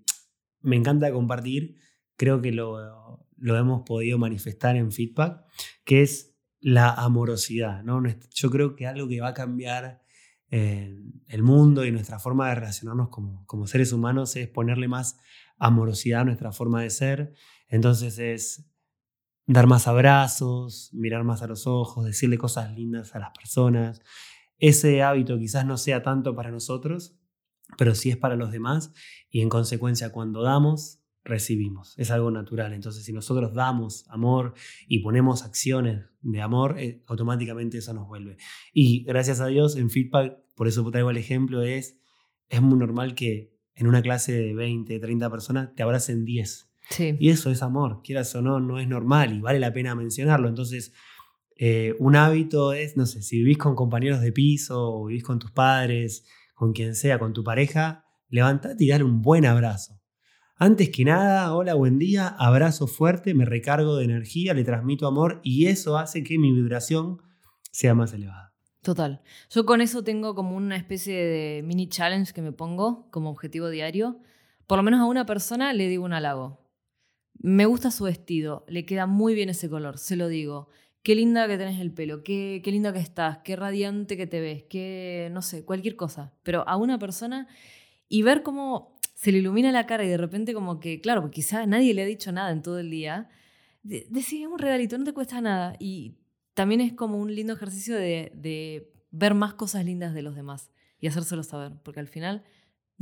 me 0.62 0.76
encanta 0.76 1.12
compartir, 1.12 1.76
creo 2.16 2.40
que 2.40 2.52
lo, 2.52 3.26
lo 3.36 3.56
hemos 3.56 3.82
podido 3.82 4.18
manifestar 4.18 4.76
en 4.76 4.92
feedback, 4.92 5.44
que 5.84 6.02
es 6.02 6.36
la 6.60 6.90
amorosidad. 6.90 7.82
¿no? 7.82 8.02
Yo 8.30 8.50
creo 8.50 8.76
que 8.76 8.86
algo 8.86 9.08
que 9.08 9.20
va 9.20 9.28
a 9.28 9.34
cambiar 9.34 10.02
eh, 10.48 10.96
el 11.26 11.42
mundo 11.42 11.84
y 11.84 11.90
nuestra 11.90 12.18
forma 12.18 12.48
de 12.48 12.54
relacionarnos 12.54 13.08
como, 13.08 13.44
como 13.46 13.66
seres 13.66 13.92
humanos 13.92 14.36
es 14.36 14.48
ponerle 14.48 14.86
más 14.86 15.18
amorosidad 15.58 16.20
a 16.20 16.24
nuestra 16.24 16.52
forma 16.52 16.82
de 16.82 16.90
ser. 16.90 17.34
Entonces 17.68 18.18
es 18.18 18.70
dar 19.46 19.66
más 19.66 19.88
abrazos, 19.88 20.90
mirar 20.92 21.24
más 21.24 21.42
a 21.42 21.46
los 21.46 21.66
ojos, 21.66 22.04
decirle 22.04 22.38
cosas 22.38 22.72
lindas 22.76 23.14
a 23.14 23.18
las 23.18 23.30
personas. 23.30 24.00
Ese 24.58 25.02
hábito 25.02 25.38
quizás 25.38 25.66
no 25.66 25.76
sea 25.76 26.02
tanto 26.02 26.36
para 26.36 26.50
nosotros, 26.52 27.18
pero 27.76 27.94
sí 27.94 28.10
es 28.10 28.16
para 28.16 28.36
los 28.36 28.52
demás 28.52 28.92
y 29.30 29.40
en 29.40 29.48
consecuencia 29.48 30.12
cuando 30.12 30.42
damos, 30.42 31.00
recibimos. 31.24 31.94
Es 31.98 32.10
algo 32.10 32.30
natural. 32.30 32.72
Entonces 32.72 33.04
si 33.04 33.12
nosotros 33.12 33.54
damos 33.54 34.04
amor 34.08 34.54
y 34.88 35.00
ponemos 35.00 35.44
acciones 35.44 36.04
de 36.20 36.40
amor, 36.40 36.78
eh, 36.78 37.02
automáticamente 37.06 37.78
eso 37.78 37.94
nos 37.94 38.08
vuelve. 38.08 38.36
Y 38.72 39.04
gracias 39.04 39.40
a 39.40 39.46
Dios 39.46 39.76
en 39.76 39.90
feedback, 39.90 40.38
por 40.54 40.68
eso 40.68 40.88
traigo 40.90 41.10
el 41.10 41.16
ejemplo, 41.16 41.62
es, 41.62 41.98
es 42.48 42.60
muy 42.60 42.78
normal 42.78 43.14
que 43.14 43.52
en 43.74 43.86
una 43.86 44.02
clase 44.02 44.32
de 44.32 44.54
20, 44.54 44.98
30 44.98 45.30
personas 45.30 45.74
te 45.74 45.82
abracen 45.82 46.24
10. 46.24 46.68
Y 47.18 47.30
eso 47.30 47.50
es 47.50 47.62
amor, 47.62 48.02
quieras 48.02 48.34
o 48.34 48.42
no, 48.42 48.60
no 48.60 48.78
es 48.78 48.86
normal 48.86 49.34
y 49.34 49.40
vale 49.40 49.58
la 49.58 49.72
pena 49.72 49.94
mencionarlo. 49.94 50.48
Entonces, 50.48 50.92
eh, 51.56 51.94
un 51.98 52.16
hábito 52.16 52.72
es, 52.72 52.96
no 52.96 53.06
sé, 53.06 53.22
si 53.22 53.38
vivís 53.38 53.56
con 53.56 53.74
compañeros 53.74 54.20
de 54.20 54.32
piso 54.32 54.92
o 54.92 55.06
vivís 55.06 55.22
con 55.22 55.38
tus 55.38 55.52
padres, 55.52 56.26
con 56.62 56.74
quien 56.74 56.94
sea, 56.94 57.18
con 57.18 57.32
tu 57.32 57.42
pareja, 57.42 58.04
levántate 58.28 58.84
y 58.84 58.88
dale 58.90 59.02
un 59.02 59.20
buen 59.20 59.46
abrazo. 59.46 60.00
Antes 60.54 60.90
que 60.90 61.04
nada, 61.04 61.52
hola, 61.56 61.74
buen 61.74 61.98
día, 61.98 62.28
abrazo 62.28 62.86
fuerte, 62.86 63.34
me 63.34 63.44
recargo 63.44 63.96
de 63.96 64.04
energía, 64.04 64.54
le 64.54 64.62
transmito 64.62 65.08
amor 65.08 65.40
y 65.42 65.66
eso 65.66 65.98
hace 65.98 66.22
que 66.22 66.38
mi 66.38 66.52
vibración 66.52 67.20
sea 67.72 67.96
más 67.96 68.12
elevada. 68.12 68.54
Total. 68.80 69.22
Yo 69.50 69.66
con 69.66 69.80
eso 69.80 70.04
tengo 70.04 70.36
como 70.36 70.56
una 70.56 70.76
especie 70.76 71.16
de 71.16 71.62
mini 71.64 71.88
challenge 71.88 72.32
que 72.32 72.42
me 72.42 72.52
pongo 72.52 73.10
como 73.10 73.30
objetivo 73.30 73.68
diario. 73.68 74.20
Por 74.68 74.76
lo 74.78 74.84
menos 74.84 75.00
a 75.00 75.06
una 75.06 75.26
persona 75.26 75.72
le 75.72 75.88
digo 75.88 76.04
un 76.04 76.12
halago. 76.12 76.64
Me 77.40 77.66
gusta 77.66 77.90
su 77.90 78.04
vestido, 78.04 78.64
le 78.68 78.86
queda 78.86 79.06
muy 79.06 79.34
bien 79.34 79.48
ese 79.48 79.68
color, 79.68 79.98
se 79.98 80.14
lo 80.14 80.28
digo 80.28 80.68
qué 81.02 81.14
linda 81.14 81.46
que 81.48 81.58
tenés 81.58 81.80
el 81.80 81.92
pelo, 81.92 82.22
qué, 82.22 82.60
qué 82.64 82.70
linda 82.70 82.92
que 82.92 82.98
estás, 83.00 83.38
qué 83.38 83.56
radiante 83.56 84.16
que 84.16 84.26
te 84.26 84.40
ves, 84.40 84.64
qué, 84.64 85.28
no 85.32 85.42
sé, 85.42 85.64
cualquier 85.64 85.96
cosa. 85.96 86.32
Pero 86.42 86.66
a 86.68 86.76
una 86.76 86.98
persona 86.98 87.48
y 88.08 88.22
ver 88.22 88.42
cómo 88.42 88.96
se 89.14 89.32
le 89.32 89.38
ilumina 89.38 89.72
la 89.72 89.86
cara 89.86 90.04
y 90.04 90.08
de 90.08 90.16
repente 90.16 90.54
como 90.54 90.80
que, 90.80 91.00
claro, 91.00 91.30
quizá 91.30 91.66
nadie 91.66 91.94
le 91.94 92.02
ha 92.02 92.06
dicho 92.06 92.32
nada 92.32 92.50
en 92.50 92.62
todo 92.62 92.78
el 92.78 92.90
día, 92.90 93.28
de- 93.82 94.06
decí 94.10 94.46
un 94.46 94.58
regalito, 94.58 94.96
no 94.98 95.04
te 95.04 95.12
cuesta 95.12 95.40
nada. 95.40 95.76
Y 95.78 96.16
también 96.54 96.80
es 96.80 96.92
como 96.92 97.18
un 97.18 97.34
lindo 97.34 97.52
ejercicio 97.54 97.96
de, 97.96 98.32
de 98.34 98.92
ver 99.10 99.34
más 99.34 99.54
cosas 99.54 99.84
lindas 99.84 100.14
de 100.14 100.22
los 100.22 100.34
demás 100.36 100.70
y 101.00 101.06
hacérselo 101.08 101.42
saber, 101.42 101.72
porque 101.82 102.00
al 102.00 102.08
final 102.08 102.44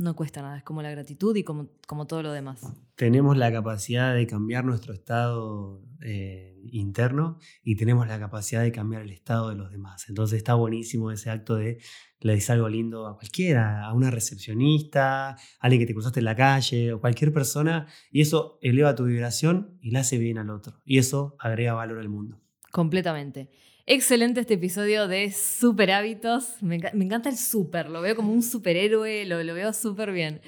no 0.01 0.15
cuesta 0.15 0.41
nada, 0.41 0.57
es 0.57 0.63
como 0.63 0.81
la 0.81 0.91
gratitud 0.91 1.35
y 1.35 1.43
como, 1.43 1.69
como 1.87 2.07
todo 2.07 2.23
lo 2.23 2.31
demás. 2.31 2.61
Tenemos 2.95 3.37
la 3.37 3.51
capacidad 3.51 4.13
de 4.13 4.27
cambiar 4.27 4.65
nuestro 4.65 4.93
estado 4.93 5.81
eh, 6.01 6.59
interno 6.71 7.39
y 7.63 7.75
tenemos 7.75 8.07
la 8.07 8.19
capacidad 8.19 8.61
de 8.61 8.71
cambiar 8.71 9.03
el 9.03 9.11
estado 9.11 9.49
de 9.49 9.55
los 9.55 9.71
demás. 9.71 10.07
Entonces 10.09 10.37
está 10.37 10.55
buenísimo 10.55 11.11
ese 11.11 11.29
acto 11.29 11.55
de 11.55 11.79
le 12.21 12.35
dices 12.35 12.51
algo 12.51 12.69
lindo 12.69 13.07
a 13.07 13.15
cualquiera, 13.15 13.83
a 13.83 13.93
una 13.93 14.11
recepcionista, 14.11 15.29
a 15.31 15.37
alguien 15.59 15.81
que 15.81 15.87
te 15.87 15.93
cruzaste 15.93 16.19
en 16.19 16.25
la 16.25 16.35
calle 16.35 16.93
o 16.93 17.01
cualquier 17.01 17.33
persona, 17.33 17.87
y 18.11 18.21
eso 18.21 18.59
eleva 18.61 18.95
tu 18.95 19.05
vibración 19.05 19.77
y 19.81 19.89
le 19.91 19.99
hace 19.99 20.19
bien 20.19 20.37
al 20.37 20.51
otro. 20.51 20.79
Y 20.85 20.99
eso 20.99 21.35
agrega 21.39 21.73
valor 21.73 21.99
al 21.99 22.09
mundo. 22.09 22.39
Completamente. 22.71 23.49
Excelente 23.85 24.39
este 24.41 24.53
episodio 24.55 25.07
de 25.07 25.31
Super 25.31 25.91
Hábitos. 25.91 26.61
Me, 26.61 26.79
enca- 26.79 26.93
me 26.93 27.05
encanta 27.05 27.29
el 27.29 27.37
super, 27.37 27.89
lo 27.89 28.01
veo 28.01 28.15
como 28.15 28.31
un 28.31 28.43
superhéroe, 28.43 29.25
lo, 29.25 29.37
veo 29.53 29.73
súper 29.73 30.11
bien. 30.11 30.41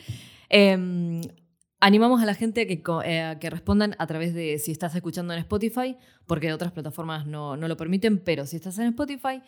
Em, 0.50 1.22
animamos 1.80 2.22
a 2.22 2.26
la 2.26 2.36
gente 2.36 2.62
a 2.62 2.68
que, 2.68 2.82
eh, 3.06 3.50
respondan 3.50 3.96
a 3.98 4.08
través 4.08 4.34
de 4.34 4.60
si 4.60 4.72
estás 4.72 4.96
escuchando 4.96 5.34
en 5.34 5.40
Spotify, 5.40 5.98
porque 6.28 6.54
otras 6.54 6.72
plataformas 6.72 7.26
no, 7.26 7.58
no 7.58 7.68
lo 7.68 7.76
permiten, 7.78 8.20
pero 8.20 8.46
si 8.46 8.56
estás 8.56 8.78
en 8.80 8.88
Spotify, 8.88 9.42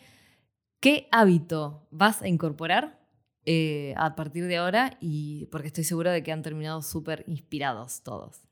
¿qué 0.80 1.08
hábito 1.12 1.86
vas 1.90 2.22
a 2.22 2.28
incorporar 2.28 3.00
eh, 3.44 3.94
a 3.96 4.16
partir 4.16 4.46
de 4.46 4.56
ahora? 4.56 4.96
Y 5.00 5.46
porque 5.46 5.68
estoy 5.68 5.84
segura 5.84 6.12
de 6.12 6.22
que 6.22 6.32
han 6.32 6.42
terminado 6.42 6.82
súper 6.82 7.24
inspirados 7.28 8.02
todos. 8.02 8.45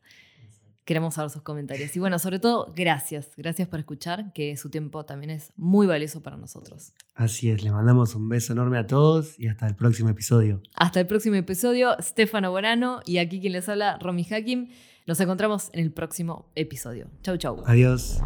Queremos 0.85 1.15
saber 1.15 1.31
sus 1.31 1.43
comentarios. 1.43 1.97
Y 1.97 1.99
bueno, 1.99 2.19
sobre 2.19 2.39
todo, 2.39 2.73
gracias. 2.77 3.31
Gracias 3.37 3.69
por 3.69 3.79
escuchar, 3.81 4.33
que 4.35 4.57
su 4.57 4.69
tiempo 4.69 5.05
también 5.05 5.31
es 5.31 5.53
muy 5.57 5.87
valioso 5.87 6.23
para 6.23 6.37
nosotros. 6.37 6.93
Así 7.15 7.51
es, 7.51 7.63
le 7.63 7.71
mandamos 7.71 8.15
un 8.15 8.29
beso 8.29 8.53
enorme 8.53 8.79
a 8.79 8.87
todos 8.87 9.39
y 9.39 9.49
hasta 9.49 9.67
el 9.67 9.77
próximo 9.77 10.11
episodio. 10.11 10.61
Hasta 10.75 11.01
el 11.01 11.07
próximo 11.07 11.37
episodio, 11.37 11.97
Stefano 12.01 12.51
Borano 12.51 13.01
y 13.07 13.19
aquí 13.19 13.41
quien 13.41 13.55
les 13.55 13.69
habla, 13.69 13.99
Romy 13.99 14.27
Hakim. 14.31 14.69
Nos 15.07 15.21
encontramos 15.21 15.71
en 15.73 15.81
el 15.81 15.93
próximo 15.93 16.51
episodio. 16.55 17.09
Chau, 17.23 17.37
chau. 17.37 17.63
Adiós. 17.67 18.19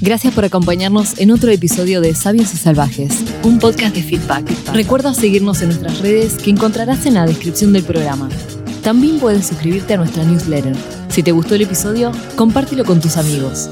Gracias 0.00 0.34
por 0.34 0.44
acompañarnos 0.44 1.18
en 1.18 1.30
otro 1.30 1.50
episodio 1.50 2.02
de 2.02 2.14
Sabios 2.14 2.52
y 2.52 2.58
Salvajes, 2.58 3.24
un 3.42 3.58
podcast 3.58 3.94
de 3.94 4.02
feedback. 4.02 4.46
Recuerda 4.74 5.14
seguirnos 5.14 5.62
en 5.62 5.68
nuestras 5.68 6.00
redes 6.00 6.34
que 6.34 6.50
encontrarás 6.50 7.06
en 7.06 7.14
la 7.14 7.24
descripción 7.24 7.72
del 7.72 7.84
programa. 7.84 8.28
También 8.84 9.18
puedes 9.18 9.46
suscribirte 9.46 9.94
a 9.94 9.96
nuestra 9.96 10.24
newsletter. 10.24 10.76
Si 11.08 11.22
te 11.22 11.32
gustó 11.32 11.54
el 11.54 11.62
episodio, 11.62 12.12
compártelo 12.36 12.84
con 12.84 13.00
tus 13.00 13.16
amigos. 13.16 13.70